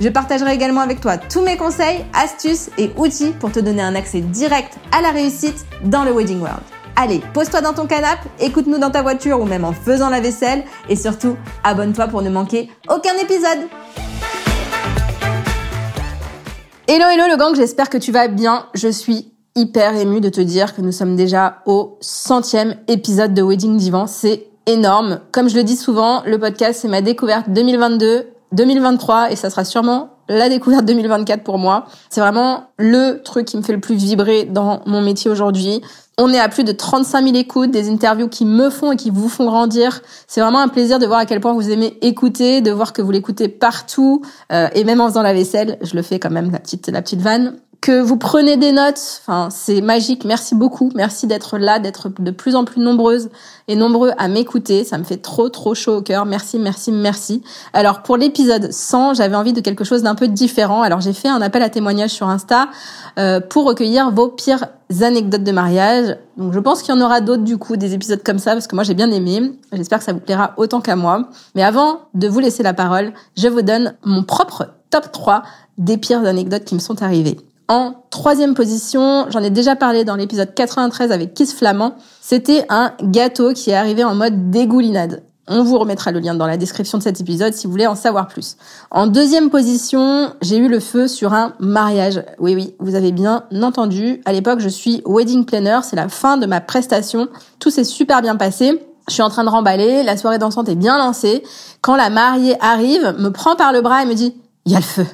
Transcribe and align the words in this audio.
Je 0.00 0.08
partagerai 0.08 0.54
également 0.54 0.80
avec 0.80 1.02
toi 1.02 1.18
tous 1.18 1.42
mes 1.42 1.58
conseils, 1.58 2.06
astuces 2.14 2.70
et 2.78 2.90
outils 2.96 3.32
pour 3.38 3.52
te 3.52 3.60
donner 3.60 3.82
un 3.82 3.94
accès 3.94 4.22
direct 4.22 4.78
à 4.92 5.02
la 5.02 5.10
réussite 5.10 5.66
dans 5.84 6.04
le 6.04 6.12
Wedding 6.12 6.40
World. 6.40 6.62
Allez, 6.96 7.20
pose-toi 7.34 7.60
dans 7.60 7.74
ton 7.74 7.86
canapé, 7.86 8.30
écoute-nous 8.40 8.78
dans 8.78 8.90
ta 8.90 9.02
voiture 9.02 9.38
ou 9.40 9.44
même 9.44 9.62
en 9.62 9.74
faisant 9.74 10.08
la 10.08 10.20
vaisselle 10.20 10.64
et 10.88 10.96
surtout, 10.96 11.36
abonne-toi 11.64 12.08
pour 12.08 12.22
ne 12.22 12.30
manquer 12.30 12.70
aucun 12.88 13.12
épisode. 13.22 13.68
Hello 16.88 17.04
hello 17.04 17.24
le 17.30 17.36
gang, 17.36 17.54
j'espère 17.54 17.90
que 17.90 17.98
tu 17.98 18.10
vas 18.10 18.28
bien. 18.28 18.68
Je 18.72 18.88
suis 18.88 19.34
hyper 19.54 19.96
émue 19.96 20.22
de 20.22 20.30
te 20.30 20.40
dire 20.40 20.74
que 20.74 20.80
nous 20.80 20.92
sommes 20.92 21.14
déjà 21.14 21.58
au 21.66 21.98
centième 22.00 22.76
épisode 22.88 23.34
de 23.34 23.42
Wedding 23.42 23.76
Divan. 23.76 24.06
C'est 24.06 24.46
énorme. 24.64 25.20
Comme 25.30 25.50
je 25.50 25.56
le 25.56 25.62
dis 25.62 25.76
souvent, 25.76 26.22
le 26.24 26.38
podcast 26.38 26.80
c'est 26.80 26.88
ma 26.88 27.02
découverte 27.02 27.50
2022 27.50 28.28
2023 28.52 29.30
et 29.30 29.36
ça 29.36 29.50
sera 29.50 29.64
sûrement 29.64 30.10
la 30.28 30.48
découverte 30.48 30.84
2024 30.84 31.42
pour 31.42 31.58
moi. 31.58 31.86
C'est 32.08 32.20
vraiment 32.20 32.64
le 32.78 33.22
truc 33.22 33.46
qui 33.46 33.56
me 33.56 33.62
fait 33.62 33.72
le 33.72 33.80
plus 33.80 33.96
vibrer 33.96 34.44
dans 34.44 34.82
mon 34.86 35.02
métier 35.02 35.30
aujourd'hui. 35.30 35.82
On 36.18 36.32
est 36.32 36.38
à 36.38 36.48
plus 36.48 36.64
de 36.64 36.72
35 36.72 37.24
000 37.24 37.36
écoutes, 37.36 37.70
des 37.70 37.90
interviews 37.90 38.28
qui 38.28 38.44
me 38.44 38.70
font 38.70 38.92
et 38.92 38.96
qui 38.96 39.10
vous 39.10 39.28
font 39.28 39.46
grandir. 39.46 40.02
C'est 40.28 40.40
vraiment 40.40 40.60
un 40.60 40.68
plaisir 40.68 40.98
de 40.98 41.06
voir 41.06 41.18
à 41.18 41.26
quel 41.26 41.40
point 41.40 41.52
vous 41.52 41.70
aimez 41.70 41.96
écouter, 42.02 42.60
de 42.60 42.70
voir 42.70 42.92
que 42.92 43.02
vous 43.02 43.10
l'écoutez 43.10 43.48
partout 43.48 44.22
euh, 44.52 44.68
et 44.74 44.84
même 44.84 45.00
en 45.00 45.08
faisant 45.08 45.22
la 45.22 45.32
vaisselle. 45.32 45.78
Je 45.80 45.96
le 45.96 46.02
fais 46.02 46.18
quand 46.18 46.30
même 46.30 46.50
la 46.50 46.58
petite 46.58 46.88
la 46.88 47.02
petite 47.02 47.20
vanne 47.20 47.56
que 47.80 48.00
vous 48.00 48.16
prenez 48.16 48.56
des 48.56 48.72
notes. 48.72 49.22
Enfin, 49.22 49.48
c'est 49.50 49.80
magique. 49.80 50.24
Merci 50.24 50.54
beaucoup. 50.54 50.90
Merci 50.94 51.26
d'être 51.26 51.56
là, 51.56 51.78
d'être 51.78 52.10
de 52.18 52.30
plus 52.30 52.54
en 52.54 52.64
plus 52.64 52.80
nombreuses 52.80 53.30
et 53.68 53.76
nombreux 53.76 54.12
à 54.18 54.28
m'écouter. 54.28 54.84
Ça 54.84 54.98
me 54.98 55.04
fait 55.04 55.16
trop, 55.16 55.48
trop 55.48 55.74
chaud 55.74 55.96
au 55.96 56.02
cœur. 56.02 56.26
Merci, 56.26 56.58
merci, 56.58 56.92
merci. 56.92 57.42
Alors, 57.72 58.02
pour 58.02 58.18
l'épisode 58.18 58.70
100, 58.70 59.14
j'avais 59.14 59.36
envie 59.36 59.54
de 59.54 59.60
quelque 59.60 59.84
chose 59.84 60.02
d'un 60.02 60.14
peu 60.14 60.28
différent. 60.28 60.82
Alors, 60.82 61.00
j'ai 61.00 61.14
fait 61.14 61.28
un 61.28 61.40
appel 61.40 61.62
à 61.62 61.70
témoignage 61.70 62.10
sur 62.10 62.28
Insta 62.28 62.68
euh, 63.18 63.40
pour 63.40 63.64
recueillir 63.64 64.10
vos 64.10 64.28
pires 64.28 64.66
anecdotes 65.00 65.44
de 65.44 65.52
mariage. 65.52 66.16
Donc, 66.36 66.52
je 66.52 66.58
pense 66.58 66.82
qu'il 66.82 66.94
y 66.94 66.98
en 66.98 67.00
aura 67.00 67.22
d'autres, 67.22 67.44
du 67.44 67.56
coup, 67.56 67.76
des 67.76 67.94
épisodes 67.94 68.22
comme 68.22 68.38
ça, 68.38 68.52
parce 68.52 68.66
que 68.66 68.74
moi, 68.74 68.84
j'ai 68.84 68.94
bien 68.94 69.10
aimé. 69.10 69.52
J'espère 69.72 70.00
que 70.00 70.04
ça 70.04 70.12
vous 70.12 70.20
plaira 70.20 70.52
autant 70.58 70.80
qu'à 70.82 70.96
moi. 70.96 71.30
Mais 71.54 71.62
avant 71.62 72.00
de 72.12 72.28
vous 72.28 72.40
laisser 72.40 72.62
la 72.62 72.74
parole, 72.74 73.12
je 73.38 73.48
vous 73.48 73.62
donne 73.62 73.94
mon 74.04 74.22
propre 74.22 74.66
top 74.90 75.10
3 75.12 75.44
des 75.78 75.96
pires 75.96 76.26
anecdotes 76.26 76.64
qui 76.64 76.74
me 76.74 76.80
sont 76.80 77.02
arrivées. 77.02 77.38
En 77.70 77.94
troisième 78.10 78.54
position, 78.54 79.26
j'en 79.30 79.44
ai 79.44 79.50
déjà 79.50 79.76
parlé 79.76 80.04
dans 80.04 80.16
l'épisode 80.16 80.54
93 80.54 81.12
avec 81.12 81.34
Kiss 81.34 81.54
Flamand, 81.54 81.94
c'était 82.20 82.66
un 82.68 82.94
gâteau 83.00 83.52
qui 83.52 83.70
est 83.70 83.76
arrivé 83.76 84.02
en 84.02 84.16
mode 84.16 84.50
dégoulinade. 84.50 85.22
On 85.46 85.62
vous 85.62 85.78
remettra 85.78 86.10
le 86.10 86.18
lien 86.18 86.34
dans 86.34 86.48
la 86.48 86.56
description 86.56 86.98
de 86.98 87.04
cet 87.04 87.20
épisode 87.20 87.52
si 87.54 87.68
vous 87.68 87.70
voulez 87.70 87.86
en 87.86 87.94
savoir 87.94 88.26
plus. 88.26 88.56
En 88.90 89.06
deuxième 89.06 89.50
position, 89.50 90.34
j'ai 90.42 90.56
eu 90.56 90.66
le 90.66 90.80
feu 90.80 91.06
sur 91.06 91.32
un 91.32 91.54
mariage. 91.60 92.24
Oui, 92.40 92.56
oui, 92.56 92.74
vous 92.80 92.96
avez 92.96 93.12
bien 93.12 93.44
entendu. 93.62 94.20
À 94.24 94.32
l'époque, 94.32 94.58
je 94.58 94.68
suis 94.68 95.00
wedding 95.06 95.44
planner. 95.44 95.78
C'est 95.84 95.94
la 95.94 96.08
fin 96.08 96.38
de 96.38 96.46
ma 96.46 96.60
prestation. 96.60 97.28
Tout 97.60 97.70
s'est 97.70 97.84
super 97.84 98.20
bien 98.20 98.34
passé. 98.34 98.82
Je 99.06 99.14
suis 99.14 99.22
en 99.22 99.30
train 99.30 99.44
de 99.44 99.48
remballer. 99.48 100.02
La 100.02 100.16
soirée 100.16 100.38
dansante 100.38 100.68
est 100.68 100.74
bien 100.74 100.98
lancée. 100.98 101.44
Quand 101.82 101.94
la 101.94 102.10
mariée 102.10 102.56
arrive, 102.60 103.14
me 103.20 103.28
prend 103.28 103.54
par 103.54 103.72
le 103.72 103.80
bras 103.80 104.02
et 104.02 104.06
me 104.06 104.14
dit, 104.14 104.34
il 104.66 104.72
y 104.72 104.74
a 104.74 104.78
le 104.78 104.84
feu. 104.84 105.06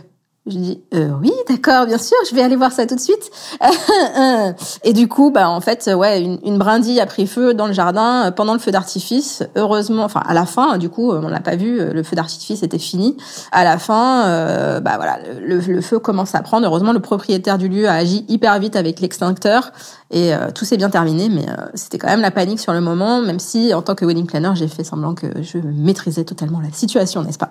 Je 0.48 0.58
dis 0.58 0.80
euh, 0.94 1.10
oui, 1.20 1.32
d'accord, 1.48 1.86
bien 1.86 1.98
sûr, 1.98 2.16
je 2.30 2.34
vais 2.34 2.40
aller 2.40 2.54
voir 2.54 2.70
ça 2.70 2.86
tout 2.86 2.94
de 2.94 3.00
suite. 3.00 3.30
et 4.84 4.92
du 4.92 5.08
coup, 5.08 5.32
bah 5.32 5.48
en 5.48 5.60
fait, 5.60 5.90
ouais, 5.92 6.22
une, 6.22 6.56
brindille 6.56 7.00
a 7.00 7.06
pris 7.06 7.26
feu 7.26 7.52
dans 7.52 7.66
le 7.66 7.72
jardin 7.72 8.26
euh, 8.26 8.30
pendant 8.30 8.52
le 8.52 8.60
feu 8.60 8.70
d'artifice. 8.70 9.42
Heureusement, 9.56 10.04
enfin 10.04 10.22
à 10.24 10.34
la 10.34 10.46
fin, 10.46 10.78
du 10.78 10.88
coup, 10.88 11.10
on 11.10 11.28
l'a 11.28 11.40
pas 11.40 11.56
vu, 11.56 11.80
le 11.92 12.02
feu 12.04 12.14
d'artifice 12.14 12.62
était 12.62 12.78
fini. 12.78 13.16
À 13.50 13.64
la 13.64 13.76
fin, 13.76 14.26
euh, 14.26 14.78
bah 14.78 14.92
voilà, 14.96 15.18
le, 15.40 15.80
feu 15.80 15.98
commence 15.98 16.36
à 16.36 16.42
prendre. 16.42 16.64
Heureusement, 16.64 16.92
le 16.92 17.00
propriétaire 17.00 17.58
du 17.58 17.68
lieu 17.68 17.88
a 17.88 17.94
agi 17.94 18.24
hyper 18.28 18.56
vite 18.60 18.76
avec 18.76 19.00
l'extincteur 19.00 19.72
et 20.10 20.34
euh, 20.34 20.50
tout 20.54 20.64
s'est 20.64 20.76
bien 20.76 20.90
terminé. 20.90 21.28
Mais 21.28 21.46
c'était 21.74 21.98
quand 21.98 22.08
même 22.08 22.20
la 22.20 22.30
panique 22.30 22.60
sur 22.60 22.72
le 22.72 22.80
moment, 22.80 23.20
même 23.20 23.38
si 23.38 23.72
en 23.74 23.82
tant 23.82 23.94
que 23.94 24.04
wedding 24.04 24.26
planner, 24.26 24.52
j'ai 24.54 24.68
fait 24.68 24.84
semblant 24.84 25.14
que 25.14 25.42
je 25.42 25.58
maîtrisais 25.58 26.24
totalement 26.24 26.60
la 26.60 26.72
situation, 26.72 27.22
n'est-ce 27.22 27.38
pas? 27.38 27.50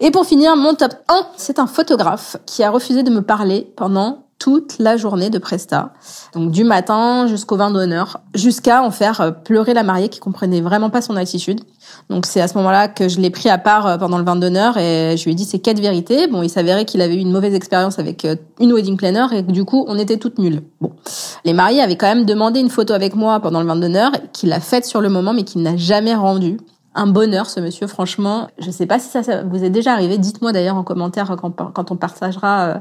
Et 0.00 0.10
pour 0.10 0.26
finir, 0.26 0.56
mon 0.56 0.74
top 0.74 0.92
1, 1.08 1.26
c'est 1.36 1.58
un 1.58 1.66
photographe 1.66 2.36
qui 2.46 2.62
a 2.62 2.70
refusé 2.70 3.02
de 3.02 3.10
me 3.10 3.22
parler 3.22 3.72
pendant 3.76 4.25
toute 4.46 4.76
la 4.78 4.96
journée 4.96 5.28
de 5.28 5.38
Presta. 5.38 5.92
Donc 6.32 6.52
du 6.52 6.62
matin 6.62 7.26
jusqu'au 7.26 7.56
vin 7.56 7.72
d'honneur, 7.72 8.20
jusqu'à 8.32 8.84
en 8.84 8.92
faire 8.92 9.20
euh, 9.20 9.30
pleurer 9.32 9.74
la 9.74 9.82
mariée 9.82 10.08
qui 10.08 10.20
comprenait 10.20 10.60
vraiment 10.60 10.88
pas 10.88 11.02
son 11.02 11.16
attitude. 11.16 11.62
Donc 12.10 12.26
c'est 12.26 12.40
à 12.40 12.46
ce 12.46 12.56
moment-là 12.58 12.86
que 12.86 13.08
je 13.08 13.18
l'ai 13.18 13.30
pris 13.30 13.48
à 13.48 13.58
part 13.58 13.88
euh, 13.88 13.98
pendant 13.98 14.18
le 14.18 14.24
vin 14.24 14.36
d'honneur 14.36 14.78
et 14.78 15.16
je 15.16 15.24
lui 15.24 15.32
ai 15.32 15.34
dit 15.34 15.44
ses 15.44 15.58
quatre 15.58 15.80
vérités. 15.80 16.28
Bon, 16.28 16.42
il 16.42 16.48
s'avérait 16.48 16.84
qu'il 16.84 17.00
avait 17.00 17.16
eu 17.16 17.18
une 17.18 17.32
mauvaise 17.32 17.54
expérience 17.54 17.98
avec 17.98 18.24
euh, 18.24 18.36
une 18.60 18.72
wedding 18.72 18.96
planner 18.96 19.26
et 19.32 19.44
que 19.44 19.50
du 19.50 19.64
coup 19.64 19.84
on 19.88 19.98
était 19.98 20.16
toutes 20.16 20.38
nulles. 20.38 20.62
Bon, 20.80 20.92
les 21.44 21.52
mariés 21.52 21.80
avaient 21.80 21.96
quand 21.96 22.06
même 22.06 22.24
demandé 22.24 22.60
une 22.60 22.70
photo 22.70 22.94
avec 22.94 23.16
moi 23.16 23.40
pendant 23.40 23.60
le 23.60 23.66
vin 23.66 23.74
d'honneur, 23.74 24.12
qu'il 24.32 24.52
a 24.52 24.60
faite 24.60 24.86
sur 24.86 25.00
le 25.00 25.08
moment 25.08 25.32
mais 25.32 25.42
qu'il 25.42 25.62
n'a 25.62 25.76
jamais 25.76 26.14
rendue 26.14 26.58
un 26.96 27.06
bonheur 27.06 27.48
ce 27.48 27.60
monsieur. 27.60 27.86
Franchement 27.86 28.48
je 28.58 28.70
sais 28.70 28.86
pas 28.86 28.98
si 28.98 29.08
ça, 29.08 29.42
vous 29.44 29.62
est 29.62 29.70
déjà 29.70 29.92
arrivé. 29.92 30.18
Dites-moi 30.18 30.52
d'ailleurs 30.52 30.76
en 30.76 30.82
commentaire 30.82 31.36
quand, 31.36 31.90
on 31.90 31.96
partagera 31.96 32.68
euh, 32.68 32.74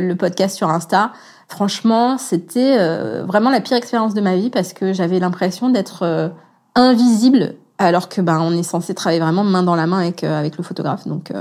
le, 0.00 0.14
podcast 0.14 0.56
sur 0.56 0.68
Insta. 0.70 1.12
Franchement 1.48 2.18
c'était 2.18 2.76
euh, 2.78 3.24
vraiment 3.24 3.50
la 3.50 3.60
pire 3.60 3.76
expérience 3.76 4.14
de 4.14 4.20
ma 4.20 4.36
vie 4.36 4.50
parce 4.50 4.72
que 4.72 4.92
j'avais 4.92 5.20
l'impression 5.20 5.68
d'être 5.68 6.02
euh, 6.02 6.28
invisible 6.74 7.54
alors 7.78 8.08
que 8.08 8.20
ben 8.20 8.40
on 8.40 8.52
est 8.52 8.62
censé 8.62 8.94
travailler 8.94 9.20
vraiment 9.20 9.44
main 9.44 9.62
dans 9.62 9.76
la 9.76 9.86
main 9.86 9.98
avec 9.98 10.24
avec 10.24 10.56
le 10.56 10.64
photographe. 10.64 11.06
Donc 11.06 11.32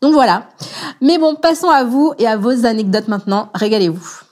donc 0.00 0.12
voilà. 0.12 0.48
Mais 1.00 1.18
bon 1.18 1.34
passons 1.34 1.70
à 1.70 1.84
vous 1.84 2.12
et 2.18 2.26
à 2.26 2.36
vos 2.36 2.64
anecdotes 2.64 3.08
maintenant. 3.08 3.50
Régalez-vous. 3.54 4.22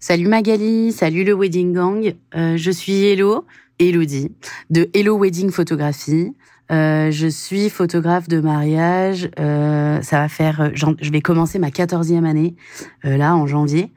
Salut 0.00 0.28
Magali 0.28 0.92
salut 0.92 1.24
le 1.24 1.34
Wedding 1.34 1.72
Gang. 1.72 2.14
Je 2.34 2.70
suis 2.70 3.04
Hello 3.04 3.44
Elodie 3.78 4.32
de 4.70 4.90
Hello 4.92 5.18
Wedding 5.18 5.50
Photographie 5.50 6.32
euh, 6.70 7.10
je 7.10 7.26
suis 7.26 7.70
photographe 7.70 8.28
de 8.28 8.40
mariage. 8.40 9.30
Euh, 9.38 10.02
ça 10.02 10.20
va 10.20 10.28
faire, 10.28 10.60
euh, 10.60 10.70
je 10.74 11.10
vais 11.10 11.20
commencer 11.20 11.58
ma 11.58 11.70
quatorzième 11.70 12.24
année 12.24 12.56
euh, 13.04 13.16
là 13.16 13.34
en 13.34 13.46
janvier. 13.46 13.90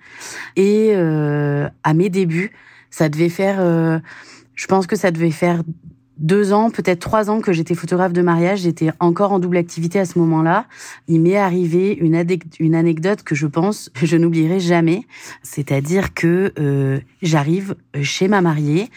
Et 0.56 0.94
à 0.94 1.94
mes 1.94 2.10
débuts, 2.10 2.52
ça 2.90 3.10
devait 3.10 3.30
faire, 3.30 4.02
je 4.56 4.68
pense 4.68 4.88
que 4.88 4.96
ça 4.96 5.12
devait 5.12 5.32
faire 5.32 5.64
deux 6.22 6.54
ans, 6.54 6.70
peut-être 6.70 7.00
trois 7.00 7.30
ans 7.30 7.42
que 7.42 7.52
j'étais 7.52 7.74
photographe 7.76 8.14
de 8.14 8.22
mariage. 8.22 8.60
J'étais 8.60 8.92
encore 9.00 9.32
en 9.32 9.40
double 9.40 9.58
activité 9.58 10.00
à 10.00 10.06
ce 10.06 10.20
moment-là. 10.20 10.66
Il 11.08 11.22
m'est 11.22 11.36
arrivé 11.36 11.98
une, 12.00 12.16
anecdote 12.76 13.24
que 13.24 13.36
je 13.36 13.48
pense 13.48 13.90
je 14.02 14.18
n'oublierai 14.18 14.60
jamais. 14.60 15.06
C'est-à-dire 15.42 16.14
que 16.14 16.54
euh, 16.60 17.00
j'arrive 17.22 17.76
chez 18.02 18.28
ma 18.28 18.42
mariée 18.42 18.90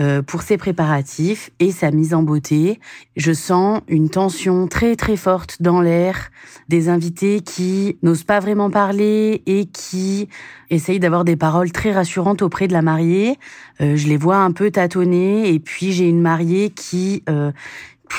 euh, 0.00 0.22
pour 0.22 0.42
ses 0.42 0.56
préparatifs 0.56 1.50
et 1.60 1.70
sa 1.70 1.90
mise 1.90 2.14
en 2.14 2.22
beauté. 2.22 2.80
Je 3.16 3.32
sens 3.32 3.82
une 3.88 4.10
tension 4.10 4.66
très 4.66 4.96
très 4.96 5.16
forte 5.16 5.62
dans 5.62 5.80
l'air, 5.80 6.30
des 6.68 6.88
invités 6.88 7.40
qui 7.40 7.96
n'osent 8.02 8.24
pas 8.24 8.40
vraiment 8.40 8.70
parler 8.70 9.42
et 9.46 9.66
qui 9.66 10.28
essayent 10.72 11.00
d'avoir 11.00 11.24
des 11.24 11.36
paroles 11.36 11.72
très 11.72 11.92
rassurantes 11.92 12.42
auprès 12.42 12.68
de 12.68 12.72
la 12.72 12.82
mariée. 12.82 13.38
Euh, 13.80 13.96
je 13.96 14.08
les 14.08 14.16
vois 14.16 14.38
un 14.38 14.52
peu 14.52 14.70
tâtonner 14.70 15.52
et 15.52 15.58
puis 15.58 15.92
j'ai 15.92 16.08
une 16.08 16.20
mariée 16.20 16.70
qui 16.70 17.22
euh, 17.28 17.52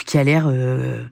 qui 0.02 0.18
a 0.18 0.24
l'air 0.24 0.48
euh, 0.48 1.04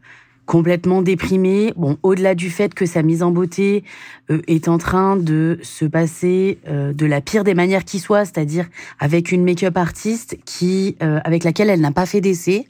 complètement 0.46 1.02
déprimée. 1.02 1.74
Bon, 1.76 1.98
au-delà 2.04 2.36
du 2.36 2.50
fait 2.50 2.74
que 2.74 2.86
sa 2.86 3.04
mise 3.04 3.24
en 3.24 3.32
beauté 3.32 3.84
euh, 4.30 4.42
est 4.48 4.68
en 4.68 4.78
train 4.78 5.18
de 5.18 5.60
se 5.62 5.86
passer 5.86 6.60
euh, 6.68 6.94
de 6.94 7.06
la 7.06 7.22
pire 7.22 7.44
des 7.44 7.54
manières 7.54 7.86
qui 7.86 8.00
soit, 8.00 8.26
c'est-à-dire 8.26 8.68
avec 9.00 9.32
une 9.32 9.44
make-up 9.44 9.78
artiste 9.78 10.38
qui 10.46 10.96
avec 11.00 11.44
laquelle 11.44 11.70
elle 11.70 11.82
n'a 11.82 11.92
pas 11.92 12.06
fait 12.06 12.22
d'essai 12.22 12.68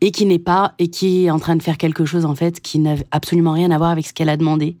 et 0.00 0.10
qui 0.10 0.26
n'est 0.26 0.38
pas 0.38 0.74
et 0.78 0.88
qui 0.88 1.26
est 1.26 1.30
en 1.30 1.38
train 1.38 1.56
de 1.56 1.62
faire 1.62 1.76
quelque 1.76 2.04
chose 2.04 2.24
en 2.24 2.34
fait 2.34 2.60
qui 2.60 2.78
n'a 2.78 2.94
absolument 3.10 3.52
rien 3.52 3.70
à 3.70 3.78
voir 3.78 3.90
avec 3.90 4.06
ce 4.06 4.12
qu'elle 4.12 4.28
a 4.28 4.36
demandé. 4.36 4.76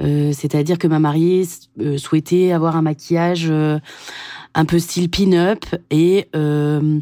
C'est-à-dire 0.00 0.78
que 0.78 0.86
ma 0.86 0.98
mariée 0.98 1.46
souhaitait 1.96 2.52
avoir 2.52 2.76
un 2.76 2.82
maquillage 2.82 3.52
un 4.54 4.64
peu 4.64 4.78
style 4.78 5.10
pin-up 5.10 5.64
et 5.90 6.28
euh, 6.36 7.00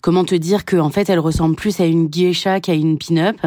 comment 0.00 0.24
te 0.24 0.34
dire 0.34 0.64
que 0.64 0.76
en 0.76 0.90
fait 0.90 1.08
elle 1.08 1.18
ressemble 1.18 1.56
plus 1.56 1.80
à 1.80 1.86
une 1.86 2.08
geisha 2.08 2.60
qu'à 2.60 2.74
une 2.74 2.98
pin-up 2.98 3.38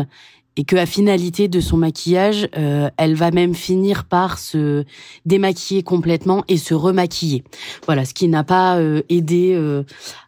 et 0.55 0.65
que 0.65 0.75
à 0.75 0.85
finalité 0.85 1.47
de 1.47 1.59
son 1.59 1.77
maquillage, 1.77 2.47
euh, 2.57 2.89
elle 2.97 3.15
va 3.15 3.31
même 3.31 3.55
finir 3.55 4.05
par 4.05 4.37
se 4.37 4.83
démaquiller 5.25 5.81
complètement 5.81 6.43
et 6.47 6.57
se 6.57 6.75
remaquiller. 6.75 7.43
Voilà, 7.85 8.05
ce 8.05 8.13
qui 8.13 8.27
n'a 8.27 8.43
pas 8.43 8.77
euh, 8.77 9.01
aidé 9.09 9.53
euh, 9.55 9.83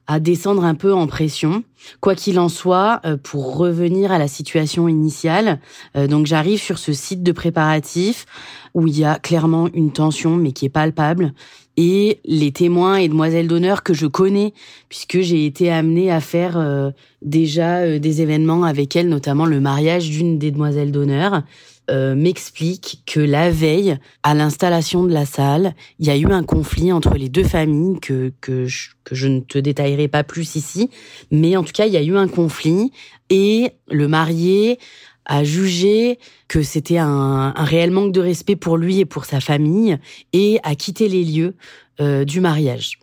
à 0.08 0.20
descendre 0.20 0.64
un 0.64 0.76
peu 0.76 0.94
en 0.94 1.08
pression. 1.08 1.64
Quoi 2.00 2.16
qu'il 2.16 2.40
en 2.40 2.50
soit, 2.50 3.02
pour 3.24 3.58
revenir 3.58 4.12
à 4.12 4.18
la 4.18 4.28
situation 4.28 4.88
initiale, 4.88 5.60
donc 5.96 6.26
j'arrive 6.26 6.60
sur 6.60 6.78
ce 6.78 6.94
site 6.94 7.22
de 7.24 7.32
préparatifs 7.32 8.26
où 8.74 8.88
il 8.88 8.98
y 8.98 9.06
a 9.06 9.20
clairement 9.20 9.70
une 9.74 9.92
tension, 9.92 10.36
mais 10.36 10.52
qui 10.52 10.66
est 10.66 10.70
palpable 10.70 11.34
et 11.78 12.20
les 12.26 12.52
témoins 12.52 12.98
et 12.98 13.10
demoiselles 13.10 13.48
d'honneur 13.48 13.84
que 13.84 13.94
je 13.94 14.08
connais, 14.08 14.54
puisque 14.90 15.20
j'ai 15.20 15.46
été 15.46 15.72
amenée 15.72 16.12
à 16.12 16.22
faire 16.22 16.58
euh, 16.58 16.92
déjà 17.22 17.80
euh, 17.80 18.00
des 18.00 18.22
événements 18.22 18.64
avec 18.64 18.96
elles, 18.96 19.10
notamment 19.10 19.46
le 19.46 19.60
mariage 19.60 20.10
d'une 20.10 20.38
des 20.38 20.52
demoiselles 20.52 20.92
d'honneur, 20.92 21.44
euh, 21.90 22.16
m'expliquent 22.16 23.04
que 23.06 23.20
la 23.20 23.50
veille, 23.50 23.98
à 24.24 24.34
l'installation 24.34 25.04
de 25.04 25.14
la 25.14 25.26
salle, 25.26 25.76
il 26.00 26.08
y 26.08 26.10
a 26.10 26.18
eu 26.18 26.26
un 26.26 26.44
conflit 26.44 26.92
entre 26.92 27.16
les 27.16 27.30
deux 27.30 27.44
familles 27.44 28.00
que 28.00 28.34
que 28.42 28.66
je, 28.66 28.90
que 29.04 29.16
je 29.16 29.28
ne 29.28 29.40
te 29.40 29.58
détaillerai 29.58 30.08
pas 30.08 30.24
plus 30.24 30.56
ici, 30.56 30.90
mais 31.32 31.56
en 31.56 31.64
tout 31.64 31.74
cas, 31.74 31.86
il 31.86 31.94
y 31.94 31.98
a 31.98 32.04
eu 32.04 32.18
un 32.18 32.28
conflit 32.28 32.92
et 33.30 33.72
le 33.90 34.08
marié 34.08 34.80
a 35.26 35.44
jugé 35.44 36.20
que 36.48 36.62
c'était 36.62 37.00
un, 37.00 37.54
un, 37.56 37.64
réel 37.64 37.92
manque 37.92 38.12
de 38.12 38.22
respect 38.22 38.56
pour 38.56 38.78
lui 38.78 39.00
et 39.00 39.06
pour 39.06 39.26
sa 39.26 39.40
famille 39.40 39.98
et 40.34 40.60
a 40.64 40.76
quitté 40.76 41.08
les 41.08 41.24
lieux 41.24 41.56
euh, 42.00 42.26
du 42.26 42.42
mariage. 42.42 43.00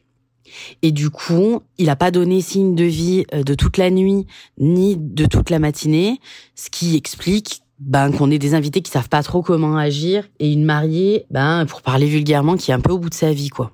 Et 0.83 0.93
du 0.93 1.11
coup, 1.11 1.63
il 1.79 1.87
n'a 1.87 1.97
pas 1.97 2.11
donné 2.11 2.41
signe 2.41 2.75
de 2.75 2.85
vie 2.85 3.25
euh, 3.35 3.43
de 3.43 3.55
toute 3.55 3.77
la 3.77 3.91
nuit 3.91 4.27
ni 4.59 4.97
de 4.97 5.27
toute 5.27 5.51
la 5.51 5.59
matinée, 5.59 6.21
ce 6.55 6.71
qui 6.71 6.97
explique 6.97 7.62
ben 7.87 8.13
qu'on 8.13 8.31
ait 8.31 8.39
des 8.39 8.55
invités 8.55 8.81
qui 8.81 8.91
savent 8.91 9.09
pas 9.09 9.23
trop 9.23 9.43
comment 9.43 9.77
agir 9.77 10.25
et 10.39 10.53
une 10.53 10.65
mariée, 10.65 11.27
ben 11.31 11.67
pour 11.67 11.83
parler 11.83 12.07
vulgairement, 12.07 12.57
qui 12.57 12.71
est 12.71 12.75
un 12.75 12.81
peu 12.81 12.93
au 12.93 12.99
bout 12.99 13.11
de 13.11 13.15
sa 13.15 13.33
vie 13.33 13.49
quoi. 13.49 13.73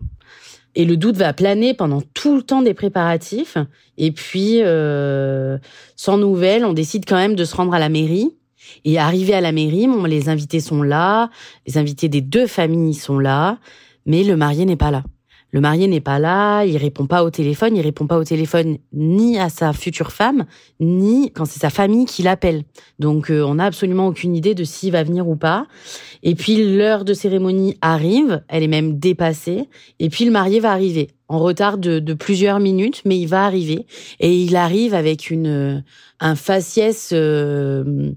Et 0.74 0.84
le 0.84 0.96
doute 0.96 1.16
va 1.16 1.32
planer 1.32 1.74
pendant 1.74 2.02
tout 2.14 2.36
le 2.36 2.42
temps 2.42 2.62
des 2.62 2.74
préparatifs. 2.74 3.56
Et 3.96 4.12
puis, 4.12 4.60
euh, 4.62 5.58
sans 5.96 6.18
nouvelles, 6.18 6.64
on 6.64 6.72
décide 6.72 7.04
quand 7.04 7.16
même 7.16 7.34
de 7.34 7.44
se 7.44 7.56
rendre 7.56 7.74
à 7.74 7.80
la 7.80 7.88
mairie 7.88 8.36
et 8.84 8.98
arrivé 8.98 9.34
à 9.34 9.40
la 9.40 9.52
mairie, 9.52 9.86
bon, 9.86 10.04
les 10.04 10.28
invités 10.28 10.60
sont 10.60 10.82
là, 10.82 11.30
les 11.66 11.78
invités 11.78 12.08
des 12.08 12.20
deux 12.20 12.46
familles 12.46 12.94
sont 12.94 13.18
là, 13.18 13.58
mais 14.06 14.22
le 14.24 14.36
marié 14.36 14.66
n'est 14.66 14.76
pas 14.76 14.90
là. 14.90 15.02
Le 15.50 15.60
marié 15.60 15.86
n'est 15.86 16.00
pas 16.00 16.18
là, 16.18 16.64
il 16.64 16.76
répond 16.76 17.06
pas 17.06 17.24
au 17.24 17.30
téléphone, 17.30 17.76
il 17.76 17.80
répond 17.80 18.06
pas 18.06 18.18
au 18.18 18.24
téléphone 18.24 18.78
ni 18.92 19.38
à 19.38 19.48
sa 19.48 19.72
future 19.72 20.12
femme, 20.12 20.44
ni 20.78 21.30
quand 21.32 21.46
c'est 21.46 21.60
sa 21.60 21.70
famille 21.70 22.04
qui 22.04 22.22
l'appelle. 22.22 22.64
Donc 22.98 23.30
euh, 23.30 23.42
on 23.42 23.54
n'a 23.54 23.64
absolument 23.64 24.08
aucune 24.08 24.36
idée 24.36 24.54
de 24.54 24.64
s'il 24.64 24.92
va 24.92 25.02
venir 25.02 25.26
ou 25.26 25.36
pas. 25.36 25.66
Et 26.22 26.34
puis 26.34 26.76
l'heure 26.76 27.04
de 27.04 27.14
cérémonie 27.14 27.78
arrive, 27.80 28.42
elle 28.48 28.62
est 28.62 28.68
même 28.68 28.98
dépassée, 28.98 29.68
et 29.98 30.10
puis 30.10 30.24
le 30.24 30.30
marié 30.30 30.60
va 30.60 30.72
arriver 30.72 31.08
en 31.28 31.38
retard 31.38 31.78
de, 31.78 31.98
de 31.98 32.14
plusieurs 32.14 32.60
minutes, 32.60 33.02
mais 33.04 33.18
il 33.18 33.26
va 33.26 33.44
arriver 33.44 33.86
et 34.18 34.34
il 34.34 34.56
arrive 34.56 34.94
avec 34.94 35.30
une 35.30 35.84
un 36.20 36.34
faciès 36.34 37.10
euh, 37.12 38.12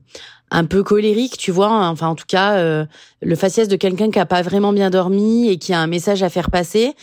un 0.52 0.66
peu 0.66 0.84
colérique, 0.84 1.38
tu 1.38 1.52
vois. 1.52 1.72
Enfin, 1.88 2.10
en 2.10 2.16
tout 2.16 2.26
cas, 2.28 2.58
euh, 2.58 2.86
le 3.22 3.36
faciès 3.36 3.68
de 3.70 3.78
quelqu'un 3.78 4.12
qui 4.12 4.20
a 4.20 4.26
pas 4.26 4.42
vraiment 4.42 4.74
bien 4.74 4.90
dormi 4.90 5.48
et 5.48 5.58
qui 5.58 5.74
a 5.74 5.80
un 5.80 5.88
message 5.88 6.22
à 6.22 6.30
faire 6.30 6.52
passer. 6.52 6.94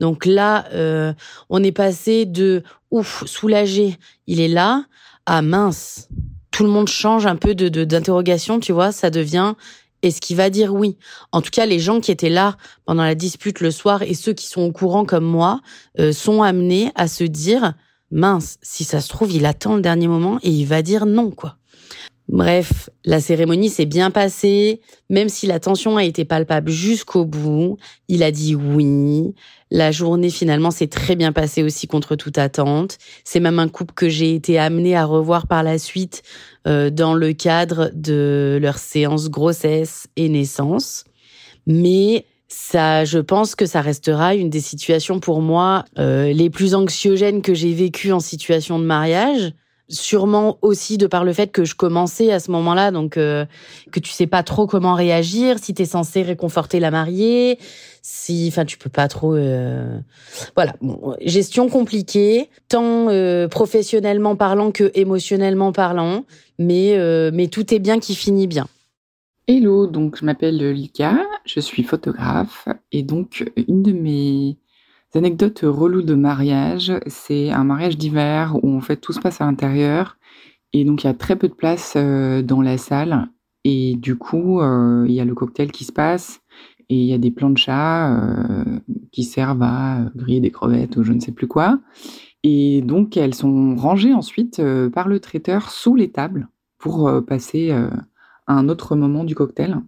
Donc 0.00 0.24
là, 0.24 0.64
euh, 0.72 1.12
on 1.50 1.62
est 1.62 1.72
passé 1.72 2.24
de 2.24 2.62
ouf, 2.90 3.24
soulagé, 3.26 3.98
il 4.26 4.40
est 4.40 4.48
là, 4.48 4.86
à 5.26 5.42
mince. 5.42 6.08
Tout 6.50 6.64
le 6.64 6.70
monde 6.70 6.88
change 6.88 7.26
un 7.26 7.36
peu 7.36 7.54
de 7.54 7.68
d'interrogation, 7.84 8.58
tu 8.58 8.72
vois. 8.72 8.90
Ça 8.90 9.10
devient 9.10 9.54
est-ce 10.02 10.20
qu'il 10.20 10.36
va 10.36 10.50
dire 10.50 10.74
oui? 10.74 10.96
En 11.32 11.40
tout 11.40 11.50
cas, 11.50 11.66
les 11.66 11.78
gens 11.78 12.00
qui 12.00 12.10
étaient 12.10 12.28
là 12.28 12.56
pendant 12.84 13.04
la 13.04 13.14
dispute 13.14 13.60
le 13.60 13.70
soir 13.70 14.02
et 14.02 14.14
ceux 14.14 14.32
qui 14.32 14.46
sont 14.46 14.62
au 14.62 14.72
courant 14.72 15.04
comme 15.04 15.24
moi 15.24 15.60
euh, 15.98 16.12
sont 16.12 16.42
amenés 16.42 16.90
à 16.94 17.08
se 17.08 17.24
dire 17.24 17.74
mince, 18.10 18.58
si 18.62 18.84
ça 18.84 19.00
se 19.00 19.08
trouve, 19.08 19.32
il 19.32 19.44
attend 19.46 19.74
le 19.76 19.82
dernier 19.82 20.06
moment 20.06 20.38
et 20.42 20.50
il 20.50 20.66
va 20.66 20.82
dire 20.82 21.06
non, 21.06 21.30
quoi. 21.30 21.56
Bref, 22.28 22.88
la 23.04 23.20
cérémonie 23.20 23.68
s'est 23.68 23.84
bien 23.84 24.10
passée, 24.10 24.80
même 25.10 25.28
si 25.28 25.46
la 25.46 25.60
tension 25.60 25.98
a 25.98 26.04
été 26.04 26.24
palpable 26.24 26.70
jusqu'au 26.70 27.26
bout. 27.26 27.76
Il 28.08 28.22
a 28.22 28.30
dit 28.30 28.54
oui. 28.54 29.34
La 29.70 29.92
journée 29.92 30.30
finalement 30.30 30.70
s'est 30.70 30.86
très 30.86 31.16
bien 31.16 31.32
passée 31.32 31.62
aussi 31.62 31.86
contre 31.86 32.16
toute 32.16 32.38
attente. 32.38 32.96
C'est 33.24 33.40
même 33.40 33.58
un 33.58 33.68
couple 33.68 33.92
que 33.92 34.08
j'ai 34.08 34.34
été 34.34 34.58
amenée 34.58 34.96
à 34.96 35.04
revoir 35.04 35.46
par 35.46 35.62
la 35.62 35.78
suite 35.78 36.22
euh, 36.66 36.88
dans 36.88 37.14
le 37.14 37.34
cadre 37.34 37.90
de 37.92 38.58
leur 38.60 38.78
séance 38.78 39.28
grossesse 39.28 40.06
et 40.16 40.30
naissance. 40.30 41.04
Mais 41.66 42.24
ça, 42.48 43.04
je 43.04 43.18
pense 43.18 43.54
que 43.54 43.66
ça 43.66 43.82
restera 43.82 44.34
une 44.34 44.48
des 44.48 44.60
situations 44.60 45.20
pour 45.20 45.42
moi 45.42 45.84
euh, 45.98 46.32
les 46.32 46.48
plus 46.48 46.74
anxiogènes 46.74 47.42
que 47.42 47.52
j'ai 47.52 47.74
vécues 47.74 48.12
en 48.12 48.20
situation 48.20 48.78
de 48.78 48.84
mariage 48.84 49.52
sûrement 49.88 50.58
aussi 50.62 50.98
de 50.98 51.06
par 51.06 51.24
le 51.24 51.32
fait 51.32 51.48
que 51.48 51.64
je 51.64 51.74
commençais 51.74 52.32
à 52.32 52.40
ce 52.40 52.50
moment-là, 52.50 52.90
donc 52.90 53.16
euh, 53.16 53.44
que 53.92 54.00
tu 54.00 54.10
sais 54.10 54.26
pas 54.26 54.42
trop 54.42 54.66
comment 54.66 54.94
réagir, 54.94 55.58
si 55.58 55.74
tu 55.74 55.82
es 55.82 55.84
censé 55.84 56.22
réconforter 56.22 56.80
la 56.80 56.90
mariée, 56.90 57.58
si, 58.02 58.46
enfin, 58.48 58.64
tu 58.64 58.78
peux 58.78 58.90
pas 58.90 59.08
trop. 59.08 59.34
Euh... 59.34 59.98
Voilà, 60.54 60.74
gestion 61.20 61.68
compliquée, 61.68 62.50
tant 62.68 63.08
euh, 63.08 63.48
professionnellement 63.48 64.36
parlant 64.36 64.70
que 64.70 64.90
émotionnellement 64.94 65.72
parlant, 65.72 66.24
mais 66.58 66.96
euh, 66.96 67.30
mais 67.32 67.48
tout 67.48 67.74
est 67.74 67.78
bien 67.78 67.98
qui 67.98 68.14
finit 68.14 68.46
bien. 68.46 68.66
Hello, 69.46 69.86
donc 69.86 70.16
je 70.18 70.24
m'appelle 70.24 70.72
Lika, 70.72 71.18
je 71.44 71.60
suis 71.60 71.82
photographe 71.82 72.66
et 72.92 73.02
donc 73.02 73.44
une 73.68 73.82
de 73.82 73.92
mes 73.92 74.56
anecdotes 75.16 75.60
reloues 75.62 76.02
de 76.02 76.14
mariage, 76.14 76.92
c'est 77.06 77.50
un 77.50 77.64
mariage 77.64 77.96
d'hiver 77.96 78.56
où 78.62 78.76
en 78.76 78.80
fait 78.80 78.96
tout 78.96 79.12
se 79.12 79.20
passe 79.20 79.40
à 79.40 79.46
l'intérieur 79.46 80.16
et 80.72 80.84
donc 80.84 81.04
il 81.04 81.06
y 81.06 81.10
a 81.10 81.14
très 81.14 81.36
peu 81.36 81.48
de 81.48 81.54
place 81.54 81.94
euh, 81.96 82.42
dans 82.42 82.60
la 82.60 82.78
salle 82.78 83.28
et 83.62 83.94
du 83.96 84.16
coup 84.16 84.60
euh, 84.60 85.04
il 85.06 85.14
y 85.14 85.20
a 85.20 85.24
le 85.24 85.34
cocktail 85.34 85.70
qui 85.70 85.84
se 85.84 85.92
passe 85.92 86.40
et 86.88 86.96
il 86.96 87.06
y 87.06 87.14
a 87.14 87.18
des 87.18 87.30
planchas 87.30 88.12
euh, 88.12 88.80
qui 89.12 89.22
servent 89.22 89.62
à 89.62 90.10
griller 90.16 90.40
des 90.40 90.50
crevettes 90.50 90.96
ou 90.96 91.04
je 91.04 91.12
ne 91.12 91.20
sais 91.20 91.32
plus 91.32 91.46
quoi 91.46 91.78
et 92.42 92.82
donc 92.82 93.16
elles 93.16 93.34
sont 93.34 93.76
rangées 93.76 94.12
ensuite 94.12 94.60
par 94.92 95.08
le 95.08 95.20
traiteur 95.20 95.70
sous 95.70 95.94
les 95.94 96.10
tables 96.10 96.48
pour 96.76 97.10
passer 97.26 97.70
à 97.70 98.52
un 98.52 98.68
autre 98.68 98.96
moment 98.96 99.24
du 99.24 99.34
cocktail. 99.34 99.80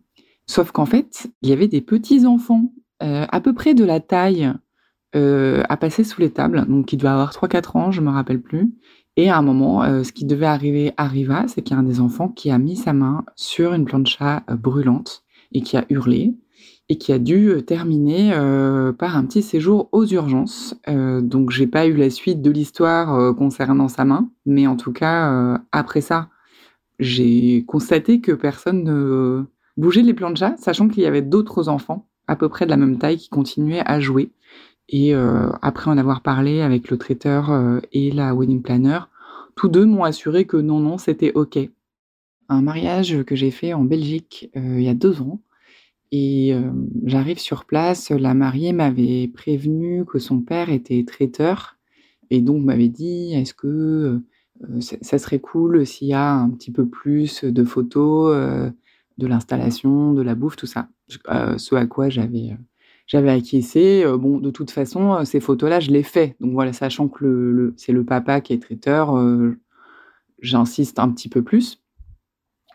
Sauf 0.46 0.70
qu'en 0.70 0.86
fait, 0.86 1.30
il 1.42 1.50
y 1.50 1.52
avait 1.52 1.68
des 1.68 1.82
petits 1.82 2.24
enfants 2.24 2.72
à 3.00 3.40
peu 3.42 3.52
près 3.52 3.74
de 3.74 3.84
la 3.84 4.00
taille 4.00 4.54
euh, 5.14 5.62
à 5.68 5.76
passer 5.76 6.04
sous 6.04 6.20
les 6.20 6.30
tables, 6.30 6.66
donc 6.66 6.92
il 6.92 6.96
devait 6.96 7.08
avoir 7.08 7.32
3-4 7.32 7.78
ans, 7.78 7.90
je 7.90 8.00
me 8.00 8.10
rappelle 8.10 8.40
plus. 8.40 8.70
Et 9.16 9.30
à 9.30 9.38
un 9.38 9.42
moment, 9.42 9.82
euh, 9.82 10.02
ce 10.02 10.12
qui 10.12 10.24
devait 10.26 10.46
arriver 10.46 10.92
arriva, 10.96 11.48
c'est 11.48 11.62
qu'il 11.62 11.74
y 11.74 11.76
a 11.76 11.80
un 11.80 11.84
des 11.84 12.00
enfants 12.00 12.28
qui 12.28 12.50
a 12.50 12.58
mis 12.58 12.76
sa 12.76 12.92
main 12.92 13.24
sur 13.34 13.72
une 13.72 13.84
plancha 13.84 14.42
euh, 14.50 14.56
brûlante 14.56 15.22
et 15.52 15.62
qui 15.62 15.76
a 15.76 15.86
hurlé 15.88 16.34
et 16.88 16.98
qui 16.98 17.12
a 17.12 17.18
dû 17.18 17.50
terminer 17.66 18.30
par 18.96 19.16
un 19.16 19.24
petit 19.24 19.42
séjour 19.42 19.88
aux 19.90 20.06
urgences. 20.06 20.76
donc 20.86 21.50
j'ai 21.50 21.66
pas 21.66 21.84
eu 21.88 21.96
la 21.96 22.10
suite 22.10 22.42
de 22.42 22.50
l'histoire 22.50 23.34
concernant 23.34 23.88
sa 23.88 24.04
main, 24.04 24.30
mais 24.44 24.68
en 24.68 24.76
tout 24.76 24.92
cas 24.92 25.60
après 25.72 26.00
ça, 26.00 26.28
j'ai 27.00 27.64
constaté 27.66 28.20
que 28.20 28.30
personne 28.30 28.84
ne 28.84 29.42
bougeait 29.76 30.02
les 30.02 30.14
planchas, 30.14 30.56
sachant 30.58 30.86
qu'il 30.86 31.02
y 31.02 31.06
avait 31.06 31.22
d'autres 31.22 31.68
enfants 31.68 32.06
à 32.28 32.36
peu 32.36 32.48
près 32.48 32.66
de 32.66 32.70
la 32.70 32.76
même 32.76 32.98
taille 32.98 33.18
qui 33.18 33.28
continuaient 33.28 33.82
à 33.84 34.00
jouer. 34.00 34.30
Et 34.88 35.14
euh, 35.14 35.50
après 35.62 35.90
en 35.90 35.98
avoir 35.98 36.22
parlé 36.22 36.60
avec 36.60 36.90
le 36.90 36.98
traiteur 36.98 37.50
euh, 37.50 37.80
et 37.92 38.10
la 38.10 38.34
wedding 38.34 38.62
planner, 38.62 39.00
tous 39.56 39.68
deux 39.68 39.84
m'ont 39.84 40.04
assuré 40.04 40.44
que 40.44 40.56
non, 40.56 40.80
non, 40.80 40.98
c'était 40.98 41.32
OK. 41.34 41.58
Un 42.48 42.62
mariage 42.62 43.24
que 43.24 43.34
j'ai 43.34 43.50
fait 43.50 43.72
en 43.72 43.82
Belgique 43.82 44.50
euh, 44.56 44.76
il 44.78 44.84
y 44.84 44.88
a 44.88 44.94
deux 44.94 45.20
ans. 45.20 45.40
Et 46.12 46.54
j'arrive 47.04 47.40
sur 47.40 47.64
place, 47.64 48.10
la 48.10 48.32
mariée 48.32 48.72
m'avait 48.72 49.26
prévenu 49.26 50.04
que 50.06 50.20
son 50.20 50.40
père 50.40 50.70
était 50.70 51.04
traiteur. 51.04 51.76
Et 52.30 52.40
donc 52.40 52.62
m'avait 52.62 52.88
dit, 52.88 53.34
est-ce 53.34 53.52
que 53.52 54.22
ça 54.78 55.18
serait 55.18 55.40
cool 55.40 55.84
s'il 55.84 56.06
y 56.06 56.14
a 56.14 56.32
un 56.32 56.50
petit 56.50 56.70
peu 56.70 56.86
plus 56.86 57.42
de 57.42 57.64
photos 57.64 58.72
de 59.18 59.26
l'installation, 59.26 60.14
de 60.14 60.22
la 60.22 60.36
bouffe, 60.36 60.54
tout 60.54 60.66
ça. 60.66 60.88
ce 61.08 61.74
à 61.74 61.86
quoi 61.86 62.08
j'avais 62.08 62.56
j'avais 63.06 63.30
acquiescé. 63.30 64.02
Euh, 64.04 64.18
bon, 64.18 64.38
de 64.38 64.50
toute 64.50 64.70
façon, 64.70 65.14
euh, 65.14 65.24
ces 65.24 65.40
photos-là, 65.40 65.80
je 65.80 65.90
les 65.90 66.02
fais. 66.02 66.36
Donc 66.40 66.52
voilà, 66.52 66.72
sachant 66.72 67.08
que 67.08 67.72
c'est 67.76 67.92
le 67.92 68.04
papa 68.04 68.40
qui 68.40 68.52
est 68.52 68.62
traiteur, 68.62 69.16
euh, 69.16 69.58
j'insiste 70.40 70.98
un 70.98 71.10
petit 71.10 71.28
peu 71.28 71.42
plus. 71.42 71.82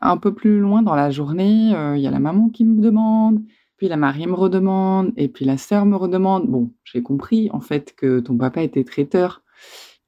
Un 0.01 0.17
peu 0.17 0.33
plus 0.33 0.59
loin 0.59 0.81
dans 0.81 0.95
la 0.95 1.11
journée, 1.11 1.73
il 1.95 2.01
y 2.01 2.07
a 2.07 2.11
la 2.11 2.19
maman 2.19 2.49
qui 2.49 2.65
me 2.65 2.81
demande, 2.81 3.39
puis 3.77 3.87
la 3.87 3.97
mariée 3.97 4.25
me 4.25 4.33
redemande, 4.33 5.13
et 5.15 5.27
puis 5.27 5.45
la 5.45 5.57
sœur 5.57 5.85
me 5.85 5.95
redemande. 5.95 6.47
Bon, 6.47 6.71
j'ai 6.83 7.03
compris 7.03 7.51
en 7.53 7.59
fait 7.61 7.93
que 7.95 8.19
ton 8.19 8.35
papa 8.35 8.63
était 8.63 8.83
traiteur. 8.83 9.43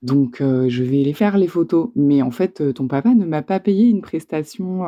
Donc, 0.01 0.37
je 0.39 0.83
vais 0.83 1.03
les 1.03 1.13
faire 1.13 1.37
les 1.37 1.47
photos. 1.47 1.91
Mais 1.95 2.23
en 2.23 2.31
fait, 2.31 2.73
ton 2.73 2.87
papa 2.87 3.13
ne 3.13 3.23
m'a 3.23 3.43
pas 3.43 3.59
payé 3.59 3.87
une 3.87 4.01
prestation 4.01 4.83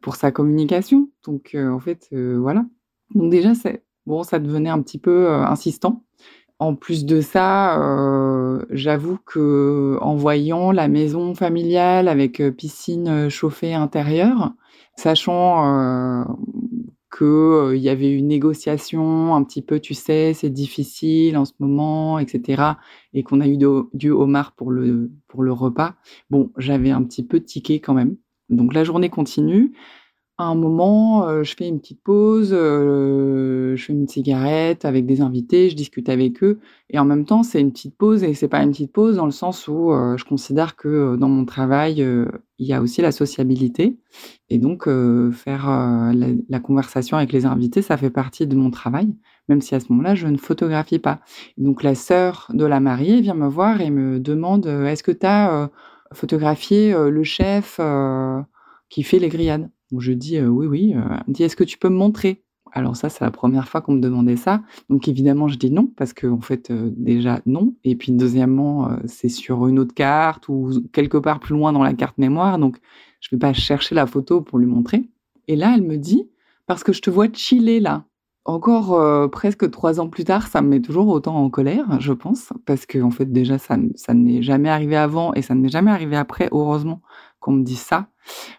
pour 0.00 0.16
sa 0.16 0.32
communication. 0.32 1.10
Donc, 1.22 1.54
en 1.54 1.78
fait, 1.78 2.08
voilà. 2.10 2.64
Donc 3.14 3.30
déjà, 3.30 3.52
bon, 4.06 4.22
ça 4.22 4.38
devenait 4.38 4.70
un 4.70 4.82
petit 4.82 4.98
peu 4.98 5.30
insistant. 5.30 6.04
En 6.60 6.74
plus 6.76 7.04
de 7.04 7.20
ça, 7.20 7.78
j'avoue 8.70 9.18
que 9.26 9.98
en 10.00 10.14
voyant 10.14 10.70
la 10.70 10.88
maison 10.88 11.34
familiale 11.34 12.08
avec 12.08 12.40
piscine 12.56 13.28
chauffée 13.28 13.74
intérieure, 13.74 14.54
sachant 14.96 16.24
qu'il 17.16 17.26
euh, 17.26 17.76
y 17.76 17.88
avait 17.88 18.12
une 18.12 18.26
négociation 18.26 19.34
un 19.34 19.44
petit 19.44 19.62
peu, 19.62 19.78
tu 19.78 19.94
sais, 19.94 20.32
c'est 20.34 20.50
difficile 20.50 21.36
en 21.36 21.44
ce 21.44 21.52
moment, 21.58 22.18
etc. 22.18 22.62
Et 23.12 23.22
qu'on 23.22 23.40
a 23.40 23.46
eu 23.46 23.56
du 23.92 24.10
homard 24.10 24.52
pour 24.52 24.70
le, 24.70 25.12
pour 25.28 25.42
le 25.42 25.52
repas. 25.52 25.94
Bon, 26.30 26.50
j'avais 26.58 26.90
un 26.90 27.02
petit 27.04 27.24
peu 27.24 27.40
tiqué 27.40 27.80
quand 27.80 27.94
même. 27.94 28.16
Donc 28.50 28.74
la 28.74 28.84
journée 28.84 29.10
continue 29.10 29.72
à 30.36 30.44
un 30.44 30.56
moment, 30.56 31.44
je 31.44 31.54
fais 31.56 31.68
une 31.68 31.78
petite 31.78 32.02
pause, 32.02 32.50
je 32.50 33.76
fais 33.78 33.92
une 33.92 34.08
cigarette 34.08 34.84
avec 34.84 35.06
des 35.06 35.20
invités, 35.20 35.70
je 35.70 35.76
discute 35.76 36.08
avec 36.08 36.42
eux, 36.42 36.58
et 36.90 36.98
en 36.98 37.04
même 37.04 37.24
temps, 37.24 37.44
c'est 37.44 37.60
une 37.60 37.70
petite 37.70 37.96
pause, 37.96 38.24
et 38.24 38.34
c'est 38.34 38.48
pas 38.48 38.62
une 38.62 38.70
petite 38.72 38.92
pause 38.92 39.16
dans 39.16 39.26
le 39.26 39.30
sens 39.30 39.68
où 39.68 39.92
je 40.16 40.24
considère 40.24 40.74
que 40.74 41.14
dans 41.16 41.28
mon 41.28 41.44
travail, 41.44 42.04
il 42.58 42.66
y 42.66 42.72
a 42.72 42.82
aussi 42.82 43.00
la 43.00 43.12
sociabilité, 43.12 43.96
et 44.50 44.58
donc 44.58 44.88
faire 45.32 45.66
la, 45.66 46.26
la, 46.48 46.60
conversation 46.60 47.16
avec 47.16 47.32
les 47.32 47.46
invités, 47.46 47.80
ça 47.82 47.96
fait 47.96 48.10
partie 48.10 48.48
de 48.48 48.56
mon 48.56 48.72
travail, 48.72 49.14
même 49.48 49.60
si 49.60 49.76
à 49.76 49.80
ce 49.80 49.86
moment-là, 49.90 50.16
je 50.16 50.26
ne 50.26 50.36
photographie 50.36 50.98
pas. 50.98 51.20
donc 51.58 51.84
la 51.84 51.94
sœur 51.94 52.48
de 52.52 52.64
la 52.64 52.80
mariée 52.80 53.20
vient 53.20 53.34
me 53.34 53.48
voir 53.48 53.80
et 53.80 53.90
me 53.90 54.18
demande, 54.18 54.66
est-ce 54.66 55.04
que 55.04 55.12
tu 55.12 55.26
as 55.26 55.70
photographié 56.12 56.92
le 56.92 57.22
chef 57.22 57.80
qui 58.88 59.04
fait 59.04 59.20
les 59.20 59.28
grillades? 59.28 59.70
Je 59.96 60.12
dis 60.12 60.40
oui, 60.40 60.66
oui. 60.66 60.90
Elle 60.94 61.22
me 61.28 61.32
dit 61.32 61.42
est-ce 61.42 61.56
que 61.56 61.64
tu 61.64 61.78
peux 61.78 61.88
me 61.88 61.96
montrer? 61.96 62.42
Alors 62.72 62.96
ça, 62.96 63.08
c'est 63.08 63.24
la 63.24 63.30
première 63.30 63.68
fois 63.68 63.80
qu'on 63.80 63.92
me 63.92 64.00
demandait 64.00 64.36
ça. 64.36 64.62
Donc 64.90 65.06
évidemment, 65.06 65.46
je 65.46 65.56
dis 65.56 65.70
non 65.70 65.86
parce 65.96 66.12
que 66.12 66.28
fait, 66.40 66.72
déjà 66.72 67.40
non. 67.46 67.74
Et 67.84 67.94
puis 67.94 68.10
deuxièmement, 68.10 68.90
c'est 69.06 69.28
sur 69.28 69.68
une 69.68 69.78
autre 69.78 69.94
carte 69.94 70.48
ou 70.48 70.82
quelque 70.92 71.18
part 71.18 71.38
plus 71.38 71.54
loin 71.54 71.72
dans 71.72 71.84
la 71.84 71.94
carte 71.94 72.18
mémoire. 72.18 72.58
Donc 72.58 72.78
je 73.20 73.28
vais 73.30 73.38
pas 73.38 73.52
chercher 73.52 73.94
la 73.94 74.06
photo 74.06 74.40
pour 74.40 74.58
lui 74.58 74.66
montrer. 74.66 75.08
Et 75.46 75.54
là, 75.54 75.74
elle 75.76 75.82
me 75.84 75.96
dit 75.96 76.28
parce 76.66 76.82
que 76.82 76.92
je 76.92 77.00
te 77.00 77.10
vois 77.10 77.28
chiller 77.32 77.78
là. 77.78 78.06
Encore 78.46 79.30
presque 79.30 79.70
trois 79.70 80.00
ans 80.00 80.08
plus 80.08 80.24
tard, 80.24 80.48
ça 80.48 80.60
me 80.60 80.68
met 80.68 80.80
toujours 80.80 81.08
autant 81.08 81.36
en 81.36 81.48
colère, 81.48 81.98
je 81.98 82.12
pense, 82.12 82.52
parce 82.66 82.84
que 82.84 83.08
fait 83.08 83.24
déjà 83.24 83.56
ça, 83.56 83.78
ça 83.94 84.12
n'est 84.12 84.42
jamais 84.42 84.68
arrivé 84.68 84.96
avant 84.96 85.32
et 85.32 85.40
ça 85.40 85.54
ne 85.54 85.60
m'est 85.60 85.70
jamais 85.70 85.90
arrivé 85.90 86.16
après. 86.16 86.50
Heureusement 86.52 87.00
qu'on 87.44 87.52
me 87.52 87.62
dise 87.62 87.80
ça, 87.80 88.08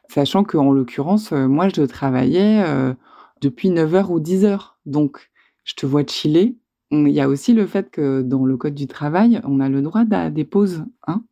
sachant 0.10 0.44
qu'en 0.44 0.72
l'occurrence, 0.72 1.32
euh, 1.32 1.48
moi, 1.48 1.70
je 1.76 1.82
travaillais 1.82 2.64
euh, 2.64 2.94
depuis 3.42 3.72
9h 3.72 4.12
ou 4.12 4.20
10h. 4.20 4.76
Donc, 4.86 5.32
je 5.64 5.74
te 5.74 5.88
vois 5.88 6.06
chiller. 6.06 6.56
Il 6.92 7.10
y 7.10 7.20
a 7.20 7.28
aussi 7.28 7.54
le 7.54 7.66
fait 7.66 7.90
que 7.90 8.22
dans 8.22 8.46
le 8.46 8.58
code 8.58 8.76
du 8.76 8.86
travail, 8.86 9.42
on 9.44 9.60
a 9.60 9.70
le 9.70 9.82
droit 9.82 10.04
à 10.12 10.30
des 10.30 10.46
pauses. 10.46 10.86
Hein 11.08 11.24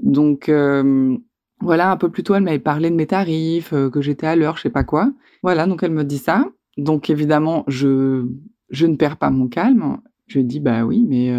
donc, 0.00 0.48
euh, 0.48 1.16
voilà, 1.60 1.92
un 1.92 1.96
peu 1.96 2.10
plus 2.10 2.24
tôt, 2.24 2.34
elle 2.34 2.42
m'avait 2.42 2.58
parlé 2.58 2.90
de 2.90 2.96
mes 2.96 3.06
tarifs, 3.06 3.70
que 3.70 4.00
j'étais 4.00 4.26
à 4.26 4.34
l'heure, 4.34 4.56
je 4.56 4.62
sais 4.62 4.70
pas 4.70 4.82
quoi. 4.82 5.12
Voilà, 5.44 5.68
donc 5.68 5.84
elle 5.84 5.92
me 5.92 6.02
dit 6.02 6.18
ça. 6.18 6.44
Donc, 6.76 7.08
évidemment, 7.08 7.62
je, 7.68 8.26
je 8.70 8.86
ne 8.86 8.96
perds 8.96 9.16
pas 9.16 9.30
mon 9.30 9.46
calme. 9.46 9.98
Je 10.26 10.40
dis, 10.40 10.58
bah 10.58 10.84
oui, 10.84 11.06
mais 11.08 11.32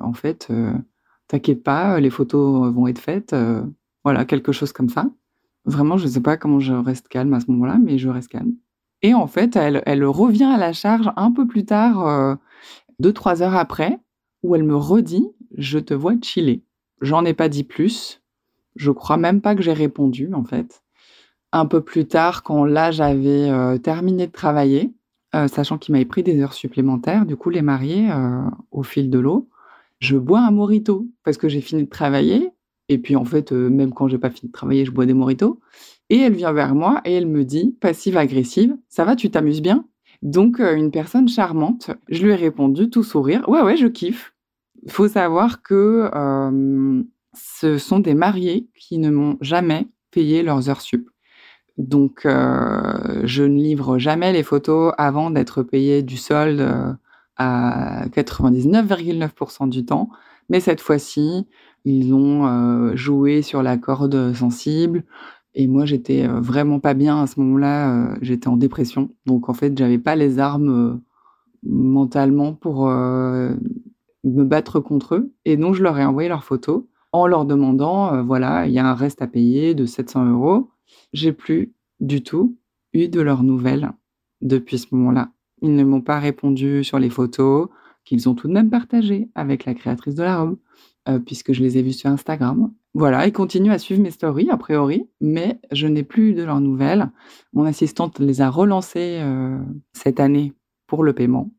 en 0.00 0.14
fait, 0.14 0.50
t'inquiète 1.28 1.62
pas, 1.62 2.00
les 2.00 2.10
photos 2.10 2.72
vont 2.72 2.86
être 2.86 2.98
faites. 2.98 3.36
Voilà, 4.04 4.24
quelque 4.24 4.52
chose 4.52 4.72
comme 4.72 4.88
ça. 4.88 5.06
Vraiment, 5.64 5.96
je 5.96 6.06
ne 6.06 6.10
sais 6.10 6.20
pas 6.20 6.36
comment 6.36 6.60
je 6.60 6.72
reste 6.72 7.08
calme 7.08 7.32
à 7.34 7.40
ce 7.40 7.50
moment-là, 7.50 7.78
mais 7.80 7.98
je 7.98 8.08
reste 8.08 8.28
calme. 8.28 8.54
Et 9.02 9.14
en 9.14 9.26
fait, 9.26 9.56
elle, 9.56 10.04
revient 10.04 10.44
à 10.44 10.58
la 10.58 10.72
charge 10.72 11.10
un 11.16 11.32
peu 11.32 11.46
plus 11.46 11.64
tard, 11.64 12.06
euh, 12.06 12.34
deux, 12.98 13.12
trois 13.12 13.42
heures 13.42 13.56
après, 13.56 13.98
où 14.42 14.54
elle 14.54 14.64
me 14.64 14.76
redit 14.76 15.28
Je 15.56 15.78
te 15.78 15.94
vois 15.94 16.14
chiller. 16.22 16.64
J'en 17.00 17.24
ai 17.24 17.34
pas 17.34 17.48
dit 17.48 17.64
plus. 17.64 18.22
Je 18.76 18.90
crois 18.90 19.16
même 19.16 19.40
pas 19.40 19.54
que 19.54 19.62
j'ai 19.62 19.72
répondu, 19.72 20.32
en 20.34 20.44
fait. 20.44 20.82
Un 21.52 21.66
peu 21.66 21.80
plus 21.80 22.06
tard, 22.06 22.42
quand 22.42 22.64
là, 22.64 22.90
j'avais 22.90 23.50
euh, 23.50 23.78
terminé 23.78 24.26
de 24.26 24.32
travailler, 24.32 24.92
euh, 25.34 25.48
sachant 25.48 25.78
qu'il 25.78 25.92
m'avait 25.92 26.04
pris 26.04 26.22
des 26.22 26.40
heures 26.40 26.54
supplémentaires, 26.54 27.26
du 27.26 27.36
coup, 27.36 27.50
les 27.50 27.62
mariés, 27.62 28.08
au 28.70 28.82
fil 28.82 29.10
de 29.10 29.18
l'eau, 29.18 29.48
je 30.00 30.16
bois 30.16 30.40
un 30.40 30.50
morito 30.50 31.06
parce 31.24 31.36
que 31.36 31.48
j'ai 31.48 31.60
fini 31.60 31.84
de 31.84 31.88
travailler 31.88 32.50
et 32.92 32.98
puis 32.98 33.16
en 33.16 33.24
fait, 33.24 33.52
euh, 33.52 33.70
même 33.70 33.92
quand 33.92 34.08
j'ai 34.08 34.18
pas 34.18 34.30
fini 34.30 34.48
de 34.48 34.52
travailler, 34.52 34.84
je 34.84 34.90
bois 34.90 35.06
des 35.06 35.14
moritos. 35.14 35.60
Et 36.10 36.18
elle 36.18 36.34
vient 36.34 36.52
vers 36.52 36.74
moi 36.74 37.00
et 37.04 37.14
elle 37.14 37.26
me 37.26 37.44
dit, 37.44 37.76
passive-agressive, 37.80 38.76
ça 38.88 39.04
va, 39.04 39.16
tu 39.16 39.30
t'amuses 39.30 39.62
bien? 39.62 39.86
Donc 40.20 40.60
euh, 40.60 40.74
une 40.74 40.90
personne 40.90 41.28
charmante, 41.28 41.90
je 42.08 42.22
lui 42.22 42.32
ai 42.32 42.36
répondu 42.36 42.90
tout 42.90 43.02
sourire, 43.02 43.48
ouais 43.48 43.62
ouais, 43.62 43.76
je 43.76 43.86
kiffe. 43.86 44.34
Il 44.84 44.92
faut 44.92 45.08
savoir 45.08 45.62
que 45.62 46.10
euh, 46.14 47.02
ce 47.34 47.78
sont 47.78 47.98
des 47.98 48.14
mariés 48.14 48.68
qui 48.76 48.98
ne 48.98 49.10
m'ont 49.10 49.38
jamais 49.40 49.88
payé 50.10 50.42
leurs 50.42 50.68
heures 50.68 50.80
sup. 50.80 51.08
Donc 51.78 52.20
je 52.24 53.42
ne 53.42 53.56
livre 53.56 53.98
jamais 53.98 54.32
les 54.32 54.42
photos 54.42 54.92
avant 54.98 55.30
d'être 55.30 55.62
payé 55.62 56.02
du 56.02 56.18
solde 56.18 56.96
à 57.36 58.06
99,9% 58.08 59.68
du 59.70 59.86
temps. 59.86 60.10
Mais 60.50 60.60
cette 60.60 60.82
fois-ci, 60.82 61.46
ils 61.84 62.14
ont 62.14 62.46
euh, 62.46 62.96
joué 62.96 63.42
sur 63.42 63.62
la 63.62 63.76
corde 63.76 64.32
sensible. 64.34 65.04
Et 65.54 65.66
moi, 65.66 65.84
j'étais 65.84 66.26
euh, 66.26 66.40
vraiment 66.40 66.80
pas 66.80 66.94
bien 66.94 67.22
à 67.22 67.26
ce 67.26 67.40
moment-là. 67.40 68.12
Euh, 68.12 68.16
j'étais 68.22 68.48
en 68.48 68.56
dépression. 68.56 69.10
Donc, 69.26 69.48
en 69.48 69.54
fait, 69.54 69.76
j'avais 69.76 69.98
pas 69.98 70.16
les 70.16 70.38
armes 70.38 71.00
mentalement 71.64 72.54
pour 72.54 72.86
me 72.88 73.54
battre 74.24 74.80
contre 74.80 75.14
eux. 75.14 75.32
Et 75.44 75.56
donc, 75.56 75.74
je 75.74 75.82
leur 75.82 75.98
ai 75.98 76.04
envoyé 76.04 76.28
leurs 76.28 76.44
photos 76.44 76.84
en 77.12 77.26
leur 77.26 77.44
demandant, 77.44 78.24
voilà, 78.24 78.66
il 78.66 78.72
y 78.72 78.78
a 78.78 78.86
un 78.86 78.94
reste 78.94 79.22
à 79.22 79.28
payer 79.28 79.74
de 79.74 79.86
700 79.86 80.30
euros. 80.30 80.70
J'ai 81.12 81.32
plus 81.32 81.72
du 82.00 82.22
tout 82.22 82.56
eu 82.94 83.08
de 83.08 83.20
leurs 83.20 83.44
nouvelles 83.44 83.92
depuis 84.40 84.78
ce 84.78 84.88
moment-là. 84.92 85.30
Ils 85.60 85.76
ne 85.76 85.84
m'ont 85.84 86.00
pas 86.00 86.18
répondu 86.18 86.82
sur 86.82 86.98
les 86.98 87.10
photos 87.10 87.68
qu'ils 88.04 88.28
ont 88.28 88.34
tout 88.34 88.48
de 88.48 88.52
même 88.52 88.70
partagées 88.70 89.28
avec 89.34 89.64
la 89.64 89.74
créatrice 89.74 90.14
de 90.14 90.22
la 90.22 90.38
robe. 90.38 90.58
Euh, 91.08 91.18
puisque 91.18 91.52
je 91.52 91.64
les 91.64 91.78
ai 91.78 91.82
vus 91.82 91.94
sur 91.94 92.10
Instagram. 92.10 92.72
Voilà, 92.94 93.26
ils 93.26 93.32
continuent 93.32 93.72
à 93.72 93.78
suivre 93.78 94.00
mes 94.00 94.12
stories, 94.12 94.50
a 94.50 94.56
priori, 94.56 95.08
mais 95.20 95.58
je 95.72 95.88
n'ai 95.88 96.04
plus 96.04 96.32
de 96.32 96.44
leurs 96.44 96.60
nouvelles. 96.60 97.10
Mon 97.52 97.64
assistante 97.64 98.20
les 98.20 98.40
a 98.40 98.48
relancées 98.48 99.18
euh, 99.20 99.58
cette 99.92 100.20
année 100.20 100.52
pour 100.86 101.02
le 101.02 101.12
paiement. 101.12 101.50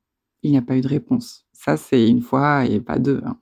Il 0.44 0.52
n'y 0.52 0.58
a 0.58 0.62
pas 0.62 0.78
eu 0.78 0.82
de 0.82 0.88
réponse. 0.88 1.46
Ça, 1.52 1.76
c'est 1.76 2.08
une 2.08 2.22
fois 2.22 2.66
et 2.66 2.80
pas 2.80 3.00
deux. 3.00 3.22
Hein. 3.26 3.36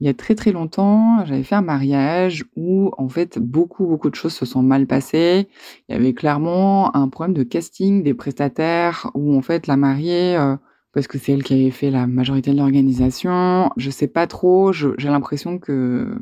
Il 0.00 0.06
y 0.08 0.10
a 0.10 0.14
très 0.14 0.34
très 0.34 0.50
longtemps, 0.50 1.24
j'avais 1.24 1.44
fait 1.44 1.54
un 1.54 1.62
mariage 1.62 2.44
où 2.56 2.90
en 2.98 3.08
fait 3.08 3.38
beaucoup 3.38 3.86
beaucoup 3.86 4.10
de 4.10 4.14
choses 4.16 4.34
se 4.34 4.44
sont 4.44 4.62
mal 4.62 4.86
passées. 4.86 5.48
Il 5.88 5.92
y 5.92 5.94
avait 5.94 6.12
clairement 6.12 6.94
un 6.96 7.08
problème 7.08 7.34
de 7.34 7.44
casting 7.44 8.02
des 8.02 8.14
prestataires 8.14 9.10
où 9.14 9.36
en 9.36 9.42
fait 9.42 9.68
la 9.68 9.76
mariée 9.76 10.36
euh, 10.36 10.56
parce 10.96 11.08
que 11.08 11.18
c'est 11.18 11.32
elle 11.32 11.42
qui 11.42 11.52
avait 11.52 11.70
fait 11.70 11.90
la 11.90 12.06
majorité 12.06 12.52
de 12.52 12.56
l'organisation. 12.56 13.68
Je 13.76 13.90
sais 13.90 14.06
pas 14.06 14.26
trop, 14.26 14.72
j'ai 14.72 15.08
l'impression 15.10 15.58
que 15.58 16.16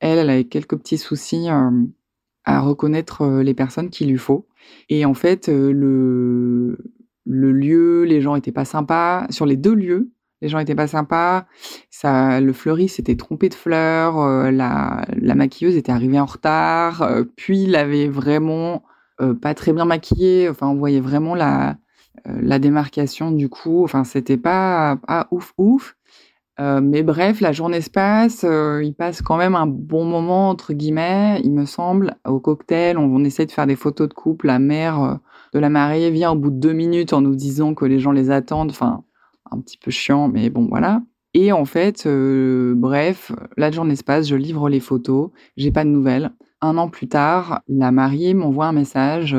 elle, 0.00 0.18
elle 0.18 0.28
avait 0.28 0.44
quelques 0.44 0.76
petits 0.76 0.98
soucis 0.98 1.48
euh, 1.48 1.70
à 2.44 2.60
reconnaître 2.60 3.22
euh, 3.22 3.42
les 3.42 3.54
personnes 3.54 3.88
qu'il 3.88 4.10
lui 4.10 4.18
faut. 4.18 4.46
Et 4.90 5.06
en 5.06 5.14
fait, 5.14 5.48
euh, 5.48 5.72
le, 5.72 6.76
lieu, 7.52 8.04
les 8.04 8.20
gens 8.20 8.34
étaient 8.36 8.52
pas 8.52 8.66
sympas. 8.66 9.26
Sur 9.30 9.46
les 9.46 9.56
deux 9.56 9.74
lieux, 9.74 10.10
les 10.42 10.50
gens 10.50 10.58
étaient 10.58 10.74
pas 10.74 10.88
sympas. 10.88 11.46
Ça, 11.88 12.38
le 12.42 12.52
fleuriste 12.52 12.96
s'était 12.96 13.16
trompé 13.16 13.48
de 13.48 13.54
fleurs. 13.54 14.52
la, 14.52 15.06
maquilleuse 15.22 15.74
était 15.74 15.90
arrivée 15.90 16.20
en 16.20 16.26
retard. 16.26 17.24
puis 17.34 17.62
il 17.62 17.74
avait 17.76 18.08
vraiment 18.08 18.82
pas 19.40 19.54
très 19.54 19.72
bien 19.72 19.86
maquillé. 19.86 20.50
Enfin, 20.50 20.66
on 20.68 20.74
voyait 20.74 21.00
vraiment 21.00 21.34
la 21.34 21.70
euh, 21.70 21.74
la 22.24 22.58
démarcation 22.58 23.30
du 23.30 23.48
coup, 23.48 23.84
enfin 23.84 24.04
c'était 24.04 24.36
pas, 24.36 24.98
ouf 25.30 25.52
ouf. 25.58 25.96
Euh, 26.60 26.80
mais 26.82 27.04
bref, 27.04 27.40
la 27.40 27.52
journée 27.52 27.80
se 27.80 27.90
passe, 27.90 28.44
euh, 28.44 28.82
il 28.82 28.92
passe 28.92 29.22
quand 29.22 29.36
même 29.36 29.54
un 29.54 29.66
bon 29.66 30.04
moment 30.04 30.48
entre 30.50 30.72
guillemets, 30.72 31.40
il 31.44 31.52
me 31.52 31.64
semble, 31.64 32.16
au 32.26 32.40
cocktail. 32.40 32.98
On, 32.98 33.24
essaie 33.24 33.46
de 33.46 33.52
faire 33.52 33.66
des 33.66 33.76
photos 33.76 34.08
de 34.08 34.14
couple. 34.14 34.48
La 34.48 34.58
mère 34.58 35.20
de 35.54 35.58
la 35.58 35.68
mariée 35.68 36.10
vient 36.10 36.32
au 36.32 36.34
bout 36.34 36.50
de 36.50 36.58
deux 36.58 36.72
minutes 36.72 37.12
en 37.12 37.20
nous 37.20 37.36
disant 37.36 37.74
que 37.74 37.84
les 37.84 38.00
gens 38.00 38.10
les 38.10 38.30
attendent. 38.30 38.70
Enfin, 38.70 39.04
un 39.50 39.60
petit 39.60 39.78
peu 39.78 39.90
chiant, 39.90 40.28
mais 40.28 40.50
bon 40.50 40.66
voilà. 40.68 41.02
Et 41.34 41.52
en 41.52 41.64
fait, 41.64 42.08
bref, 42.08 43.30
la 43.56 43.70
journée 43.70 43.94
se 43.94 44.02
passe, 44.02 44.26
je 44.26 44.34
livre 44.34 44.68
les 44.68 44.80
photos, 44.80 45.30
j'ai 45.56 45.70
pas 45.70 45.84
de 45.84 45.90
nouvelles. 45.90 46.32
Un 46.60 46.76
an 46.76 46.88
plus 46.88 47.06
tard, 47.06 47.60
la 47.68 47.92
mariée 47.92 48.34
m'envoie 48.34 48.66
un 48.66 48.72
message 48.72 49.36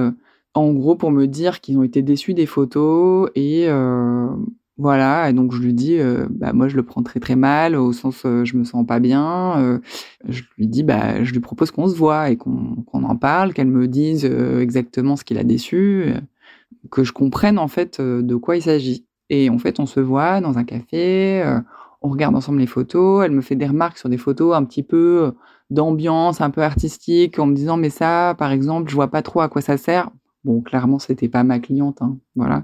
en 0.53 0.73
gros 0.73 0.95
pour 0.95 1.11
me 1.11 1.27
dire 1.27 1.61
qu'ils 1.61 1.77
ont 1.77 1.83
été 1.83 2.01
déçus 2.01 2.33
des 2.33 2.45
photos 2.45 3.29
et 3.35 3.65
euh, 3.69 4.27
Voilà, 4.77 5.29
et 5.29 5.33
donc 5.33 5.53
je 5.53 5.61
lui 5.61 5.73
dis, 5.73 5.97
euh, 5.99 6.25
bah 6.29 6.53
moi 6.53 6.69
je 6.69 6.77
le 6.77 6.83
prends 6.83 7.03
très 7.03 7.19
très 7.19 7.35
mal, 7.35 7.75
au 7.75 7.91
sens 7.91 8.23
euh, 8.25 8.45
je 8.45 8.55
me 8.57 8.63
sens 8.63 8.85
pas 8.87 8.99
bien. 8.99 9.59
Euh, 9.59 9.79
je 10.29 10.43
lui 10.57 10.67
dis, 10.67 10.83
bah 10.83 11.21
je 11.23 11.33
lui 11.33 11.41
propose 11.41 11.71
qu'on 11.71 11.87
se 11.89 11.95
voit 11.95 12.29
et 12.29 12.37
qu'on 12.37 12.85
en 12.93 13.15
parle, 13.17 13.53
qu'elle 13.53 13.67
me 13.67 13.87
dise 13.89 14.25
exactement 14.25 15.17
ce 15.17 15.25
qu'il 15.25 15.37
a 15.37 15.43
déçu, 15.43 16.13
que 16.91 17.03
je 17.03 17.11
comprenne 17.13 17.59
en 17.59 17.67
fait 17.67 17.99
de 18.01 18.35
quoi 18.35 18.55
il 18.57 18.61
s'agit. 18.63 19.05
Et 19.29 19.49
en 19.49 19.59
fait, 19.59 19.79
on 19.79 19.85
se 19.85 19.99
voit 19.99 20.41
dans 20.41 20.57
un 20.57 20.63
café, 20.63 21.43
on 22.01 22.09
regarde 22.09 22.35
ensemble 22.35 22.59
les 22.59 22.67
photos. 22.67 23.25
Elle 23.25 23.31
me 23.31 23.41
fait 23.41 23.55
des 23.55 23.67
remarques 23.67 23.97
sur 23.97 24.09
des 24.09 24.17
photos 24.17 24.55
un 24.55 24.63
petit 24.65 24.83
peu 24.83 25.33
d'ambiance, 25.69 26.41
un 26.41 26.49
peu 26.51 26.61
artistique, 26.63 27.37
en 27.39 27.45
me 27.47 27.53
disant 27.55 27.77
mais 27.77 27.89
ça, 27.89 28.35
par 28.37 28.51
exemple, 28.51 28.89
je 28.89 28.95
vois 28.95 29.09
pas 29.11 29.21
trop 29.21 29.41
à 29.41 29.49
quoi 29.49 29.61
ça 29.61 29.77
sert. 29.77 30.09
Bon, 30.43 30.61
clairement, 30.61 30.99
c'était 30.99 31.27
pas 31.27 31.43
ma 31.43 31.59
cliente, 31.59 32.01
hein, 32.01 32.17
voilà. 32.35 32.63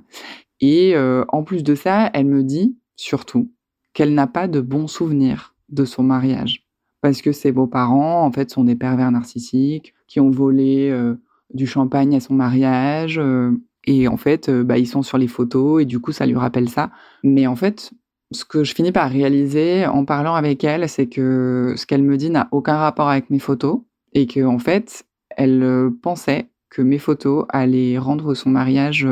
Et 0.62 0.96
euh, 0.96 1.26
en 1.30 1.44
plus 1.44 1.64
de 1.64 1.76
ça, 1.76 2.10
elle 2.14 2.28
me 2.28 2.44
dit 2.44 2.78
surtout 2.96 3.52
qu'elle 3.94 4.14
n'a 4.14 4.28
pas 4.28 4.48
de 4.48 4.62
bons 4.62 4.88
souvenirs 4.88 5.56
de 5.70 5.86
son 5.86 6.04
mariage. 6.04 6.66
Parce 7.02 7.22
que 7.22 7.32
ses 7.32 7.52
beaux-parents, 7.52 8.26
en 8.26 8.32
fait, 8.32 8.50
sont 8.50 8.64
des 8.64 8.76
pervers 8.76 9.12
narcissiques 9.12 9.94
qui 10.08 10.20
ont 10.20 10.30
volé 10.30 10.90
euh, 10.90 11.16
du 11.54 11.68
champagne 11.68 12.16
à 12.16 12.20
son 12.20 12.34
mariage. 12.34 13.20
Euh, 13.20 13.52
et 13.86 14.08
en 14.08 14.18
fait, 14.18 14.50
bah, 14.50 14.78
ils 14.78 14.88
sont 14.88 15.04
sur 15.04 15.18
les 15.18 15.28
photos 15.28 15.82
et 15.82 15.86
du 15.86 16.00
coup, 16.00 16.12
ça 16.12 16.26
lui 16.26 16.36
rappelle 16.36 16.70
ça. 16.70 16.92
Mais 17.24 17.46
en 17.46 17.56
fait, 17.56 17.92
ce 18.32 18.44
que 18.44 18.64
je 18.64 18.74
finis 18.74 18.92
par 18.92 19.12
réaliser 19.12 19.86
en 19.86 20.06
parlant 20.06 20.34
avec 20.34 20.64
elle, 20.64 20.90
c'est 20.90 21.08
que 21.08 21.76
ce 21.78 21.86
qu'elle 21.86 22.02
me 22.02 22.18
dit 22.18 22.32
n'a 22.32 22.48
aucun 22.52 22.78
rapport 22.78 23.10
avec 23.10 23.30
mes 23.30 23.38
photos 23.38 23.82
et 24.14 24.26
que 24.26 24.44
en 24.44 24.58
fait, 24.58 25.06
elle 25.30 25.92
pensait 26.02 26.50
que 26.70 26.82
mes 26.82 27.00
photos 27.00 27.46
allaient 27.50 27.98
rendre 27.98 28.34
son 28.34 28.50
mariage 28.50 29.08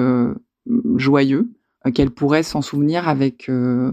joyeux, 0.95 1.49
euh, 1.85 1.91
qu'elle 1.91 2.11
pourrait 2.11 2.43
s'en 2.43 2.61
souvenir 2.61 3.07
avec, 3.07 3.49
euh, 3.49 3.91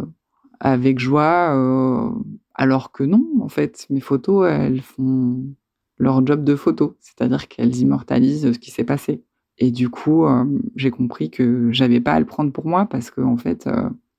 avec 0.61 0.99
joie, 0.99 1.55
euh, 1.57 2.11
alors 2.55 2.93
que 2.93 3.05
non, 3.05 3.25
en 3.40 3.49
fait, 3.49 3.87
mes 3.90 4.00
photos, 4.00 4.49
elles 4.50 4.81
font 4.81 5.45
leur 5.99 6.25
job 6.26 6.45
de 6.45 6.57
photo, 6.57 6.97
c'est-à-dire 7.00 7.49
qu'elles 7.49 7.76
immortalisent 7.76 8.52
ce 8.52 8.59
qui 8.59 8.71
s'est 8.71 8.85
passé. 8.85 9.23
Et 9.59 9.71
du 9.71 9.90
coup, 9.90 10.25
j'ai 10.75 10.90
compris 10.90 11.31
que 11.31 11.71
j'avais 11.71 12.00
pas 12.00 12.14
à 12.14 12.21
le 12.21 12.25
prendre 12.25 12.50
pour 12.50 12.67
moi 12.67 12.87
parce 12.87 13.11
que, 13.11 13.21
en 13.21 13.37
fait, 13.37 13.69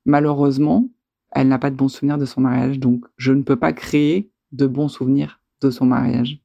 malheureusement, 0.06 0.88
elle 1.32 1.48
n'a 1.48 1.58
pas 1.58 1.72
de 1.72 1.76
bons 1.76 1.88
souvenirs 1.88 2.20
de 2.20 2.26
son 2.26 2.42
mariage, 2.42 2.78
donc 2.78 3.06
je 3.18 3.34
ne 3.34 3.42
peux 3.42 3.56
pas 3.56 3.74
créer 3.74 4.30
de 4.52 4.68
bons 4.68 4.88
souvenirs 4.88 5.40
de 5.62 5.72
son 5.72 5.88
mariage. 5.88 6.41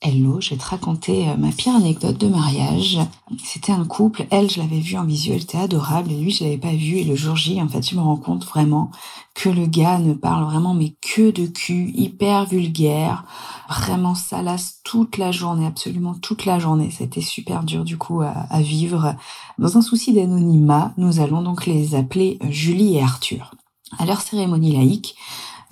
Hello, 0.00 0.40
je 0.40 0.50
vais 0.50 0.56
te 0.56 0.64
raconter 0.64 1.28
euh, 1.28 1.36
ma 1.36 1.50
pire 1.50 1.74
anecdote 1.74 2.16
de 2.18 2.28
mariage. 2.28 3.00
C'était 3.42 3.72
un 3.72 3.84
couple, 3.84 4.28
elle, 4.30 4.48
je 4.48 4.60
l'avais 4.60 4.78
vu 4.78 4.96
en 4.96 5.04
visuel, 5.04 5.38
elle 5.38 5.42
était 5.42 5.58
adorable, 5.58 6.12
et 6.12 6.16
lui, 6.16 6.30
je 6.30 6.44
l'avais 6.44 6.56
pas 6.56 6.72
vu. 6.72 6.98
Et 6.98 7.04
le 7.04 7.16
jour 7.16 7.34
J, 7.34 7.60
en 7.60 7.66
fait, 7.66 7.82
je 7.82 7.96
me 7.96 8.00
rends 8.00 8.16
compte 8.16 8.44
vraiment 8.44 8.92
que 9.34 9.48
le 9.48 9.66
gars 9.66 9.98
ne 9.98 10.14
parle 10.14 10.44
vraiment 10.44 10.72
mais 10.72 10.94
que 11.00 11.32
de 11.32 11.46
cul, 11.46 11.90
hyper 11.96 12.46
vulgaire, 12.46 13.24
vraiment 13.68 14.14
salace 14.14 14.78
toute 14.84 15.18
la 15.18 15.32
journée, 15.32 15.66
absolument 15.66 16.14
toute 16.14 16.44
la 16.44 16.60
journée. 16.60 16.92
C'était 16.96 17.20
super 17.20 17.64
dur 17.64 17.82
du 17.82 17.98
coup 17.98 18.20
à, 18.20 18.28
à 18.50 18.60
vivre. 18.60 19.16
Dans 19.58 19.78
un 19.78 19.82
souci 19.82 20.12
d'anonymat, 20.12 20.92
nous 20.96 21.18
allons 21.18 21.42
donc 21.42 21.66
les 21.66 21.96
appeler 21.96 22.38
Julie 22.48 22.98
et 22.98 23.02
Arthur. 23.02 23.52
À 23.98 24.06
leur 24.06 24.20
cérémonie 24.20 24.76
laïque, 24.76 25.16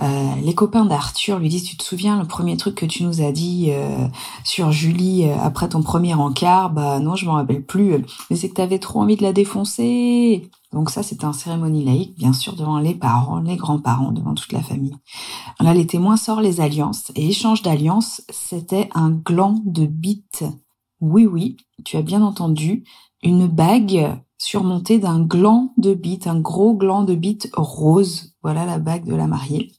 euh, 0.02 0.34
les 0.42 0.54
copains 0.54 0.84
d'Arthur 0.84 1.38
lui 1.38 1.48
disent 1.48 1.64
Tu 1.64 1.76
te 1.76 1.82
souviens 1.82 2.20
le 2.20 2.26
premier 2.26 2.56
truc 2.56 2.74
que 2.74 2.86
tu 2.86 3.02
nous 3.04 3.22
as 3.22 3.32
dit 3.32 3.68
euh, 3.70 4.06
sur 4.44 4.70
Julie 4.70 5.24
euh, 5.24 5.36
après 5.40 5.68
ton 5.68 5.82
premier 5.82 6.14
encart? 6.14 6.70
Bah 6.70 7.00
non, 7.00 7.16
je 7.16 7.26
m'en 7.26 7.34
rappelle 7.34 7.64
plus. 7.64 8.04
Mais 8.30 8.36
c'est 8.36 8.48
que 8.48 8.54
t'avais 8.54 8.78
trop 8.78 9.00
envie 9.00 9.16
de 9.16 9.22
la 9.22 9.32
défoncer. 9.32 10.50
Donc 10.72 10.90
ça, 10.90 11.02
c'était 11.02 11.24
un 11.24 11.32
cérémonie 11.32 11.84
laïque, 11.84 12.16
bien 12.18 12.34
sûr, 12.34 12.54
devant 12.54 12.78
les 12.78 12.94
parents, 12.94 13.40
les 13.40 13.56
grands-parents, 13.56 14.12
devant 14.12 14.34
toute 14.34 14.52
la 14.52 14.62
famille. 14.62 14.96
Là, 15.60 15.72
les 15.72 15.86
témoins 15.86 16.18
sortent 16.18 16.42
les 16.42 16.60
alliances 16.60 17.12
et 17.14 17.28
échange 17.28 17.62
d'alliances, 17.62 18.20
c'était 18.28 18.90
un 18.94 19.10
gland 19.10 19.62
de 19.64 19.86
bite. 19.86 20.44
Oui, 21.00 21.24
oui, 21.24 21.56
tu 21.84 21.96
as 21.96 22.02
bien 22.02 22.20
entendu, 22.20 22.84
une 23.22 23.46
bague 23.46 24.18
surmontée 24.38 24.98
d'un 24.98 25.24
gland 25.24 25.72
de 25.78 25.94
bite, 25.94 26.26
un 26.26 26.40
gros 26.40 26.74
gland 26.74 27.04
de 27.04 27.14
bite 27.14 27.48
rose. 27.54 28.34
Voilà 28.42 28.66
la 28.66 28.78
bague 28.78 29.06
de 29.06 29.14
la 29.14 29.26
mariée 29.26 29.72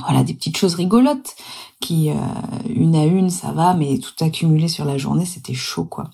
voilà 0.00 0.22
des 0.22 0.34
petites 0.34 0.56
choses 0.56 0.74
rigolotes 0.74 1.34
qui 1.80 2.10
euh, 2.10 2.14
une 2.68 2.96
à 2.96 3.04
une 3.04 3.30
ça 3.30 3.52
va 3.52 3.74
mais 3.74 3.98
tout 3.98 4.24
accumulé 4.24 4.68
sur 4.68 4.84
la 4.84 4.98
journée 4.98 5.26
c'était 5.26 5.54
chaud 5.54 5.84
quoi 5.84 6.10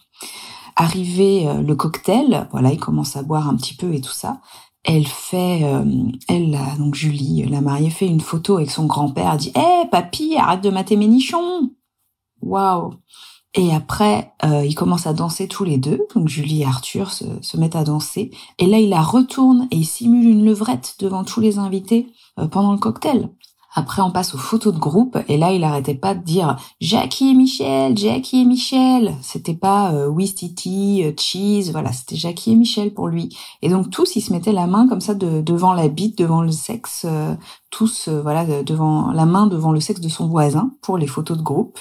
arrivé 0.76 1.48
euh, 1.48 1.62
le 1.62 1.74
cocktail 1.74 2.48
voilà 2.50 2.72
il 2.72 2.78
commence 2.78 3.16
à 3.16 3.22
boire 3.22 3.48
un 3.48 3.56
petit 3.56 3.74
peu 3.74 3.94
et 3.94 4.00
tout 4.00 4.12
ça 4.12 4.40
elle 4.84 5.06
fait 5.06 5.60
euh, 5.62 5.84
elle 6.28 6.58
donc 6.78 6.94
Julie 6.94 7.44
la 7.44 7.60
mariée 7.60 7.90
fait 7.90 8.06
une 8.06 8.20
photo 8.20 8.56
avec 8.56 8.70
son 8.70 8.86
grand-père 8.86 9.36
dit 9.36 9.52
hé 9.54 9.60
hey, 9.60 9.88
papy 9.90 10.36
arrête 10.36 10.62
de 10.62 10.70
mater 10.70 10.96
mes 10.96 11.08
nichons 11.08 11.70
waouh 12.42 12.94
et 13.54 13.72
après, 13.72 14.34
ils 14.44 14.74
commencent 14.74 15.06
à 15.06 15.14
danser 15.14 15.48
tous 15.48 15.64
les 15.64 15.78
deux. 15.78 16.06
Donc 16.14 16.28
Julie 16.28 16.62
et 16.62 16.66
Arthur 16.66 17.10
se, 17.10 17.24
se, 17.40 17.56
mettent 17.56 17.76
à 17.76 17.82
danser. 17.82 18.30
Et 18.58 18.66
là, 18.66 18.78
il 18.78 18.90
la 18.90 19.00
retourne 19.00 19.66
et 19.70 19.76
il 19.76 19.86
simule 19.86 20.28
une 20.28 20.44
levrette 20.44 20.96
devant 21.00 21.24
tous 21.24 21.40
les 21.40 21.58
invités 21.58 22.12
pendant 22.50 22.72
le 22.72 22.78
cocktail. 22.78 23.30
Après, 23.78 24.02
on 24.02 24.10
passe 24.10 24.34
aux 24.34 24.38
photos 24.38 24.74
de 24.74 24.80
groupe 24.80 25.16
et 25.28 25.36
là, 25.36 25.52
il 25.52 25.62
arrêtait 25.62 25.94
pas 25.94 26.16
de 26.16 26.24
dire 26.24 26.56
Jackie 26.80 27.30
et 27.30 27.34
Michel, 27.34 27.96
Jackie 27.96 28.40
et 28.40 28.44
Michel. 28.44 29.14
C'était 29.22 29.54
pas 29.54 29.92
euh, 29.92 30.12
Titi, 30.34 31.04
euh, 31.04 31.12
Cheese, 31.16 31.70
voilà, 31.70 31.92
c'était 31.92 32.16
Jackie 32.16 32.50
et 32.50 32.56
Michel 32.56 32.92
pour 32.92 33.06
lui. 33.06 33.28
Et 33.62 33.68
donc 33.68 33.90
tous, 33.90 34.16
ils 34.16 34.20
se 34.20 34.32
mettaient 34.32 34.50
la 34.50 34.66
main 34.66 34.88
comme 34.88 35.00
ça 35.00 35.14
de, 35.14 35.40
devant 35.42 35.74
la 35.74 35.86
bite, 35.86 36.18
devant 36.18 36.42
le 36.42 36.50
sexe, 36.50 37.06
euh, 37.08 37.36
tous, 37.70 38.08
euh, 38.08 38.20
voilà, 38.20 38.64
devant 38.64 39.12
la 39.12 39.26
main 39.26 39.46
devant 39.46 39.70
le 39.70 39.78
sexe 39.78 40.00
de 40.00 40.08
son 40.08 40.26
voisin 40.26 40.72
pour 40.82 40.98
les 40.98 41.06
photos 41.06 41.38
de 41.38 41.44
groupe. 41.44 41.78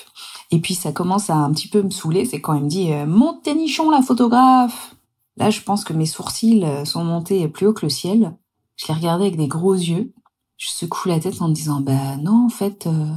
Et 0.52 0.60
puis 0.60 0.76
ça 0.76 0.92
commence 0.92 1.32
à 1.32 1.36
un 1.36 1.52
petit 1.52 1.68
peu 1.68 1.82
me 1.82 1.90
saouler, 1.90 2.26
c'est 2.26 2.42
quand 2.42 2.54
il 2.54 2.66
me 2.66 2.70
dit 2.70 2.92
Montez 3.08 3.56
nichon 3.56 3.90
la 3.90 4.04
photographe. 4.04 4.96
Là, 5.38 5.50
je 5.50 5.62
pense 5.62 5.84
que 5.84 5.94
mes 5.94 6.06
sourcils 6.06 6.64
sont 6.84 7.04
montés 7.04 7.48
plus 7.48 7.66
haut 7.66 7.74
que 7.74 7.88
le 7.88 7.90
ciel. 7.90 8.38
Je 8.76 8.86
les 8.88 8.94
regardais 8.94 9.26
avec 9.26 9.38
des 9.38 9.48
gros 9.48 9.74
yeux 9.74 10.14
je 10.58 10.70
secoue 10.70 11.08
la 11.08 11.20
tête 11.20 11.42
en 11.42 11.50
me 11.50 11.54
disant 11.54 11.82
bah 11.82 12.18
non 12.18 12.46
en 12.46 12.50
fait 12.50 12.88
euh, 12.88 13.14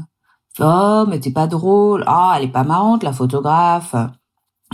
oh 0.61 1.07
mais 1.09 1.21
t'es 1.21 1.31
pas 1.31 1.47
drôle. 1.47 2.05
Ah 2.07 2.35
elle 2.37 2.45
est 2.45 2.49
pas 2.49 2.65
marrante 2.65 3.03
la 3.03 3.13
photographe. 3.13 3.97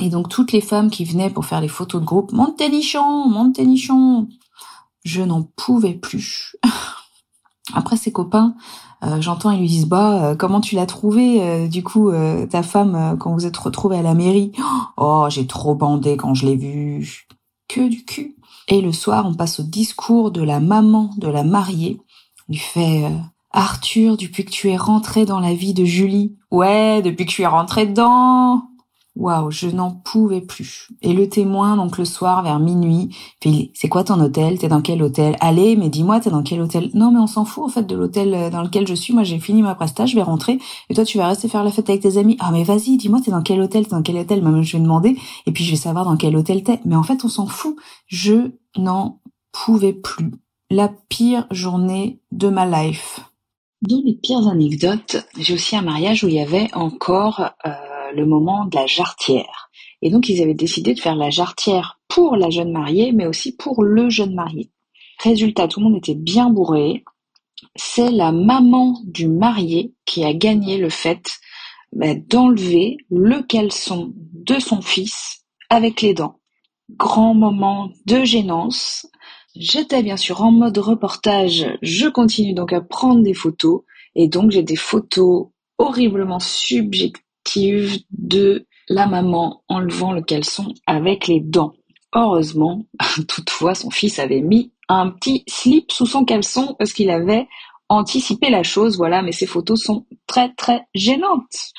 Et 0.01 0.11
donc 0.11 0.29
toutes 0.29 0.53
les 0.53 0.61
femmes 0.61 0.91
qui 0.91 1.05
venaient 1.05 1.31
pour 1.31 1.47
faire 1.47 1.61
les 1.61 1.69
photos 1.69 2.01
de 2.01 2.07
groupe 2.07 2.33
monte 2.33 2.57
tes 2.57 2.69
monte 2.99 3.55
tes 3.55 3.67
nichons. 3.67 4.29
Je 5.05 5.23
n'en 5.23 5.43
pouvais 5.43 5.95
plus. 5.95 6.57
Après 7.73 7.97
ses 7.97 8.13
copains 8.13 8.55
euh, 9.05 9.21
j'entends 9.21 9.51
ils 9.51 9.61
lui 9.61 9.69
disent 9.69 9.87
bah 9.87 10.31
euh, 10.31 10.37
comment 10.37 10.61
tu 10.61 10.75
l'as 10.75 10.87
trouvé 10.87 11.69
du 11.69 11.85
coup 11.85 12.11
ta 12.51 12.63
femme 12.63 13.17
quand 13.21 13.33
vous 13.33 13.47
êtes 13.47 13.57
retrouvés 13.57 13.99
à 13.99 14.03
la 14.03 14.15
mairie? 14.15 14.53
Oh 14.99 15.27
j'ai 15.29 15.47
trop 15.47 15.75
bandé 15.75 16.17
quand 16.17 16.35
je 16.35 16.47
l'ai 16.47 16.57
vue. 16.57 17.29
Que 17.69 17.87
du 17.87 18.05
cul. 18.05 18.37
Et 18.69 18.81
le 18.81 18.93
soir 18.93 19.27
on 19.27 19.35
passe 19.35 19.61
au 19.61 19.63
discours 19.63 20.31
de 20.31 20.43
la 20.43 20.59
maman 20.59 21.11
de 21.19 21.29
la 21.29 21.45
mariée 21.45 22.01
lui 22.49 22.57
fait 22.57 23.05
euh, 23.05 23.11
Arthur, 23.51 24.17
depuis 24.17 24.45
que 24.45 24.51
tu 24.51 24.69
es 24.69 24.77
rentré 24.77 25.25
dans 25.25 25.41
la 25.41 25.55
vie 25.55 25.75
de 25.75 25.85
Julie. 25.85 26.37
Ouais, 26.51 27.03
depuis 27.03 27.27
que 27.27 27.31
tu 27.31 27.43
es 27.43 27.47
rentré 27.47 27.87
dedans. 27.87 28.63
Waouh, 29.17 29.51
je 29.51 29.69
n'en 29.69 29.93
pouvais 29.93 30.43
plus. 30.43 30.89
Et 31.01 31.15
le 31.15 31.27
témoin, 31.27 31.77
donc 31.77 31.97
le 31.97 32.05
soir 32.05 32.43
vers 32.43 32.61
minuit, 32.61 33.17
fait 33.43 33.71
c'est 33.73 33.89
quoi 33.89 34.05
ton 34.05 34.21
hôtel? 34.21 34.59
T'es 34.59 34.69
dans 34.69 34.83
quel 34.83 35.03
hôtel? 35.03 35.37
Allez, 35.41 35.75
mais 35.75 35.89
dis-moi, 35.89 36.21
t'es 36.21 36.29
dans 36.29 36.43
quel 36.43 36.61
hôtel? 36.61 36.91
Non, 36.93 37.11
mais 37.11 37.19
on 37.19 37.27
s'en 37.27 37.47
fout 37.47 37.65
en 37.65 37.69
fait 37.69 37.85
de 37.85 37.97
l'hôtel 37.97 38.35
euh, 38.35 38.51
dans 38.51 38.61
lequel 38.61 38.87
je 38.87 38.93
suis. 38.93 39.15
Moi, 39.15 39.23
j'ai 39.23 39.39
fini 39.39 39.63
ma 39.63 39.75
prestage, 39.75 40.11
je 40.11 40.17
vais 40.17 40.23
rentrer. 40.23 40.59
Et 40.91 40.95
toi, 40.95 41.07
tu 41.07 41.17
vas 41.17 41.29
rester 41.29 41.49
faire 41.49 41.65
la 41.65 41.71
fête 41.71 41.89
avec 41.89 42.03
tes 42.03 42.19
amis. 42.19 42.37
Ah, 42.41 42.51
mais 42.53 42.63
vas-y, 42.63 42.99
dis-moi, 42.99 43.23
t'es 43.25 43.31
dans 43.31 43.43
quel 43.43 43.59
hôtel? 43.63 43.85
T'es 43.85 43.97
dans 43.97 44.03
quel 44.03 44.19
hôtel? 44.19 44.43
Même 44.43 44.63
je 44.63 44.77
vais 44.77 44.83
demander. 44.83 45.17
Et 45.47 45.53
puis 45.53 45.65
je 45.65 45.71
vais 45.71 45.77
savoir 45.79 46.05
dans 46.05 46.19
quel 46.19 46.37
hôtel 46.37 46.63
t'es. 46.63 46.81
Mais 46.85 46.97
en 46.97 47.03
fait, 47.03 47.25
on 47.25 47.29
s'en 47.29 47.47
fout. 47.47 47.75
Je 48.07 48.51
n'en 48.77 49.23
pouvais 49.51 49.95
plus 49.95 50.33
la 50.71 50.93
pire 51.09 51.47
journée 51.51 52.19
de 52.33 52.49
ma 52.49 52.67
life. 52.67 53.21
Dans 53.83 54.03
les 54.05 54.15
pires 54.15 54.49
anecdotes, 54.49 55.17
j'ai 55.39 55.55
aussi 55.55 55.77
un 55.77 55.83
mariage 55.83 56.25
où 56.25 56.29
il 56.29 56.35
y 56.35 56.41
avait 56.41 56.73
encore 56.75 57.51
euh, 57.67 57.71
le 58.15 58.27
moment 58.27 58.65
de 58.65 58.77
la 58.77 58.87
jarretière. 58.87 59.71
Et 60.03 60.11
donc 60.11 60.29
ils 60.29 60.43
avaient 60.43 60.55
décidé 60.55 60.95
de 60.95 61.01
faire 61.01 61.15
la 61.15 61.31
jarretière 61.31 62.01
pour 62.09 62.37
la 62.37 62.51
jeune 62.51 62.73
mariée, 62.73 63.13
mais 63.13 63.27
aussi 63.27 63.55
pour 63.55 63.85
le 63.85 64.11
jeune 64.11 64.35
marié. 64.35 64.71
Résultat, 65.23 65.69
tout 65.69 65.81
le 65.81 65.85
monde 65.85 65.99
était 65.99 66.15
bien 66.15 66.51
bourré. 66.51 67.05
C'est 67.77 68.11
la 68.11 68.33
maman 68.33 68.99
du 69.05 69.29
marié 69.29 69.95
qui 70.05 70.25
a 70.25 70.35
gagné 70.35 70.79
le 70.79 70.91
fait 70.91 71.39
bah, 71.93 72.15
d'enlever 72.15 72.99
le 73.11 73.43
caleçon 73.43 74.13
de 74.17 74.59
son 74.59 74.83
fils 74.83 75.45
avec 75.71 76.03
les 76.03 76.13
dents. 76.15 76.41
Grand 76.91 77.35
moment 77.35 77.91
de 78.07 78.25
gênance 78.25 79.07
J'étais 79.59 80.03
bien 80.03 80.17
sûr 80.17 80.43
en 80.43 80.51
mode 80.51 80.77
reportage, 80.79 81.67
je 81.81 82.09
continue 82.09 82.53
donc 82.53 82.73
à 82.73 82.81
prendre 82.81 83.23
des 83.23 83.35
photos 83.35 83.83
et 84.15 84.29
donc 84.29 84.51
j'ai 84.51 84.63
des 84.63 84.77
photos 84.77 85.47
horriblement 85.79 86.41
subjectives 86.41 88.01
de 88.11 88.67
la 88.89 89.07
maman 89.07 89.63
enlevant 89.69 90.13
le 90.13 90.23
caleçon 90.23 90.75
avec 90.87 91.27
les 91.27 91.41
dents. 91.41 91.75
Heureusement, 92.15 92.87
toutefois, 93.29 93.75
son 93.75 93.91
fils 93.91 94.19
avait 94.19 94.41
mis 94.41 94.73
un 94.89 95.11
petit 95.11 95.45
slip 95.49 95.91
sous 95.91 96.07
son 96.07 96.25
caleçon 96.25 96.75
parce 96.79 96.93
qu'il 96.93 97.11
avait 97.11 97.47
anticipé 97.89 98.51
la 98.51 98.63
chose. 98.63 98.97
Voilà, 98.97 99.23
mais 99.23 99.33
ces 99.33 99.47
photos 99.47 99.83
sont 99.83 100.07
très 100.27 100.53
très 100.55 100.83
gênantes. 100.95 101.73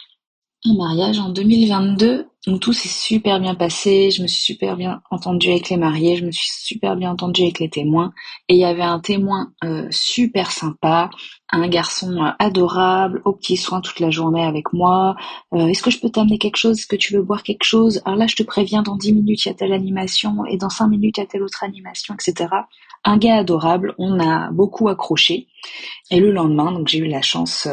Un 0.66 0.76
mariage 0.76 1.20
en 1.20 1.30
2022 1.30 2.28
où 2.48 2.58
tout 2.58 2.74
s'est 2.74 2.88
super 2.88 3.40
bien 3.40 3.56
passé, 3.56 4.10
je 4.10 4.22
me 4.22 4.28
suis 4.28 4.42
super 4.42 4.78
bien 4.78 5.02
entendue 5.12 5.50
avec 5.50 5.70
les 5.70 5.78
mariés, 5.78 6.16
je 6.16 6.26
me 6.26 6.32
suis 6.32 6.50
super 6.50 6.96
bien 6.96 7.12
entendue 7.12 7.44
avec 7.44 7.60
les 7.60 7.70
témoins, 7.70 8.14
et 8.48 8.56
il 8.56 8.60
y 8.60 8.66
avait 8.66 8.82
un 8.82 9.00
témoin 9.00 9.52
euh, 9.64 9.88
super 9.92 10.52
sympa, 10.52 11.10
un 11.50 11.68
garçon 11.68 12.24
euh, 12.24 12.32
adorable, 12.40 13.22
au 13.26 13.34
petit 13.34 13.58
soin 13.58 13.82
toute 13.82 14.00
la 14.00 14.10
journée 14.10 14.46
avec 14.46 14.72
moi, 14.72 15.16
euh, 15.54 15.68
est-ce 15.68 15.84
que 15.84 15.92
je 15.92 16.00
peux 16.00 16.10
t'amener 16.10 16.38
quelque 16.38 16.58
chose, 16.58 16.80
est-ce 16.80 16.88
que 16.88 16.96
tu 16.96 17.14
veux 17.14 17.22
boire 17.22 17.44
quelque 17.44 17.66
chose, 17.66 18.02
alors 18.06 18.18
là 18.18 18.28
je 18.28 18.36
te 18.36 18.44
préviens, 18.44 18.82
dans 18.82 18.96
10 18.96 19.14
minutes 19.14 19.46
il 19.46 19.50
y 19.50 19.52
a 19.52 19.56
telle 19.56 19.74
animation, 19.74 20.46
et 20.46 20.58
dans 20.58 20.70
5 20.70 20.88
minutes 20.88 21.18
il 21.18 21.22
y 21.22 21.24
a 21.24 21.28
telle 21.28 21.44
autre 21.44 21.64
animation, 21.64 22.14
etc. 22.14 22.50
Un 23.04 23.18
gars 23.18 23.36
adorable, 23.36 23.94
on 23.98 24.20
a 24.20 24.52
beaucoup 24.52 24.88
accroché, 24.88 25.48
et 26.12 26.20
le 26.20 26.32
lendemain, 26.32 26.72
donc 26.72 26.88
j'ai 26.88 27.00
eu 27.00 27.08
la 27.08 27.22
chance 27.22 27.68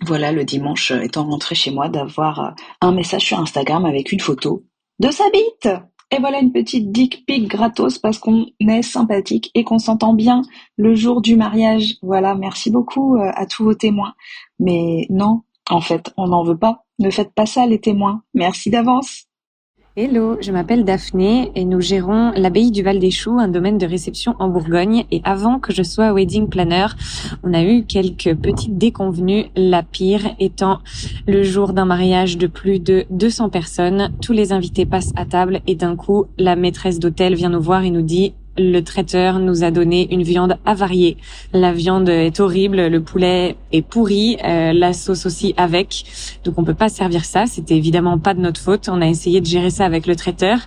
voilà, 0.00 0.32
le 0.32 0.44
dimanche 0.44 0.90
euh, 0.90 1.02
étant 1.02 1.24
rentré 1.24 1.54
chez 1.54 1.70
moi, 1.70 1.88
d'avoir 1.88 2.40
euh, 2.40 2.50
un 2.80 2.92
message 2.92 3.22
sur 3.22 3.38
Instagram 3.38 3.84
avec 3.84 4.12
une 4.12 4.20
photo 4.20 4.64
de 4.98 5.10
sa 5.10 5.24
bite. 5.30 5.68
Et 6.10 6.18
voilà 6.18 6.40
une 6.40 6.52
petite 6.52 6.92
dick 6.92 7.24
pic 7.24 7.48
gratos 7.48 7.98
parce 7.98 8.18
qu'on 8.18 8.46
est 8.60 8.82
sympathique 8.82 9.50
et 9.54 9.64
qu'on 9.64 9.78
s'entend 9.78 10.12
bien 10.12 10.42
le 10.76 10.94
jour 10.94 11.22
du 11.22 11.36
mariage. 11.36 11.94
Voilà, 12.02 12.34
merci 12.34 12.70
beaucoup 12.70 13.16
euh, 13.16 13.30
à 13.34 13.46
tous 13.46 13.64
vos 13.64 13.74
témoins. 13.74 14.14
Mais 14.58 15.06
non, 15.08 15.42
en 15.70 15.80
fait, 15.80 16.12
on 16.16 16.28
n'en 16.28 16.44
veut 16.44 16.58
pas. 16.58 16.84
Ne 16.98 17.10
faites 17.10 17.32
pas 17.32 17.46
ça 17.46 17.66
les 17.66 17.80
témoins. 17.80 18.22
Merci 18.34 18.70
d'avance. 18.70 19.24
Hello, 19.94 20.38
je 20.40 20.52
m'appelle 20.52 20.86
Daphné 20.86 21.52
et 21.54 21.66
nous 21.66 21.82
gérons 21.82 22.32
l'abbaye 22.34 22.70
du 22.70 22.82
Val 22.82 22.98
des 22.98 23.10
Choux, 23.10 23.38
un 23.38 23.48
domaine 23.48 23.76
de 23.76 23.84
réception 23.84 24.34
en 24.38 24.48
Bourgogne. 24.48 25.04
Et 25.10 25.20
avant 25.22 25.58
que 25.58 25.70
je 25.70 25.82
sois 25.82 26.14
wedding 26.14 26.48
planner, 26.48 26.86
on 27.42 27.52
a 27.52 27.62
eu 27.62 27.84
quelques 27.84 28.34
petites 28.34 28.78
déconvenues, 28.78 29.50
la 29.54 29.82
pire 29.82 30.34
étant 30.38 30.78
le 31.26 31.42
jour 31.42 31.74
d'un 31.74 31.84
mariage 31.84 32.38
de 32.38 32.46
plus 32.46 32.80
de 32.80 33.04
200 33.10 33.50
personnes. 33.50 34.10
Tous 34.22 34.32
les 34.32 34.54
invités 34.54 34.86
passent 34.86 35.12
à 35.14 35.26
table 35.26 35.60
et 35.66 35.74
d'un 35.74 35.94
coup, 35.94 36.24
la 36.38 36.56
maîtresse 36.56 36.98
d'hôtel 36.98 37.34
vient 37.34 37.50
nous 37.50 37.60
voir 37.60 37.84
et 37.84 37.90
nous 37.90 38.00
dit 38.00 38.32
le 38.58 38.80
traiteur 38.80 39.38
nous 39.38 39.64
a 39.64 39.70
donné 39.70 40.12
une 40.12 40.22
viande 40.22 40.58
avariée. 40.64 41.16
La 41.52 41.72
viande 41.72 42.08
est 42.08 42.38
horrible, 42.40 42.86
le 42.86 43.00
poulet 43.02 43.56
est 43.72 43.82
pourri, 43.82 44.36
euh, 44.44 44.72
la 44.72 44.92
sauce 44.92 45.26
aussi 45.26 45.54
avec. 45.56 46.04
Donc 46.44 46.58
on 46.58 46.64
peut 46.64 46.74
pas 46.74 46.88
servir 46.88 47.24
ça. 47.24 47.46
C'était 47.46 47.76
évidemment 47.76 48.18
pas 48.18 48.34
de 48.34 48.40
notre 48.40 48.60
faute. 48.60 48.88
On 48.88 49.00
a 49.00 49.08
essayé 49.08 49.40
de 49.40 49.46
gérer 49.46 49.70
ça 49.70 49.84
avec 49.84 50.06
le 50.06 50.16
traiteur, 50.16 50.58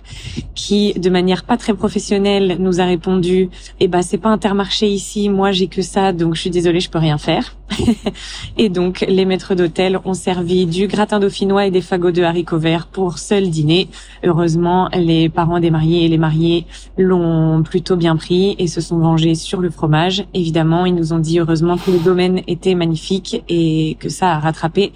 qui 0.54 0.94
de 0.94 1.10
manière 1.10 1.44
pas 1.44 1.56
très 1.56 1.74
professionnelle 1.74 2.56
nous 2.58 2.80
a 2.80 2.84
répondu 2.84 3.50
"Eh 3.80 3.88
ben 3.88 4.02
c'est 4.02 4.18
pas 4.18 4.30
Intermarché 4.30 4.88
ici. 4.88 5.28
Moi 5.28 5.52
j'ai 5.52 5.68
que 5.68 5.82
ça, 5.82 6.12
donc 6.12 6.34
je 6.34 6.40
suis 6.42 6.50
désolée, 6.50 6.80
je 6.80 6.90
peux 6.90 6.98
rien 6.98 7.18
faire." 7.18 7.55
et 8.58 8.68
donc 8.68 9.04
les 9.08 9.24
maîtres 9.24 9.54
d'hôtel 9.54 9.98
ont 10.04 10.14
servi 10.14 10.66
du 10.66 10.86
gratin 10.86 11.20
dauphinois 11.20 11.66
et 11.66 11.70
des 11.70 11.80
fagots 11.80 12.10
de 12.10 12.22
haricots 12.22 12.58
verts 12.58 12.86
pour 12.86 13.18
seul 13.18 13.50
dîner. 13.50 13.88
Heureusement, 14.24 14.88
les 14.94 15.28
parents 15.28 15.60
des 15.60 15.70
mariés 15.70 16.04
et 16.04 16.08
les 16.08 16.18
mariés 16.18 16.66
l'ont 16.96 17.62
plutôt 17.62 17.96
bien 17.96 18.16
pris 18.16 18.56
et 18.58 18.66
se 18.66 18.80
sont 18.80 18.98
vengés 18.98 19.34
sur 19.34 19.60
le 19.60 19.70
fromage. 19.70 20.24
Évidemment, 20.34 20.86
ils 20.86 20.94
nous 20.94 21.12
ont 21.12 21.18
dit 21.18 21.38
heureusement 21.38 21.76
que 21.76 21.90
le 21.90 21.98
domaine 21.98 22.42
était 22.46 22.74
magnifique 22.74 23.42
et 23.48 23.96
que 24.00 24.08
ça 24.08 24.32
a 24.32 24.38
rattrapé 24.38 24.92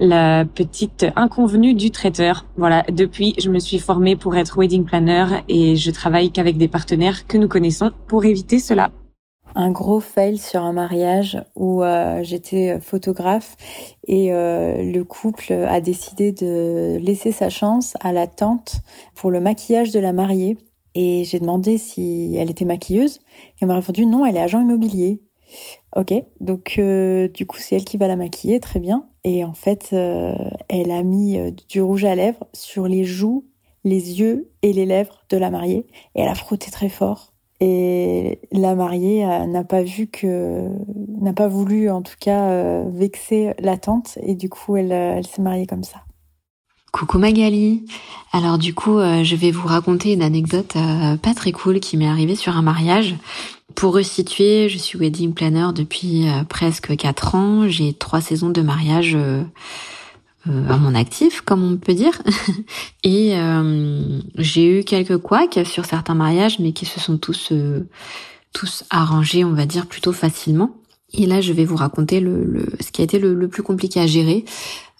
la 0.00 0.44
petite 0.44 1.06
inconvenue 1.16 1.74
du 1.74 1.90
traiteur. 1.90 2.46
Voilà, 2.56 2.84
depuis, 2.90 3.34
je 3.38 3.48
me 3.50 3.58
suis 3.58 3.78
formée 3.78 4.16
pour 4.16 4.36
être 4.36 4.58
wedding 4.58 4.84
planner 4.84 5.26
et 5.48 5.76
je 5.76 5.90
travaille 5.90 6.30
qu'avec 6.30 6.56
des 6.56 6.68
partenaires 6.68 7.26
que 7.26 7.38
nous 7.38 7.48
connaissons 7.48 7.92
pour 8.08 8.24
éviter 8.24 8.58
cela 8.58 8.90
un 9.54 9.70
gros 9.70 10.00
fail 10.00 10.38
sur 10.38 10.62
un 10.62 10.72
mariage 10.72 11.42
où 11.54 11.82
euh, 11.82 12.22
j'étais 12.22 12.80
photographe 12.80 13.56
et 14.06 14.32
euh, 14.32 14.82
le 14.82 15.04
couple 15.04 15.52
a 15.52 15.80
décidé 15.80 16.32
de 16.32 16.98
laisser 17.00 17.32
sa 17.32 17.50
chance 17.50 17.94
à 18.00 18.12
la 18.12 18.26
tante 18.26 18.80
pour 19.14 19.30
le 19.30 19.40
maquillage 19.40 19.92
de 19.92 20.00
la 20.00 20.12
mariée. 20.12 20.58
Et 20.96 21.24
j'ai 21.24 21.40
demandé 21.40 21.76
si 21.76 22.36
elle 22.36 22.50
était 22.50 22.64
maquilleuse. 22.64 23.16
Et 23.16 23.62
elle 23.62 23.68
m'a 23.68 23.76
répondu 23.76 24.06
non, 24.06 24.24
elle 24.24 24.36
est 24.36 24.40
agent 24.40 24.60
immobilier. 24.60 25.20
Ok, 25.96 26.12
donc 26.40 26.76
euh, 26.78 27.28
du 27.28 27.46
coup 27.46 27.58
c'est 27.58 27.76
elle 27.76 27.84
qui 27.84 27.96
va 27.96 28.08
la 28.08 28.16
maquiller, 28.16 28.60
très 28.60 28.80
bien. 28.80 29.06
Et 29.24 29.44
en 29.44 29.54
fait, 29.54 29.92
elle 29.92 30.90
a 30.90 31.02
mis 31.02 31.38
du 31.68 31.80
rouge 31.80 32.04
à 32.04 32.14
lèvres 32.14 32.46
sur 32.52 32.86
les 32.86 33.04
joues, 33.04 33.46
les 33.82 34.20
yeux 34.20 34.50
et 34.62 34.72
les 34.72 34.84
lèvres 34.84 35.24
de 35.30 35.38
la 35.38 35.50
mariée. 35.50 35.86
Et 36.14 36.20
elle 36.20 36.28
a 36.28 36.34
frotté 36.34 36.70
très 36.70 36.90
fort. 36.90 37.33
Et 37.60 38.40
la 38.52 38.74
mariée 38.74 39.24
euh, 39.24 39.46
n'a 39.46 39.64
pas 39.64 39.82
vu 39.82 40.06
que, 40.06 40.68
n'a 41.20 41.32
pas 41.32 41.48
voulu 41.48 41.88
en 41.88 42.02
tout 42.02 42.16
cas 42.18 42.50
euh, 42.50 42.84
vexer 42.92 43.54
la 43.60 43.76
tante 43.76 44.18
et 44.22 44.34
du 44.34 44.48
coup 44.48 44.76
elle, 44.76 44.92
euh, 44.92 45.14
elle 45.16 45.26
s'est 45.26 45.42
mariée 45.42 45.66
comme 45.66 45.84
ça. 45.84 45.98
Coucou 46.92 47.18
Magali. 47.18 47.84
Alors 48.32 48.56
du 48.56 48.72
coup, 48.72 49.00
je 49.00 49.34
vais 49.34 49.50
vous 49.50 49.66
raconter 49.66 50.12
une 50.12 50.22
anecdote 50.22 50.74
pas 51.22 51.34
très 51.34 51.50
cool 51.50 51.80
qui 51.80 51.96
m'est 51.96 52.06
arrivée 52.06 52.36
sur 52.36 52.56
un 52.56 52.62
mariage. 52.62 53.16
Pour 53.74 53.94
resituer, 53.94 54.68
je 54.68 54.78
suis 54.78 54.96
wedding 54.96 55.34
planner 55.34 55.70
depuis 55.74 56.26
presque 56.48 56.96
quatre 56.96 57.34
ans. 57.34 57.66
J'ai 57.66 57.94
trois 57.94 58.20
saisons 58.20 58.50
de 58.50 58.62
mariage 58.62 59.18
à 60.46 60.76
mon 60.76 60.94
actif, 60.94 61.40
comme 61.40 61.64
on 61.64 61.76
peut 61.76 61.94
dire. 61.94 62.20
Et 63.04 63.36
euh, 63.36 64.20
j'ai 64.36 64.80
eu 64.80 64.84
quelques 64.84 65.18
couacs 65.18 65.60
sur 65.64 65.84
certains 65.84 66.14
mariages, 66.14 66.58
mais 66.58 66.72
qui 66.72 66.84
se 66.84 67.00
sont 67.00 67.16
tous 67.16 67.48
euh, 67.52 67.88
tous 68.52 68.84
arrangés, 68.90 69.44
on 69.44 69.52
va 69.52 69.66
dire, 69.66 69.86
plutôt 69.86 70.12
facilement. 70.12 70.76
Et 71.12 71.26
là, 71.26 71.40
je 71.40 71.52
vais 71.52 71.64
vous 71.64 71.76
raconter 71.76 72.20
le, 72.20 72.44
le 72.44 72.66
ce 72.80 72.90
qui 72.90 73.00
a 73.00 73.04
été 73.04 73.18
le, 73.18 73.48
plus 73.48 73.62
compliqué 73.62 74.00
à 74.00 74.06
gérer. 74.06 74.44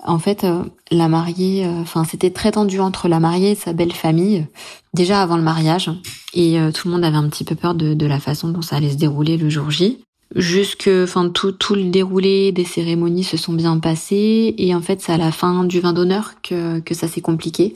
En 0.06 0.18
fait, 0.18 0.46
la 0.90 1.08
mariée, 1.08 1.66
enfin, 1.66 2.04
c'était 2.04 2.30
très 2.30 2.52
tendu 2.52 2.78
entre 2.78 3.08
la 3.08 3.20
mariée 3.20 3.52
et 3.52 3.54
sa 3.54 3.72
belle 3.72 3.92
famille, 3.92 4.46
déjà 4.92 5.22
avant 5.22 5.36
le 5.36 5.42
mariage, 5.42 5.90
et 6.34 6.58
tout 6.74 6.88
le 6.88 6.92
monde 6.92 7.04
avait 7.04 7.16
un 7.16 7.28
petit 7.30 7.42
peu 7.42 7.54
peur 7.54 7.74
de, 7.74 7.94
de 7.94 8.06
la 8.06 8.20
façon 8.20 8.48
dont 8.48 8.60
ça 8.60 8.76
allait 8.76 8.90
se 8.90 8.96
dérouler 8.96 9.38
le 9.38 9.48
jour 9.48 9.70
J 9.70 10.04
jusque 10.34 10.90
enfin 11.02 11.28
tout 11.28 11.52
tout 11.52 11.74
le 11.74 11.84
déroulé 11.84 12.52
des 12.52 12.64
cérémonies 12.64 13.24
se 13.24 13.36
sont 13.36 13.52
bien 13.52 13.78
passés 13.78 14.54
et 14.58 14.74
en 14.74 14.80
fait 14.80 15.00
c'est 15.00 15.12
à 15.12 15.16
la 15.16 15.32
fin 15.32 15.64
du 15.64 15.80
vin 15.80 15.92
d'honneur 15.92 16.32
que 16.42 16.80
que 16.80 16.94
ça 16.94 17.08
s'est 17.08 17.20
compliqué 17.20 17.74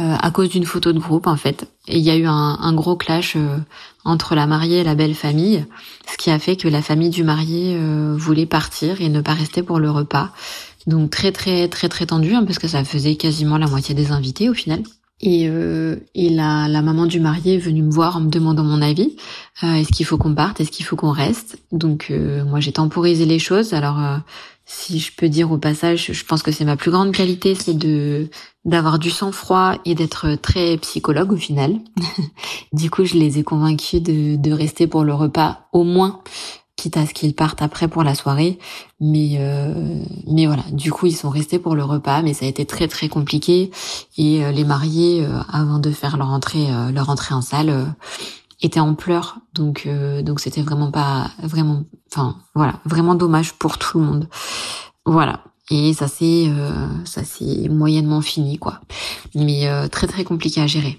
euh, 0.00 0.14
à 0.20 0.30
cause 0.30 0.50
d'une 0.50 0.64
photo 0.64 0.92
de 0.92 1.00
groupe 1.00 1.26
en 1.26 1.36
fait. 1.36 1.68
Et 1.88 1.98
il 1.98 2.04
y 2.04 2.10
a 2.10 2.16
eu 2.16 2.26
un, 2.26 2.58
un 2.60 2.72
gros 2.72 2.96
clash 2.96 3.34
euh, 3.36 3.58
entre 4.04 4.34
la 4.34 4.46
mariée 4.46 4.78
et 4.78 4.84
la 4.84 4.94
belle 4.94 5.14
famille 5.14 5.64
ce 6.10 6.16
qui 6.16 6.30
a 6.30 6.38
fait 6.38 6.56
que 6.56 6.68
la 6.68 6.82
famille 6.82 7.10
du 7.10 7.24
marié 7.24 7.74
euh, 7.76 8.14
voulait 8.16 8.46
partir 8.46 9.00
et 9.00 9.08
ne 9.08 9.20
pas 9.20 9.34
rester 9.34 9.62
pour 9.62 9.78
le 9.78 9.90
repas. 9.90 10.30
Donc 10.86 11.10
très 11.10 11.32
très 11.32 11.68
très 11.68 11.88
très 11.88 12.06
tendu 12.06 12.34
hein, 12.34 12.44
parce 12.44 12.58
que 12.58 12.68
ça 12.68 12.84
faisait 12.84 13.16
quasiment 13.16 13.58
la 13.58 13.66
moitié 13.66 13.94
des 13.94 14.10
invités 14.10 14.48
au 14.48 14.54
final 14.54 14.82
et, 15.20 15.48
euh, 15.48 15.96
et 16.14 16.30
la, 16.30 16.68
la, 16.68 16.80
maman 16.80 17.06
du 17.06 17.18
marié 17.18 17.56
est 17.56 17.58
venue 17.58 17.82
me 17.82 17.90
voir 17.90 18.16
en 18.16 18.20
me 18.20 18.30
demandant 18.30 18.62
mon 18.62 18.80
avis. 18.80 19.16
Euh, 19.64 19.74
est-ce 19.74 19.90
qu'il 19.90 20.06
faut 20.06 20.16
qu'on 20.16 20.34
parte? 20.34 20.60
Est-ce 20.60 20.70
qu'il 20.70 20.86
faut 20.86 20.96
qu'on 20.96 21.10
reste? 21.10 21.58
Donc 21.72 22.08
euh, 22.10 22.44
moi 22.44 22.60
j'ai 22.60 22.72
temporisé 22.72 23.26
les 23.26 23.40
choses. 23.40 23.74
Alors 23.74 23.98
euh, 23.98 24.18
si 24.64 25.00
je 25.00 25.10
peux 25.16 25.28
dire 25.28 25.50
au 25.50 25.58
passage, 25.58 26.12
je 26.12 26.24
pense 26.24 26.42
que 26.44 26.52
c'est 26.52 26.64
ma 26.64 26.76
plus 26.76 26.92
grande 26.92 27.12
qualité, 27.12 27.56
c'est 27.56 27.76
de 27.76 28.28
d'avoir 28.64 28.98
du 28.98 29.10
sang-froid 29.10 29.74
et 29.84 29.94
d'être 29.94 30.36
très 30.36 30.76
psychologue 30.78 31.32
au 31.32 31.36
final. 31.36 31.78
du 32.72 32.88
coup 32.88 33.04
je 33.04 33.14
les 33.14 33.38
ai 33.38 33.42
convaincus 33.42 34.00
de, 34.00 34.36
de 34.36 34.52
rester 34.52 34.86
pour 34.86 35.02
le 35.02 35.14
repas 35.14 35.68
au 35.72 35.82
moins 35.82 36.20
quitte 36.78 36.96
à 36.96 37.06
ce 37.06 37.12
qu'ils 37.12 37.34
partent 37.34 37.60
après 37.60 37.88
pour 37.88 38.04
la 38.04 38.14
soirée. 38.14 38.58
Mais 39.00 39.36
euh, 39.38 40.02
mais 40.26 40.46
voilà, 40.46 40.62
du 40.72 40.90
coup 40.92 41.06
ils 41.06 41.16
sont 41.16 41.28
restés 41.28 41.58
pour 41.58 41.74
le 41.74 41.84
repas, 41.84 42.22
mais 42.22 42.32
ça 42.32 42.46
a 42.46 42.48
été 42.48 42.64
très 42.64 42.88
très 42.88 43.08
compliqué. 43.08 43.70
Et 44.16 44.44
euh, 44.44 44.52
les 44.52 44.64
mariés, 44.64 45.26
euh, 45.26 45.40
avant 45.52 45.80
de 45.80 45.90
faire 45.90 46.16
leur 46.16 46.30
entrée 46.30 46.68
leur 46.92 47.10
entrée 47.10 47.34
en 47.34 47.42
salle, 47.42 47.94
étaient 48.62 48.80
en 48.80 48.94
pleurs. 48.94 49.38
Donc 49.54 49.86
donc 50.22 50.40
c'était 50.40 50.62
vraiment 50.62 50.90
pas 50.90 51.30
vraiment, 51.42 51.82
enfin 52.10 52.36
voilà, 52.54 52.80
vraiment 52.86 53.14
dommage 53.14 53.52
pour 53.54 53.76
tout 53.76 53.98
le 53.98 54.04
monde. 54.06 54.28
Voilà. 55.04 55.40
Et 55.70 55.92
ça 55.92 56.08
c'est 56.08 56.50
ça 57.04 57.24
c'est 57.24 57.68
moyennement 57.68 58.22
fini 58.22 58.58
quoi. 58.58 58.80
Mais 59.34 59.68
très 59.90 60.06
très 60.06 60.24
compliqué 60.24 60.60
à 60.60 60.66
gérer. 60.66 60.98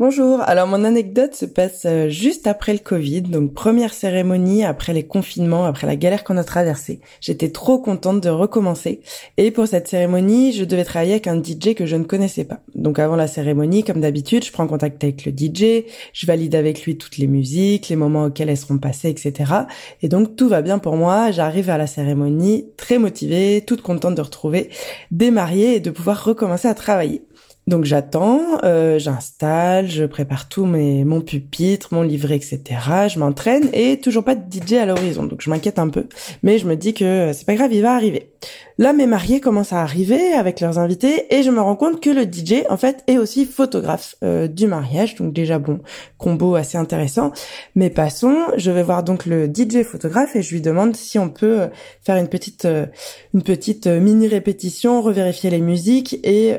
Bonjour, 0.00 0.40
alors 0.40 0.66
mon 0.66 0.84
anecdote 0.84 1.34
se 1.34 1.44
passe 1.44 1.82
euh, 1.84 2.08
juste 2.08 2.46
après 2.46 2.72
le 2.72 2.78
Covid, 2.78 3.20
donc 3.20 3.52
première 3.52 3.92
cérémonie 3.92 4.64
après 4.64 4.94
les 4.94 5.02
confinements, 5.02 5.66
après 5.66 5.86
la 5.86 5.94
galère 5.94 6.24
qu'on 6.24 6.38
a 6.38 6.42
traversée. 6.42 7.00
J'étais 7.20 7.50
trop 7.50 7.78
contente 7.78 8.22
de 8.22 8.30
recommencer 8.30 9.02
et 9.36 9.50
pour 9.50 9.66
cette 9.66 9.88
cérémonie, 9.88 10.54
je 10.54 10.64
devais 10.64 10.84
travailler 10.84 11.12
avec 11.12 11.26
un 11.26 11.36
DJ 11.36 11.74
que 11.74 11.84
je 11.84 11.96
ne 11.96 12.04
connaissais 12.04 12.44
pas. 12.44 12.60
Donc 12.74 12.98
avant 12.98 13.14
la 13.14 13.26
cérémonie, 13.26 13.84
comme 13.84 14.00
d'habitude, 14.00 14.42
je 14.42 14.52
prends 14.52 14.66
contact 14.66 15.04
avec 15.04 15.26
le 15.26 15.32
DJ, 15.32 15.84
je 16.14 16.26
valide 16.26 16.54
avec 16.54 16.82
lui 16.86 16.96
toutes 16.96 17.18
les 17.18 17.26
musiques, 17.26 17.90
les 17.90 17.96
moments 17.96 18.24
auxquels 18.24 18.48
elles 18.48 18.56
seront 18.56 18.78
passées, 18.78 19.10
etc. 19.10 19.52
Et 20.00 20.08
donc 20.08 20.34
tout 20.34 20.48
va 20.48 20.62
bien 20.62 20.78
pour 20.78 20.96
moi, 20.96 21.30
j'arrive 21.30 21.68
à 21.68 21.76
la 21.76 21.86
cérémonie 21.86 22.64
très 22.78 22.96
motivée, 22.96 23.62
toute 23.66 23.82
contente 23.82 24.14
de 24.14 24.22
retrouver 24.22 24.70
des 25.10 25.30
mariés 25.30 25.74
et 25.74 25.80
de 25.80 25.90
pouvoir 25.90 26.24
recommencer 26.24 26.68
à 26.68 26.74
travailler. 26.74 27.20
Donc 27.70 27.84
j'attends, 27.84 28.58
euh, 28.64 28.98
j'installe, 28.98 29.88
je 29.88 30.04
prépare 30.04 30.48
tout 30.48 30.66
mes 30.66 31.04
mon 31.04 31.20
pupitre, 31.20 31.94
mon 31.94 32.02
livret, 32.02 32.34
etc. 32.34 32.60
Je 33.06 33.20
m'entraîne 33.20 33.70
et 33.72 34.00
toujours 34.00 34.24
pas 34.24 34.34
de 34.34 34.42
DJ 34.42 34.72
à 34.72 34.86
l'horizon. 34.86 35.22
Donc 35.22 35.40
je 35.40 35.48
m'inquiète 35.50 35.78
un 35.78 35.88
peu, 35.88 36.06
mais 36.42 36.58
je 36.58 36.66
me 36.66 36.74
dis 36.74 36.94
que 36.94 37.30
c'est 37.32 37.46
pas 37.46 37.54
grave, 37.54 37.72
il 37.72 37.82
va 37.82 37.94
arriver. 37.94 38.29
Là, 38.78 38.94
mes 38.94 39.06
mariés 39.06 39.40
commencent 39.40 39.74
à 39.74 39.82
arriver 39.82 40.32
avec 40.32 40.60
leurs 40.60 40.78
invités 40.78 41.34
et 41.34 41.42
je 41.42 41.50
me 41.50 41.60
rends 41.60 41.76
compte 41.76 42.00
que 42.00 42.08
le 42.08 42.22
DJ, 42.22 42.64
en 42.70 42.78
fait, 42.78 43.04
est 43.08 43.18
aussi 43.18 43.44
photographe 43.44 44.16
euh, 44.24 44.48
du 44.48 44.66
mariage. 44.66 45.16
Donc 45.16 45.34
déjà, 45.34 45.58
bon, 45.58 45.80
combo 46.16 46.54
assez 46.54 46.78
intéressant. 46.78 47.32
Mais 47.74 47.90
passons, 47.90 48.36
je 48.56 48.70
vais 48.70 48.82
voir 48.82 49.02
donc 49.02 49.26
le 49.26 49.46
DJ 49.46 49.82
photographe 49.82 50.34
et 50.34 50.40
je 50.40 50.54
lui 50.54 50.62
demande 50.62 50.96
si 50.96 51.18
on 51.18 51.28
peut 51.28 51.60
euh, 51.60 51.66
faire 52.00 52.16
une 52.16 52.28
petite, 52.28 52.64
euh, 52.64 52.86
une 53.34 53.42
petite 53.42 53.86
mini 53.86 54.28
répétition, 54.28 55.02
revérifier 55.02 55.50
les 55.50 55.60
musiques 55.60 56.18
et 56.24 56.58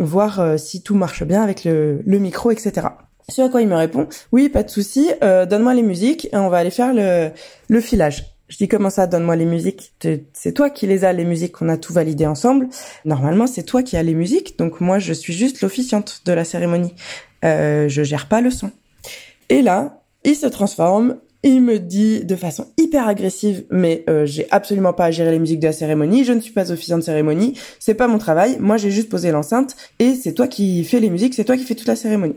voir 0.00 0.58
si 0.58 0.82
tout 0.82 0.94
marche 0.94 1.24
bien 1.24 1.42
avec 1.42 1.64
le, 1.64 2.02
micro, 2.06 2.50
etc. 2.50 2.86
Sur 3.28 3.50
quoi 3.50 3.62
il 3.62 3.68
me 3.68 3.76
répond, 3.76 4.08
oui, 4.32 4.48
pas 4.48 4.62
de 4.62 4.70
souci, 4.70 5.10
donne-moi 5.20 5.74
les 5.74 5.82
musiques 5.82 6.26
et 6.32 6.36
on 6.36 6.48
va 6.48 6.58
aller 6.58 6.70
faire 6.70 6.92
le 6.94 7.80
filage. 7.80 8.29
Je 8.50 8.56
dis 8.56 8.66
comment 8.66 8.90
ça, 8.90 9.06
donne-moi 9.06 9.36
les 9.36 9.44
musiques? 9.44 9.92
C'est 10.32 10.52
toi 10.52 10.70
qui 10.70 10.88
les 10.88 11.04
as, 11.04 11.12
les 11.12 11.24
musiques, 11.24 11.62
on 11.62 11.68
a 11.68 11.76
tout 11.76 11.92
validé 11.92 12.26
ensemble. 12.26 12.68
Normalement, 13.04 13.46
c'est 13.46 13.62
toi 13.62 13.84
qui 13.84 13.96
as 13.96 14.02
les 14.02 14.14
musiques, 14.14 14.58
donc 14.58 14.80
moi, 14.80 14.98
je 14.98 15.12
suis 15.12 15.32
juste 15.32 15.62
l'officiante 15.62 16.22
de 16.26 16.32
la 16.32 16.44
cérémonie. 16.44 16.92
Euh, 17.44 17.88
je 17.88 18.02
gère 18.02 18.26
pas 18.26 18.40
le 18.40 18.50
son. 18.50 18.72
Et 19.50 19.62
là, 19.62 20.02
il 20.24 20.34
se 20.34 20.48
transforme, 20.48 21.18
il 21.44 21.62
me 21.62 21.78
dit 21.78 22.24
de 22.24 22.34
façon 22.34 22.66
hyper 22.76 23.06
agressive, 23.06 23.64
mais 23.70 24.04
euh, 24.10 24.26
j'ai 24.26 24.48
absolument 24.50 24.92
pas 24.92 25.06
à 25.06 25.10
gérer 25.12 25.30
les 25.30 25.38
musiques 25.38 25.60
de 25.60 25.68
la 25.68 25.72
cérémonie, 25.72 26.24
je 26.24 26.32
ne 26.32 26.40
suis 26.40 26.52
pas 26.52 26.72
officiante 26.72 27.00
de 27.00 27.04
cérémonie, 27.04 27.56
c'est 27.78 27.94
pas 27.94 28.08
mon 28.08 28.18
travail, 28.18 28.56
moi 28.58 28.76
j'ai 28.76 28.90
juste 28.90 29.08
posé 29.08 29.30
l'enceinte, 29.30 29.76
et 30.00 30.14
c'est 30.14 30.34
toi 30.34 30.48
qui 30.48 30.82
fais 30.84 31.00
les 31.00 31.08
musiques, 31.08 31.34
c'est 31.34 31.44
toi 31.44 31.56
qui 31.56 31.64
fais 31.64 31.76
toute 31.76 31.88
la 31.88 31.96
cérémonie. 31.96 32.34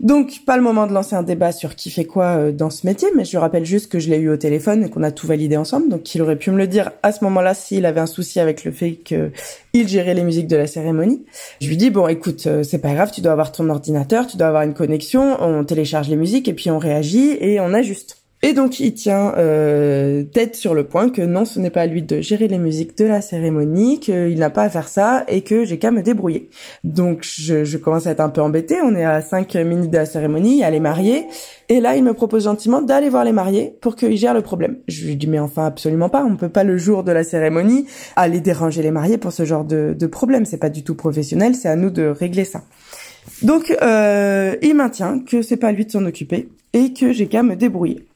Donc, 0.00 0.40
pas 0.46 0.56
le 0.56 0.62
moment 0.62 0.86
de 0.86 0.94
lancer 0.94 1.14
un 1.14 1.22
débat 1.22 1.52
sur 1.52 1.76
qui 1.76 1.90
fait 1.90 2.06
quoi 2.06 2.24
euh, 2.24 2.52
dans 2.52 2.70
ce 2.70 2.86
métier, 2.86 3.08
mais 3.14 3.26
je 3.26 3.36
rappelle 3.36 3.66
juste 3.66 3.92
que 3.92 3.98
je 3.98 4.08
l'ai 4.08 4.16
eu 4.16 4.30
au 4.30 4.38
téléphone 4.38 4.84
et 4.84 4.88
qu'on 4.88 5.02
a 5.02 5.12
tout 5.12 5.26
validé 5.26 5.58
ensemble, 5.58 5.90
donc 5.90 6.14
il 6.14 6.22
aurait 6.22 6.36
pu 6.36 6.50
me 6.50 6.56
le 6.56 6.66
dire 6.66 6.90
à 7.02 7.12
ce 7.12 7.22
moment-là 7.24 7.52
s'il 7.52 7.84
avait 7.84 8.00
un 8.00 8.06
souci 8.06 8.40
avec 8.40 8.64
le 8.64 8.72
fait 8.72 8.92
qu'il 8.94 9.88
gérait 9.88 10.14
les 10.14 10.24
musiques 10.24 10.48
de 10.48 10.56
la 10.56 10.66
cérémonie. 10.66 11.26
Je 11.60 11.68
lui 11.68 11.76
dis, 11.76 11.90
bon, 11.90 12.08
écoute, 12.08 12.46
euh, 12.46 12.62
c'est 12.62 12.78
pas 12.78 12.94
grave, 12.94 13.10
tu 13.12 13.20
dois 13.20 13.32
avoir 13.32 13.52
ton 13.52 13.68
ordinateur, 13.68 14.26
tu 14.26 14.38
dois 14.38 14.46
avoir 14.46 14.62
une 14.62 14.74
connexion, 14.74 15.36
on 15.38 15.64
télécharge 15.64 16.08
les 16.08 16.16
musiques 16.16 16.48
et 16.48 16.54
puis 16.54 16.70
on 16.70 16.78
réagit 16.78 17.36
et 17.38 17.60
on 17.60 17.74
ajuste. 17.74 18.19
Et 18.42 18.54
donc 18.54 18.80
il 18.80 18.94
tient 18.94 19.34
euh, 19.36 20.24
tête 20.24 20.56
sur 20.56 20.72
le 20.72 20.84
point 20.84 21.10
que 21.10 21.20
non, 21.20 21.44
ce 21.44 21.60
n'est 21.60 21.68
pas 21.68 21.82
à 21.82 21.86
lui 21.86 22.02
de 22.02 22.22
gérer 22.22 22.48
les 22.48 22.56
musiques 22.56 22.96
de 22.96 23.04
la 23.04 23.20
cérémonie, 23.20 24.00
qu'il 24.00 24.38
n'a 24.38 24.48
pas 24.48 24.62
à 24.62 24.70
faire 24.70 24.88
ça 24.88 25.24
et 25.28 25.42
que 25.42 25.64
j'ai 25.64 25.78
qu'à 25.78 25.90
me 25.90 26.02
débrouiller. 26.02 26.48
Donc 26.82 27.20
je, 27.22 27.64
je, 27.64 27.76
commence 27.76 28.06
à 28.06 28.12
être 28.12 28.20
un 28.20 28.30
peu 28.30 28.40
embêtée, 28.40 28.76
on 28.82 28.94
est 28.94 29.04
à 29.04 29.20
5 29.20 29.54
minutes 29.56 29.90
de 29.90 29.98
la 29.98 30.06
cérémonie, 30.06 30.64
a 30.64 30.70
les 30.70 30.80
mariés, 30.80 31.26
et 31.68 31.80
là 31.80 31.96
il 31.96 32.02
me 32.02 32.14
propose 32.14 32.44
gentiment 32.44 32.80
d'aller 32.80 33.10
voir 33.10 33.24
les 33.24 33.32
mariés 33.32 33.76
pour 33.82 33.94
qu'ils 33.94 34.16
gèrent 34.16 34.32
le 34.32 34.40
problème. 34.40 34.78
Je 34.88 35.04
lui 35.04 35.16
dis 35.16 35.26
mais 35.26 35.38
enfin 35.38 35.66
absolument 35.66 36.08
pas, 36.08 36.24
on 36.24 36.36
peut 36.36 36.48
pas 36.48 36.64
le 36.64 36.78
jour 36.78 37.04
de 37.04 37.12
la 37.12 37.24
cérémonie 37.24 37.84
aller 38.16 38.40
déranger 38.40 38.82
les 38.82 38.90
mariés 38.90 39.18
pour 39.18 39.32
ce 39.32 39.44
genre 39.44 39.64
de, 39.64 39.94
de 39.98 40.06
problème, 40.06 40.46
c'est 40.46 40.56
pas 40.56 40.70
du 40.70 40.82
tout 40.82 40.94
professionnel, 40.94 41.54
c'est 41.54 41.68
à 41.68 41.76
nous 41.76 41.90
de 41.90 42.06
régler 42.06 42.46
ça. 42.46 42.62
Donc 43.42 43.76
euh, 43.82 44.56
il 44.62 44.74
maintient 44.74 45.18
que 45.18 45.42
c'est 45.42 45.58
pas 45.58 45.68
à 45.68 45.72
lui 45.72 45.84
de 45.84 45.90
s'en 45.90 46.06
occuper 46.06 46.48
et 46.72 46.94
que 46.94 47.12
j'ai 47.12 47.26
qu'à 47.26 47.42
me 47.42 47.54
débrouiller. 47.54 48.06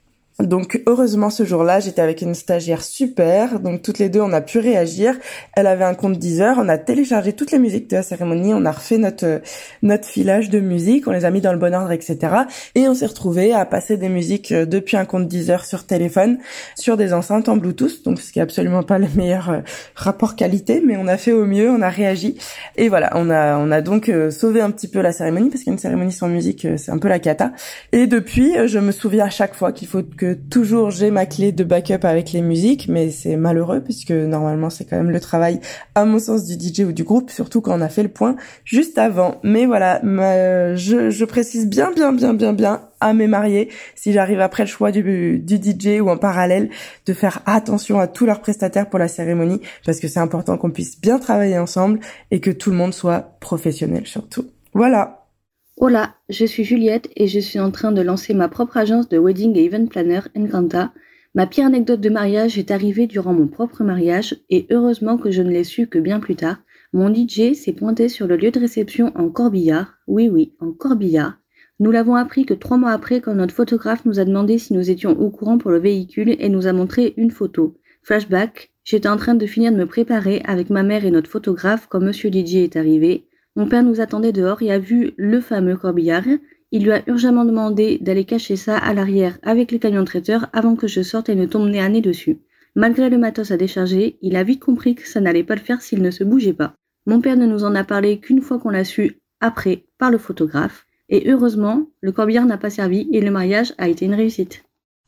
Donc 0.41 0.83
heureusement 0.89 1.31
ce 1.31 1.45
jour-là, 1.45 1.79
j'étais 1.79 2.03
avec 2.03 2.21
une 2.21 2.35
stagiaire 2.35 2.83
super, 2.83 3.61
donc 3.61 3.83
toutes 3.83 4.01
les 4.01 4.09
deux 4.09 4.21
on 4.21 4.33
a 4.33 4.41
pu 4.41 4.59
réagir. 4.59 5.15
Elle 5.55 5.69
avait 5.69 5.85
un 5.85 5.95
compte 5.95 6.19
Deezer, 6.19 6.57
on 6.59 6.69
a 6.69 6.77
téléchargé 6.77 7.35
toutes 7.35 7.53
les 7.53 7.61
musiques 7.61 7.89
de 7.89 7.97
la 7.97 8.03
cérémonie, 8.03 8.53
on 8.53 8.65
a 8.65 8.73
refait 8.73 8.99
notre 8.99 9.43
notre 9.83 10.09
filage 10.09 10.51
de 10.51 10.59
musique, 10.59 11.07
on 11.07 11.13
les 11.13 11.25
a 11.25 11.31
mis 11.31 11.41
dans 11.41 11.53
le 11.53 11.59
bon 11.61 11.73
ordre, 11.73 11.93
etc. 11.93 12.19
Et 12.75 12.89
on 12.89 12.95
s'est 12.95 13.07
retrouvé 13.07 13.53
à 13.53 13.65
passer 13.65 13.97
des 13.97 14.09
musiques 14.09 14.51
euh, 14.51 14.67
depuis 14.67 14.97
un 14.97 15.05
compte 15.05 15.29
Deezer 15.29 15.65
sur 15.65 15.87
téléphone, 15.87 16.39
sur 16.75 16.97
des 16.97 17.13
enceintes 17.13 17.49
en 17.49 17.57
Bluetooth, 17.57 18.05
donc 18.05 18.21
ce 18.21 18.33
qui 18.33 18.41
est 18.41 18.43
absolument 18.43 18.83
pas 18.83 18.99
le 18.99 19.07
meilleur 19.15 19.51
euh, 19.51 19.61
rapport 19.95 20.35
qualité, 20.35 20.83
mais 20.85 20.97
on 20.97 21.07
a 21.07 21.17
fait 21.17 21.33
au 21.33 21.45
mieux, 21.45 21.71
on 21.71 21.81
a 21.81 21.91
réagi. 21.91 22.39
Et 22.75 22.89
voilà, 22.89 23.13
on 23.15 23.31
a 23.31 23.57
on 23.57 23.71
a 23.71 23.81
donc 23.83 24.09
euh, 24.09 24.33
sauvé 24.33 24.61
un 24.61 24.73
petit 24.73 24.89
peu 24.89 25.01
la 25.01 25.13
cérémonie 25.13 25.51
parce 25.51 25.63
qu'une 25.63 25.79
cérémonie 25.79 26.11
sans 26.11 26.27
musique 26.27 26.67
c'est 26.77 26.91
un 26.91 26.99
peu 26.99 27.07
la 27.07 27.21
cata. 27.21 27.53
Et 27.93 28.09
depuis, 28.09 28.53
je 28.67 28.81
me 28.81 28.91
souviens 28.91 29.27
à 29.27 29.31
chaque 29.31 29.55
fois 29.55 29.71
qu'il 29.71 29.87
faut 29.87 30.03
toujours 30.33 30.91
j'ai 30.91 31.11
ma 31.11 31.27
clé 31.27 31.53
de 31.53 31.65
backup 31.65 32.05
avec 32.05 32.33
les 32.33 32.41
musiques, 32.41 32.89
mais 32.89 33.11
c'est 33.11 33.37
malheureux 33.37 33.83
puisque 33.83 34.11
normalement 34.11 34.71
c'est 34.71 34.85
quand 34.85 34.97
même 34.97 35.11
le 35.11 35.21
travail, 35.21 35.61
à 35.95 36.05
mon 36.05 36.19
sens, 36.19 36.47
du 36.47 36.55
DJ 36.55 36.81
ou 36.81 36.93
du 36.93 37.05
groupe, 37.05 37.31
surtout 37.31 37.61
quand 37.61 37.77
on 37.77 37.83
a 37.83 37.89
fait 37.89 38.03
le 38.03 38.09
point 38.09 38.37
juste 38.65 38.97
avant. 38.99 39.41
Mais 39.43 39.67
voilà, 39.67 40.01
je, 40.03 41.25
précise 41.25 41.69
bien, 41.69 41.93
bien, 41.93 42.13
bien, 42.13 42.35
bien, 42.35 42.53
bien 42.53 42.89
à 43.01 43.13
mes 43.13 43.27
mariés, 43.27 43.69
si 43.95 44.13
j'arrive 44.13 44.41
après 44.41 44.63
le 44.63 44.69
choix 44.69 44.91
du, 44.91 45.39
du 45.39 45.57
DJ 45.57 46.01
ou 46.01 46.09
en 46.09 46.17
parallèle, 46.17 46.71
de 47.05 47.13
faire 47.13 47.43
attention 47.45 48.01
à 48.01 48.07
tous 48.07 48.25
leurs 48.25 48.41
prestataires 48.41 48.89
pour 48.89 48.99
la 48.99 49.09
cérémonie, 49.09 49.61
parce 49.85 50.01
que 50.01 50.09
c'est 50.09 50.21
important 50.21 50.57
qu'on 50.57 50.71
puisse 50.71 50.99
bien 51.01 51.19
travailler 51.19 51.59
ensemble 51.59 52.01
et 52.31 52.41
que 52.41 52.51
tout 52.51 52.71
le 52.71 52.77
monde 52.77 52.95
soit 52.95 53.37
professionnel 53.41 54.07
surtout. 54.07 54.47
Voilà. 54.73 55.24
Hola, 55.77 56.15
je 56.29 56.45
suis 56.45 56.63
Juliette 56.63 57.11
et 57.17 57.27
je 57.27 57.41
suis 57.41 57.59
en 57.59 57.73
train 57.73 57.91
de 57.91 58.01
lancer 58.01 58.33
ma 58.33 58.49
propre 58.49 58.77
agence 58.77 59.09
de 59.09 59.19
wedding 59.19 59.57
et 59.57 59.65
event 59.65 59.87
planner 59.87 60.21
Encanta. 60.37 60.93
Ma 61.35 61.49
pire 61.49 61.67
anecdote 61.67 62.01
de 62.01 62.11
mariage 62.11 62.57
est 62.59 62.71
arrivée 62.71 63.09
durant 63.09 63.33
mon 63.33 63.49
propre 63.49 63.83
mariage 63.83 64.37
et 64.51 64.69
heureusement 64.71 65.19
que 65.19 65.33
je 65.33 65.43
ne 65.43 65.51
l'ai 65.51 65.65
su 65.65 65.89
que 65.89 65.99
bien 65.99 66.21
plus 66.21 66.37
tard. 66.37 66.59
Mon 66.93 67.13
DJ 67.13 67.55
s'est 67.55 67.73
pointé 67.73 68.09
sur 68.09 68.29
le 68.29 68.37
lieu 68.37 68.53
de 68.53 68.61
réception 68.61 69.11
en 69.17 69.29
corbillard. 69.31 69.95
Oui, 70.07 70.29
oui, 70.29 70.55
en 70.61 70.71
corbillard. 70.71 71.39
Nous 71.81 71.91
l'avons 71.91 72.15
appris 72.15 72.47
que 72.47 72.55
trois 72.55 72.77
mois 72.77 72.93
après 72.93 73.21
quand 73.21 73.35
notre 73.35 73.55
photographe 73.55 74.05
nous 74.05 74.21
a 74.21 74.25
demandé 74.25 74.59
si 74.59 74.75
nous 74.75 74.91
étions 74.91 75.19
au 75.19 75.29
courant 75.29 75.59
pour 75.59 75.73
le 75.73 75.81
véhicule 75.81 76.37
et 76.39 76.49
nous 76.51 76.69
a 76.69 76.73
montré 76.73 77.15
une 77.17 77.33
photo. 77.33 77.77
Flashback, 78.05 78.71
j'étais 78.85 79.09
en 79.09 79.17
train 79.17 79.35
de 79.35 79.45
finir 79.45 79.73
de 79.73 79.77
me 79.77 79.87
préparer 79.87 80.41
avec 80.45 80.71
ma 80.71 80.85
mère 80.85 81.05
et 81.05 81.11
notre 81.11 81.31
photographe 81.31 81.89
quand 81.91 82.01
monsieur 82.01 82.31
DJ 82.31 82.59
est 82.59 82.77
arrivé. 82.77 83.27
Mon 83.57 83.69
père 83.69 83.85
nous 83.85 84.01
attendait 84.01 84.33
dehors 84.33 84.63
et 84.63 84.73
a 84.73 84.79
vu 84.79 85.13
le 85.17 85.41
fameux 85.41 85.77
corbillard. 85.77 86.25
Il 86.73 86.83
lui 86.83 86.93
a 86.93 87.03
urgemment 87.07 87.45
demandé 87.45 87.99
d'aller 88.01 88.25
cacher 88.25 88.57
ça 88.57 88.77
à 88.77 88.95
l'arrière 88.95 89.39
avec 89.43 89.71
les 89.71 89.79
camions 89.79 90.05
traiteurs 90.05 90.49
avant 90.53 90.75
que 90.75 90.89
je 90.89 91.03
sorte 91.03 91.29
et 91.29 91.37
ne 91.37 91.47
tombe 91.47 91.69
nez 91.69 91.81
à 91.81 91.89
nez 91.89 92.01
dessus. 92.01 92.39
Malgré 92.75 93.09
le 93.09 93.19
matos 93.19 93.53
à 93.53 93.57
décharger, 93.57 94.19
il 94.23 94.35
a 94.35 94.43
vite 94.43 94.61
compris 94.61 94.97
que 94.97 95.07
ça 95.07 95.21
n'allait 95.21 95.45
pas 95.45 95.55
le 95.55 95.61
faire 95.61 95.81
s'il 95.81 96.03
ne 96.03 96.11
se 96.11 96.25
bougeait 96.25 96.53
pas. 96.53 96.75
Mon 97.07 97.21
père 97.21 97.37
ne 97.37 97.47
nous 97.47 97.63
en 97.63 97.77
a 97.77 97.85
parlé 97.85 98.19
qu'une 98.19 98.43
fois 98.43 98.59
qu'on 98.59 98.71
l'a 98.71 98.85
su 98.85 99.21
après 99.41 99.85
par 99.99 100.11
le 100.11 100.19
photographe. 100.19 100.87
Et 101.09 101.31
heureusement, 101.31 101.87
le 102.01 102.11
corbillard 102.11 102.47
n'a 102.47 102.59
pas 102.59 102.71
servi 102.71 103.09
et 103.13 103.21
le 103.21 103.31
mariage 103.31 103.75
a 103.79 103.89
été 103.89 104.07
une 104.07 104.15
réussite. 104.15 104.65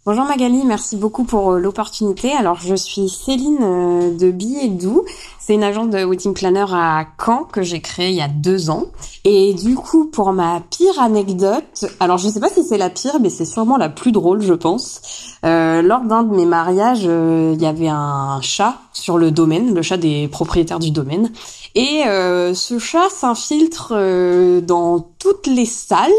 Bonjour 0.06 0.24
Magali, 0.24 0.62
merci 0.64 0.94
beaucoup 0.94 1.24
pour 1.24 1.54
euh, 1.54 1.58
l'opportunité. 1.58 2.30
Alors 2.30 2.60
je 2.60 2.76
suis 2.76 3.08
Céline 3.08 3.58
euh, 3.60 4.16
de 4.16 4.30
Billets 4.30 4.68
Doux. 4.68 5.04
C'est 5.40 5.52
une 5.52 5.64
agence 5.64 5.90
de 5.90 6.04
wedding 6.04 6.32
planner 6.32 6.66
à 6.70 7.06
Caen 7.18 7.42
que 7.42 7.62
j'ai 7.62 7.80
créée 7.80 8.10
il 8.10 8.14
y 8.14 8.20
a 8.20 8.28
deux 8.28 8.70
ans. 8.70 8.84
Et 9.24 9.52
du 9.52 9.74
coup, 9.74 10.04
pour 10.06 10.32
ma 10.32 10.60
pire 10.70 11.00
anecdote, 11.00 11.86
alors 11.98 12.18
je 12.18 12.28
sais 12.28 12.38
pas 12.38 12.50
si 12.50 12.62
c'est 12.62 12.78
la 12.78 12.88
pire, 12.88 13.18
mais 13.20 13.30
c'est 13.30 13.44
sûrement 13.44 13.76
la 13.78 13.88
plus 13.88 14.12
drôle, 14.12 14.42
je 14.42 14.54
pense. 14.54 15.00
Euh, 15.44 15.82
lors 15.82 16.02
d'un 16.02 16.22
de 16.22 16.36
mes 16.36 16.46
mariages, 16.46 17.02
il 17.02 17.60
y 17.60 17.66
avait 17.66 17.88
un 17.88 18.40
chat 18.42 18.76
sur 18.92 19.18
le 19.18 19.32
domaine, 19.32 19.74
le 19.74 19.82
chat 19.82 19.96
des 19.96 20.28
propriétaires 20.28 20.78
du 20.78 20.92
domaine. 20.92 21.32
Et 21.74 22.04
ce 22.04 22.78
chat 22.78 23.10
s'infiltre 23.10 23.92
dans 24.62 25.00
toutes 25.18 25.48
les 25.48 25.66
salles 25.66 26.12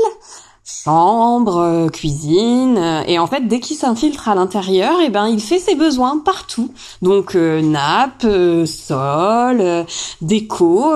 chambre, 0.68 1.58
euh, 1.58 1.90
cuisine, 1.90 2.78
euh, 2.78 3.04
et 3.08 3.20
en 3.20 3.28
fait 3.28 3.48
dès 3.48 3.60
qu'il 3.60 3.78
s'infiltre 3.78 4.28
à 4.28 4.36
l'intérieur, 4.36 5.00
et 5.00 5.06
eh 5.06 5.10
ben 5.10 5.28
il 5.28 5.40
fait 5.40 5.60
ses 5.60 5.76
besoins 5.76 6.20
partout. 6.20 6.72
Donc 7.02 7.36
euh, 7.36 7.62
nappe, 7.62 8.28
sol, 8.66 9.86
déco, 10.22 10.96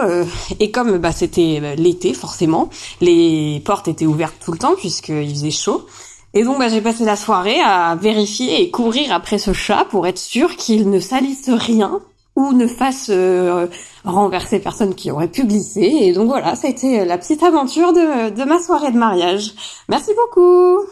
et 0.60 0.72
comme 0.72 0.98
bah 0.98 1.12
c'était 1.12 1.76
l'été 1.78 2.14
forcément, 2.14 2.70
les 3.00 3.62
portes 3.64 3.88
étaient 3.88 4.06
ouvertes 4.06 4.36
tout 4.44 4.52
le 4.52 4.58
temps 4.58 4.76
puisqu'il 4.78 5.30
faisait 5.30 5.52
chaud. 5.52 5.86
Et 6.34 6.44
donc 6.44 6.60
bah, 6.60 6.70
j'ai 6.70 6.82
passé 6.82 7.04
la 7.06 7.16
soirée 7.16 7.60
à 7.62 7.96
vérifier 7.96 8.62
et 8.62 8.72
courir 8.72 9.14
après 9.14 9.38
ce 9.38 9.54
chat 9.54 9.86
pour 9.90 10.08
être 10.08 10.20
sûr 10.20 10.56
qu'il 10.56 10.90
ne 10.90 11.00
salisse 11.00 11.50
rien 11.50 12.02
ou 12.36 12.54
ne 12.54 12.68
fasse 12.68 13.10
euh, 13.10 13.68
renverser 14.04 14.60
personne 14.60 14.96
qui 14.96 15.12
aurait 15.12 15.28
pu 15.28 15.46
glisser. 15.46 15.82
Et 15.82 16.14
donc 16.14 16.28
voilà, 16.28 16.56
ça 16.56 16.68
a 16.68 16.72
été 16.72 17.06
la 17.06 17.18
petite 17.18 17.44
aventure 17.44 17.94
de, 17.94 18.30
de 18.30 18.44
ma 18.44 18.60
soirée 18.60 18.92
de 18.92 18.98
mariage. 18.98 19.54
Merci 19.90 20.12
beaucoup 20.16 20.86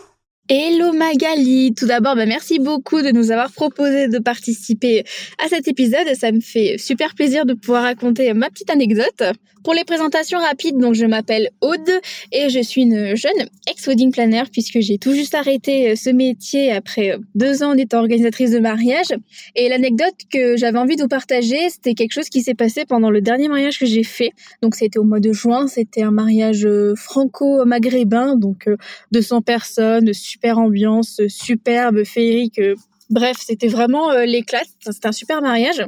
Hello 0.52 0.94
Magali 0.94 1.76
Tout 1.76 1.86
d'abord, 1.86 2.16
bah 2.16 2.26
merci 2.26 2.58
beaucoup 2.58 3.04
de 3.04 3.12
nous 3.12 3.30
avoir 3.30 3.52
proposé 3.52 4.08
de 4.08 4.18
participer 4.18 5.04
à 5.38 5.48
cet 5.48 5.68
épisode. 5.68 6.08
Ça 6.16 6.32
me 6.32 6.40
fait 6.40 6.80
super 6.80 7.14
plaisir 7.14 7.46
de 7.46 7.54
pouvoir 7.54 7.84
raconter 7.84 8.34
ma 8.34 8.50
petite 8.50 8.72
anecdote. 8.72 9.22
Pour 9.64 9.74
les 9.74 9.84
présentations 9.84 10.40
rapides, 10.40 10.78
donc 10.78 10.94
je 10.94 11.06
m'appelle 11.06 11.50
Aude 11.60 11.92
et 12.32 12.50
je 12.50 12.62
suis 12.62 12.84
une 12.84 13.16
jeune 13.16 13.50
ex-wedding 13.70 14.12
planner 14.12 14.44
puisque 14.52 14.80
j'ai 14.80 14.98
tout 14.98 15.14
juste 15.14 15.36
arrêté 15.36 15.92
euh, 15.92 15.96
ce 15.98 16.10
métier 16.10 16.72
après 16.72 17.12
euh, 17.12 17.18
deux 17.36 17.62
ans 17.62 17.76
d'étant 17.76 18.00
organisatrice 18.00 18.52
de 18.52 18.60
mariage. 18.60 19.14
Et 19.56 19.68
l'anecdote 19.68 20.16
que 20.32 20.56
j'avais 20.56 20.78
envie 20.80 20.96
de 20.96 21.02
vous 21.02 21.10
partager, 21.10 21.70
c'était 21.70 21.94
quelque 21.94 22.14
chose 22.14 22.30
qui 22.30 22.42
s'est 22.42 22.54
passé 22.54 22.86
pendant 22.86 23.10
le 23.10 23.20
dernier 23.20 23.50
mariage 23.50 23.78
que 23.78 23.86
j'ai 23.86 24.04
fait. 24.04 24.32
Donc 24.62 24.76
c'était 24.76 24.98
au 24.98 25.04
mois 25.04 25.20
de 25.20 25.34
juin, 25.34 25.68
c'était 25.68 26.04
un 26.04 26.12
mariage 26.12 26.66
euh, 26.66 26.96
franco-maghrébin, 26.96 28.38
donc 28.38 28.70
200 29.12 29.42
personnes, 29.42 30.14
ambiance, 30.48 31.22
superbe, 31.28 32.04
féerique. 32.04 32.62
Bref, 33.10 33.38
c'était 33.40 33.68
vraiment 33.68 34.12
l'éclat. 34.24 34.62
C'était 34.82 35.08
un 35.08 35.12
super 35.12 35.42
mariage. 35.42 35.84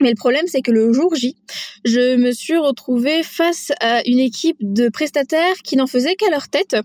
Mais 0.00 0.10
le 0.10 0.16
problème, 0.16 0.44
c'est 0.46 0.60
que 0.60 0.70
le 0.70 0.92
jour 0.92 1.14
J, 1.14 1.36
je 1.84 2.16
me 2.16 2.30
suis 2.32 2.58
retrouvée 2.58 3.22
face 3.22 3.72
à 3.80 4.06
une 4.06 4.18
équipe 4.18 4.58
de 4.60 4.90
prestataires 4.90 5.56
qui 5.64 5.76
n'en 5.76 5.86
faisaient 5.86 6.16
qu'à 6.16 6.28
leur 6.30 6.48
tête, 6.48 6.76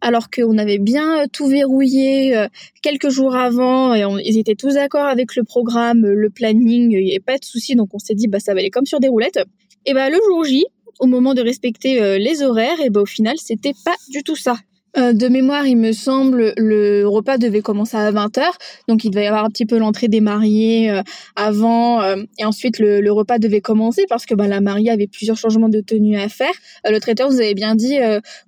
alors 0.00 0.30
qu'on 0.30 0.56
avait 0.56 0.78
bien 0.78 1.26
tout 1.30 1.46
verrouillé 1.46 2.34
euh, 2.34 2.48
quelques 2.80 3.10
jours 3.10 3.36
avant 3.36 3.94
et 3.94 4.04
ils 4.24 4.38
étaient 4.38 4.54
tous 4.54 4.74
d'accord 4.74 5.04
avec 5.04 5.36
le 5.36 5.44
programme, 5.44 6.06
le 6.06 6.30
planning, 6.30 6.92
il 6.92 7.04
n'y 7.04 7.10
avait 7.10 7.20
pas 7.20 7.36
de 7.36 7.44
souci, 7.44 7.76
donc 7.76 7.90
on 7.92 7.98
s'est 7.98 8.14
dit 8.14 8.28
bah 8.28 8.40
ça 8.40 8.54
va 8.54 8.60
aller 8.60 8.70
comme 8.70 8.86
sur 8.86 9.00
des 9.00 9.08
roulettes. 9.08 9.40
Et 9.84 9.92
bah 9.92 10.08
le 10.08 10.18
jour 10.26 10.44
J, 10.44 10.64
au 11.00 11.06
moment 11.06 11.34
de 11.34 11.42
respecter 11.42 12.00
euh, 12.00 12.16
les 12.16 12.42
horaires, 12.42 12.80
et 12.80 12.88
bah 12.88 13.02
au 13.02 13.06
final 13.06 13.36
c'était 13.36 13.74
pas 13.84 13.96
du 14.08 14.22
tout 14.22 14.36
ça. 14.36 14.56
Euh, 14.96 15.12
de 15.12 15.26
mémoire, 15.28 15.66
il 15.66 15.76
me 15.76 15.92
semble, 15.92 16.52
le 16.56 17.04
repas 17.04 17.36
devait 17.36 17.62
commencer 17.62 17.96
à 17.96 18.12
20h, 18.12 18.42
donc 18.88 19.04
il 19.04 19.10
devait 19.10 19.24
y 19.24 19.26
avoir 19.26 19.44
un 19.44 19.48
petit 19.48 19.66
peu 19.66 19.76
l'entrée 19.78 20.06
des 20.06 20.20
mariés 20.20 20.90
euh, 20.90 21.02
avant, 21.34 22.00
euh, 22.02 22.22
et 22.38 22.44
ensuite 22.44 22.78
le, 22.78 23.10
repas 23.10 23.38
devait 23.38 23.60
commencer 23.60 24.04
parce 24.08 24.26
que 24.26 24.34
bah, 24.34 24.46
la 24.46 24.60
mariée 24.60 24.90
avait 24.90 25.06
plusieurs 25.06 25.36
changements 25.36 25.68
de 25.68 25.80
tenue 25.80 26.16
à 26.16 26.28
faire. 26.28 26.52
le 26.84 26.98
traiteur 26.98 27.30
nous 27.30 27.36
avait 27.36 27.54
bien 27.54 27.74
dit 27.74 27.96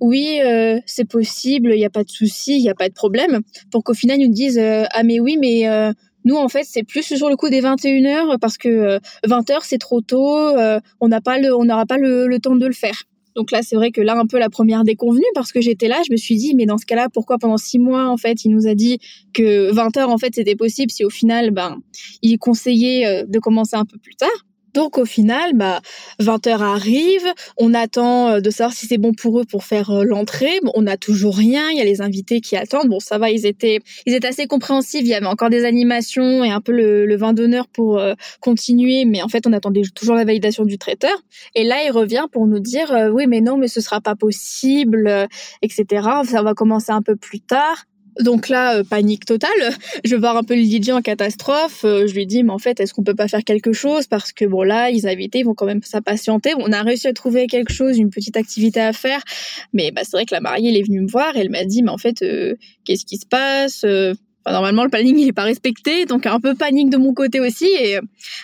oui, 0.00 0.40
c'est 0.86 1.04
possible, 1.04 1.72
il 1.72 1.78
n'y 1.78 1.84
a 1.84 1.90
pas 1.90 2.02
de 2.02 2.10
souci, 2.10 2.56
il 2.56 2.62
n'y 2.62 2.70
a 2.70 2.74
pas 2.74 2.88
de 2.88 2.94
problème, 2.94 3.40
pour 3.70 3.84
qu'au 3.84 3.94
final 3.94 4.20
ils 4.20 4.26
nous 4.26 4.34
disent 4.34 4.58
ah 4.58 5.02
mais 5.04 5.20
oui, 5.20 5.36
mais 5.40 5.92
nous, 6.24 6.36
en 6.36 6.48
fait, 6.48 6.64
c'est 6.64 6.82
plus 6.82 7.02
sur 7.02 7.28
le 7.28 7.36
coup 7.36 7.48
des 7.48 7.60
21 7.60 8.02
h 8.02 8.38
parce 8.38 8.58
que 8.58 8.98
20 9.26 9.50
h 9.50 9.58
c'est 9.62 9.78
trop 9.78 10.00
tôt, 10.00 10.56
on 11.00 11.08
n'a 11.08 11.20
pas 11.20 11.38
le, 11.38 11.54
on 11.54 11.64
n'aura 11.64 11.86
pas 11.86 11.98
le, 11.98 12.38
temps 12.38 12.56
de 12.56 12.66
le 12.66 12.72
faire. 12.72 13.04
Donc 13.36 13.50
là, 13.50 13.60
c'est 13.62 13.76
vrai 13.76 13.90
que 13.90 14.00
là, 14.00 14.18
un 14.18 14.26
peu 14.26 14.38
la 14.38 14.48
première 14.48 14.82
déconvenue, 14.82 15.26
parce 15.34 15.52
que 15.52 15.60
j'étais 15.60 15.88
là, 15.88 16.00
je 16.06 16.10
me 16.10 16.16
suis 16.16 16.36
dit, 16.36 16.54
mais 16.54 16.64
dans 16.64 16.78
ce 16.78 16.86
cas-là, 16.86 17.08
pourquoi 17.12 17.38
pendant 17.38 17.58
six 17.58 17.78
mois, 17.78 18.08
en 18.08 18.16
fait, 18.16 18.44
il 18.44 18.50
nous 18.50 18.66
a 18.66 18.74
dit 18.74 18.98
que 19.34 19.70
20 19.72 19.96
heures, 19.98 20.10
en 20.10 20.18
fait, 20.18 20.34
c'était 20.34 20.56
possible 20.56 20.90
si 20.90 21.04
au 21.04 21.10
final, 21.10 21.50
ben, 21.50 21.78
il 22.22 22.38
conseillait 22.38 23.06
euh, 23.06 23.24
de 23.26 23.38
commencer 23.38 23.76
un 23.76 23.84
peu 23.84 23.98
plus 23.98 24.16
tard. 24.16 24.45
Donc 24.76 24.98
au 24.98 25.06
final, 25.06 25.52
bah, 25.54 25.80
20 26.18 26.46
heures 26.48 26.62
arrive, 26.62 27.26
on 27.56 27.72
attend 27.72 28.28
euh, 28.28 28.40
de 28.40 28.50
savoir 28.50 28.74
si 28.74 28.84
c'est 28.86 28.98
bon 28.98 29.14
pour 29.14 29.40
eux 29.40 29.46
pour 29.46 29.64
faire 29.64 29.88
euh, 29.90 30.04
l'entrée. 30.04 30.60
Bon, 30.62 30.70
on 30.74 30.82
n'a 30.82 30.98
toujours 30.98 31.34
rien, 31.34 31.70
il 31.70 31.78
y 31.78 31.80
a 31.80 31.84
les 31.84 32.02
invités 32.02 32.42
qui 32.42 32.56
attendent. 32.56 32.90
Bon, 32.90 33.00
ça 33.00 33.16
va, 33.16 33.30
ils 33.30 33.46
étaient, 33.46 33.78
ils 34.04 34.12
étaient 34.12 34.28
assez 34.28 34.46
compréhensifs. 34.46 35.00
Il 35.00 35.06
y 35.06 35.14
avait 35.14 35.24
encore 35.24 35.48
des 35.48 35.64
animations 35.64 36.44
et 36.44 36.50
un 36.50 36.60
peu 36.60 36.72
le, 36.72 37.16
vin 37.16 37.32
d'honneur 37.32 37.68
pour 37.68 37.98
euh, 37.98 38.12
continuer, 38.40 39.06
mais 39.06 39.22
en 39.22 39.28
fait, 39.28 39.46
on 39.46 39.54
attendait 39.54 39.80
toujours 39.94 40.14
la 40.14 40.26
validation 40.26 40.66
du 40.66 40.76
traiteur. 40.76 41.16
Et 41.54 41.64
là, 41.64 41.82
il 41.86 41.90
revient 41.90 42.26
pour 42.30 42.46
nous 42.46 42.60
dire, 42.60 42.94
oui, 43.14 43.24
mais 43.26 43.40
non, 43.40 43.56
mais 43.56 43.68
ce 43.68 43.80
sera 43.80 44.02
pas 44.02 44.14
possible, 44.14 45.26
etc. 45.62 46.06
Ça 46.24 46.42
va 46.42 46.52
commencer 46.52 46.92
un 46.92 47.00
peu 47.00 47.16
plus 47.16 47.40
tard. 47.40 47.86
Donc 48.20 48.48
là, 48.48 48.76
euh, 48.76 48.84
panique 48.84 49.24
totale. 49.24 49.50
Je 50.04 50.16
voir 50.16 50.36
un 50.36 50.42
peu 50.42 50.54
le 50.54 50.62
DJ 50.62 50.90
en 50.90 51.02
catastrophe. 51.02 51.84
Euh, 51.84 52.06
je 52.06 52.14
lui 52.14 52.26
dis, 52.26 52.42
mais 52.42 52.52
en 52.52 52.58
fait, 52.58 52.80
est-ce 52.80 52.94
qu'on 52.94 53.02
peut 53.02 53.14
pas 53.14 53.28
faire 53.28 53.44
quelque 53.44 53.72
chose? 53.72 54.06
Parce 54.06 54.32
que 54.32 54.44
bon, 54.44 54.62
là, 54.62 54.90
ils 54.90 55.06
invités, 55.06 55.40
ils 55.40 55.44
vont 55.44 55.54
quand 55.54 55.66
même 55.66 55.82
s'impatienter. 55.82 56.54
On 56.58 56.72
a 56.72 56.82
réussi 56.82 57.08
à 57.08 57.12
trouver 57.12 57.46
quelque 57.46 57.72
chose, 57.72 57.98
une 57.98 58.10
petite 58.10 58.36
activité 58.36 58.80
à 58.80 58.92
faire. 58.92 59.22
Mais 59.72 59.90
bah, 59.90 60.02
c'est 60.04 60.12
vrai 60.12 60.24
que 60.24 60.34
la 60.34 60.40
mariée, 60.40 60.70
elle 60.70 60.76
est 60.76 60.86
venue 60.86 61.02
me 61.02 61.08
voir 61.08 61.36
et 61.36 61.40
elle 61.40 61.50
m'a 61.50 61.64
dit, 61.64 61.82
mais 61.82 61.90
en 61.90 61.98
fait, 61.98 62.22
euh, 62.22 62.54
qu'est-ce 62.84 63.04
qui 63.04 63.16
se 63.18 63.26
passe? 63.26 63.84
Normalement, 64.52 64.84
le 64.84 64.90
planning 64.90 65.18
il 65.18 65.28
est 65.28 65.32
pas 65.32 65.44
respecté, 65.44 66.06
donc 66.06 66.26
un 66.26 66.40
peu 66.40 66.54
panique 66.54 66.90
de 66.90 66.96
mon 66.96 67.14
côté 67.14 67.40
aussi. 67.40 67.66
Et 67.66 67.98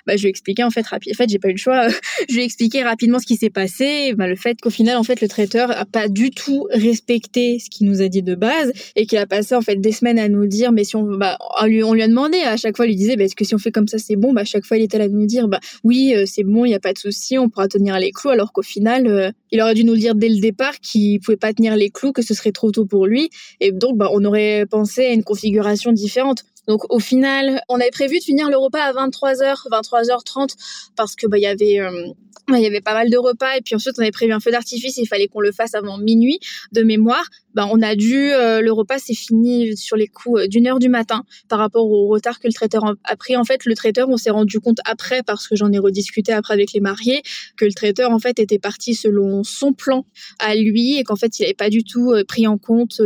bah, 0.06 0.16
je 0.16 0.22
lui 0.22 0.28
ai 0.28 0.30
expliqué 0.30 0.64
en 0.64 0.70
fait 0.70 0.86
rapidement. 0.86 1.14
En 1.14 1.16
fait, 1.16 1.28
j'ai 1.28 1.38
pas 1.38 1.48
eu 1.48 1.52
le 1.52 1.58
choix. 1.58 1.88
je 2.28 2.34
lui 2.34 2.42
ai 2.42 2.44
expliqué 2.44 2.82
rapidement 2.82 3.18
ce 3.18 3.26
qui 3.26 3.36
s'est 3.36 3.50
passé. 3.50 4.14
Bah, 4.14 4.26
le 4.26 4.36
fait 4.36 4.60
qu'au 4.60 4.70
final, 4.70 4.96
en 4.96 5.02
fait, 5.02 5.20
le 5.20 5.28
traiteur 5.28 5.70
a 5.70 5.84
pas 5.84 6.08
du 6.08 6.30
tout 6.30 6.66
respecté 6.70 7.58
ce 7.58 7.70
qu'il 7.70 7.88
nous 7.88 8.02
a 8.02 8.08
dit 8.08 8.22
de 8.22 8.34
base 8.34 8.72
et 8.96 9.06
qu'il 9.06 9.18
a 9.18 9.26
passé 9.26 9.54
en 9.54 9.60
fait 9.60 9.76
des 9.76 9.92
semaines 9.92 10.18
à 10.18 10.28
nous 10.28 10.46
dire, 10.46 10.72
mais 10.72 10.84
si 10.84 10.96
on, 10.96 11.04
bah, 11.16 11.38
lui, 11.64 11.82
on 11.82 11.94
lui 11.94 12.02
a 12.02 12.08
demandé 12.08 12.38
à 12.38 12.56
chaque 12.56 12.76
fois, 12.76 12.86
il 12.86 12.90
lui 12.90 12.96
disait, 12.96 13.16
bah, 13.16 13.24
est-ce 13.24 13.36
que 13.36 13.44
si 13.44 13.54
on 13.54 13.58
fait 13.58 13.72
comme 13.72 13.88
ça, 13.88 13.98
c'est 13.98 14.16
bon? 14.16 14.34
À 14.36 14.44
chaque 14.44 14.64
fois, 14.64 14.76
il 14.76 14.82
était 14.82 14.98
là 14.98 15.04
à 15.04 15.08
nous 15.08 15.26
dire, 15.26 15.48
bah, 15.48 15.60
oui, 15.84 16.14
euh, 16.14 16.24
c'est 16.26 16.44
bon, 16.44 16.64
il 16.64 16.70
y 16.70 16.74
a 16.74 16.80
pas 16.80 16.92
de 16.92 16.98
souci, 16.98 17.38
on 17.38 17.48
pourra 17.48 17.68
tenir 17.68 17.98
les 17.98 18.10
clous. 18.10 18.30
Alors 18.30 18.52
qu'au 18.52 18.62
final, 18.62 19.06
euh, 19.06 19.30
il 19.50 19.60
aurait 19.60 19.74
dû 19.74 19.84
nous 19.84 19.96
dire 19.96 20.14
dès 20.14 20.28
le 20.28 20.40
départ 20.40 20.78
qu'il 20.80 21.20
pouvait 21.20 21.36
pas 21.36 21.52
tenir 21.52 21.76
les 21.76 21.90
clous, 21.90 22.12
que 22.12 22.22
ce 22.22 22.34
serait 22.34 22.52
trop 22.52 22.70
tôt 22.70 22.86
pour 22.86 23.06
lui. 23.06 23.30
Et 23.60 23.72
donc, 23.72 23.96
on 24.00 24.24
aurait 24.24 24.66
pensé 24.68 25.06
à 25.06 25.12
une 25.12 25.22
configuration 25.22 25.91
différente. 25.92 26.44
Donc 26.68 26.82
au 26.92 27.00
final, 27.00 27.62
on 27.68 27.76
avait 27.76 27.90
prévu 27.90 28.18
de 28.18 28.24
finir 28.24 28.48
le 28.48 28.56
repas 28.56 28.82
à 28.82 28.92
23h, 28.92 29.68
23h30 29.68 30.54
parce 30.96 31.16
que 31.16 31.26
bah 31.26 31.36
euh, 31.36 31.40
y 31.40 32.66
avait 32.66 32.80
pas 32.80 32.94
mal 32.94 33.10
de 33.10 33.16
repas 33.16 33.56
et 33.56 33.62
puis 33.62 33.74
ensuite 33.74 33.94
on 33.98 34.02
avait 34.02 34.12
prévu 34.12 34.32
un 34.32 34.40
feu 34.40 34.50
d'artifice, 34.50 34.96
il 34.96 35.06
fallait 35.06 35.26
qu'on 35.26 35.40
le 35.40 35.52
fasse 35.52 35.74
avant 35.74 35.98
minuit 35.98 36.38
de 36.72 36.82
mémoire. 36.82 37.24
Bah, 37.54 37.68
on 37.70 37.82
a 37.82 37.94
dû 37.94 38.32
euh, 38.32 38.60
le 38.60 38.72
repas 38.72 38.98
s'est 38.98 39.14
fini 39.14 39.76
sur 39.76 39.96
les 39.96 40.06
coups 40.06 40.42
euh, 40.42 40.46
d'une 40.46 40.66
heure 40.66 40.78
du 40.78 40.88
matin 40.88 41.24
par 41.48 41.58
rapport 41.58 41.90
au 41.90 42.08
retard 42.08 42.40
que 42.40 42.46
le 42.46 42.52
traiteur 42.52 42.94
a 43.04 43.16
pris. 43.16 43.36
En 43.36 43.44
fait, 43.44 43.64
le 43.64 43.74
traiteur, 43.74 44.08
on 44.08 44.16
s'est 44.16 44.30
rendu 44.30 44.60
compte 44.60 44.78
après 44.84 45.22
parce 45.22 45.48
que 45.48 45.56
j'en 45.56 45.70
ai 45.72 45.78
rediscuté 45.78 46.32
après 46.32 46.54
avec 46.54 46.72
les 46.72 46.80
mariés 46.80 47.22
que 47.56 47.64
le 47.64 47.72
traiteur 47.72 48.10
en 48.10 48.18
fait 48.18 48.38
était 48.38 48.58
parti 48.58 48.94
selon 48.94 49.44
son 49.44 49.72
plan 49.72 50.06
à 50.38 50.54
lui 50.54 50.98
et 50.98 51.04
qu'en 51.04 51.16
fait 51.16 51.38
il 51.38 51.42
n'avait 51.42 51.54
pas 51.54 51.70
du 51.70 51.84
tout 51.84 52.12
pris 52.26 52.46
en 52.46 52.58
compte 52.58 53.00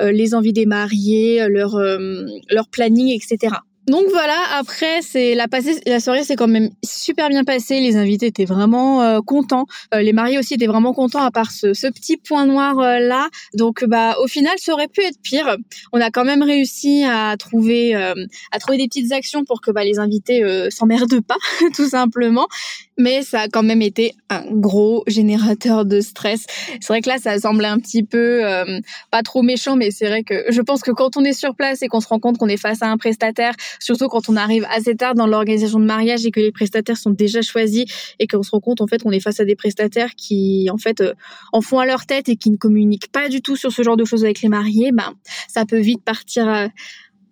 les 0.00 0.34
envies 0.34 0.52
des 0.52 0.66
mariés, 0.66 1.46
leur 1.48 1.78
leur 1.78 2.68
planning, 2.68 3.14
etc. 3.14 3.56
Donc 3.90 4.04
voilà, 4.08 4.38
après 4.56 5.02
c'est 5.02 5.34
la 5.34 5.46
la 5.86 5.98
soirée 5.98 6.22
s'est 6.22 6.36
quand 6.36 6.46
même 6.46 6.70
super 6.84 7.28
bien 7.28 7.42
passée. 7.42 7.80
Les 7.80 7.96
invités 7.96 8.26
étaient 8.26 8.44
vraiment 8.44 9.02
euh, 9.02 9.20
contents, 9.20 9.66
euh, 9.92 10.00
les 10.00 10.12
mariés 10.12 10.38
aussi 10.38 10.54
étaient 10.54 10.68
vraiment 10.68 10.92
contents 10.92 11.24
à 11.24 11.32
part 11.32 11.50
ce, 11.50 11.74
ce 11.74 11.88
petit 11.88 12.16
point 12.16 12.46
noir 12.46 12.78
euh, 12.78 13.00
là. 13.00 13.28
Donc 13.54 13.84
bah 13.84 14.14
au 14.22 14.28
final 14.28 14.52
ça 14.58 14.74
aurait 14.74 14.86
pu 14.86 15.02
être 15.02 15.20
pire. 15.20 15.56
On 15.92 16.00
a 16.00 16.12
quand 16.12 16.24
même 16.24 16.44
réussi 16.44 17.02
à 17.02 17.36
trouver 17.36 17.96
à 17.96 18.58
trouver 18.60 18.78
des 18.78 18.86
petites 18.86 19.10
actions 19.10 19.44
pour 19.44 19.60
que 19.60 19.72
bah, 19.72 19.82
les 19.82 19.98
invités 19.98 20.44
s'emmerdent 20.70 21.20
pas 21.20 21.38
tout 21.74 21.88
simplement. 21.88 22.46
Mais 23.00 23.22
ça 23.22 23.40
a 23.40 23.48
quand 23.48 23.62
même 23.62 23.80
été 23.80 24.14
un 24.28 24.44
gros 24.50 25.02
générateur 25.06 25.84
de 25.86 26.00
stress. 26.00 26.44
C'est 26.80 26.88
vrai 26.88 27.00
que 27.00 27.08
là 27.08 27.18
ça 27.18 27.38
semblait 27.38 27.68
un 27.68 27.78
petit 27.78 28.02
peu 28.02 28.42
pas 29.10 29.22
trop 29.22 29.42
méchant, 29.42 29.76
mais 29.76 29.90
c'est 29.90 30.06
vrai 30.06 30.22
que 30.22 30.44
je 30.50 30.60
pense 30.60 30.82
que 30.82 30.90
quand 30.90 31.16
on 31.16 31.24
est 31.24 31.32
sur 31.32 31.54
place 31.54 31.82
et 31.82 31.88
qu'on 31.88 32.00
se 32.00 32.08
rend 32.08 32.18
compte 32.18 32.38
qu'on 32.38 32.48
est 32.48 32.56
face 32.56 32.82
à 32.82 32.86
un 32.86 32.98
prestataire 32.98 33.54
surtout 33.78 34.08
quand 34.08 34.28
on 34.28 34.36
arrive 34.36 34.66
assez 34.70 34.94
tard 34.94 35.14
dans 35.14 35.26
l'organisation 35.26 35.80
de 35.80 35.84
mariage 35.84 36.26
et 36.26 36.30
que 36.30 36.40
les 36.40 36.52
prestataires 36.52 36.96
sont 36.96 37.10
déjà 37.10 37.42
choisis 37.42 37.84
et 38.18 38.26
qu'on 38.26 38.42
se 38.42 38.50
rend 38.50 38.60
compte 38.60 38.80
en 38.80 38.86
fait 38.86 39.02
qu'on 39.02 39.12
est 39.12 39.20
face 39.20 39.40
à 39.40 39.44
des 39.44 39.56
prestataires 39.56 40.14
qui 40.14 40.68
en 40.70 40.76
fait 40.76 41.00
euh, 41.00 41.14
en 41.52 41.60
font 41.60 41.78
à 41.78 41.86
leur 41.86 42.06
tête 42.06 42.28
et 42.28 42.36
qui 42.36 42.50
ne 42.50 42.56
communiquent 42.56 43.10
pas 43.10 43.28
du 43.28 43.42
tout 43.42 43.56
sur 43.56 43.72
ce 43.72 43.82
genre 43.82 43.96
de 43.96 44.04
choses 44.04 44.24
avec 44.24 44.42
les 44.42 44.48
mariés, 44.48 44.92
ben 44.92 45.14
ça 45.48 45.64
peut 45.64 45.80
vite 45.80 46.02
partir 46.04 46.48
euh, 46.48 46.68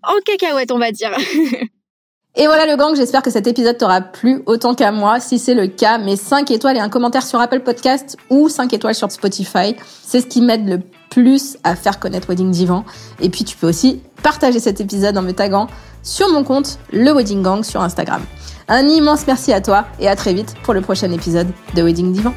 en 0.02 0.14
cacahuète, 0.24 0.70
on 0.70 0.78
va 0.78 0.92
dire. 0.92 1.16
Et 2.36 2.46
voilà 2.46 2.66
le 2.66 2.76
gang, 2.76 2.94
j'espère 2.94 3.22
que 3.22 3.30
cet 3.30 3.46
épisode 3.46 3.78
t'aura 3.78 4.00
plu 4.00 4.42
autant 4.46 4.74
qu'à 4.74 4.92
moi. 4.92 5.18
Si 5.18 5.38
c'est 5.38 5.54
le 5.54 5.66
cas, 5.66 5.98
mets 5.98 6.14
5 6.14 6.50
étoiles 6.50 6.76
et 6.76 6.80
un 6.80 6.88
commentaire 6.88 7.24
sur 7.24 7.40
Apple 7.40 7.60
Podcast 7.60 8.16
ou 8.30 8.48
5 8.48 8.72
étoiles 8.72 8.94
sur 8.94 9.10
Spotify. 9.10 9.74
C'est 10.04 10.20
ce 10.20 10.26
qui 10.26 10.40
m'aide 10.40 10.68
le 10.68 10.80
plus 11.10 11.56
à 11.64 11.74
faire 11.74 11.98
connaître 11.98 12.28
Wedding 12.28 12.50
Divan. 12.50 12.84
Et 13.20 13.28
puis 13.28 13.44
tu 13.44 13.56
peux 13.56 13.68
aussi 13.68 14.02
partager 14.22 14.60
cet 14.60 14.80
épisode 14.80 15.16
en 15.16 15.22
me 15.22 15.32
taguant 15.32 15.66
sur 16.02 16.28
mon 16.28 16.44
compte, 16.44 16.78
le 16.92 17.10
Wedding 17.12 17.42
Gang 17.42 17.64
sur 17.64 17.82
Instagram. 17.82 18.22
Un 18.68 18.86
immense 18.86 19.26
merci 19.26 19.52
à 19.52 19.60
toi 19.60 19.86
et 19.98 20.08
à 20.08 20.14
très 20.14 20.32
vite 20.32 20.54
pour 20.62 20.74
le 20.74 20.80
prochain 20.80 21.10
épisode 21.10 21.48
de 21.74 21.82
Wedding 21.82 22.12
Divan. 22.12 22.34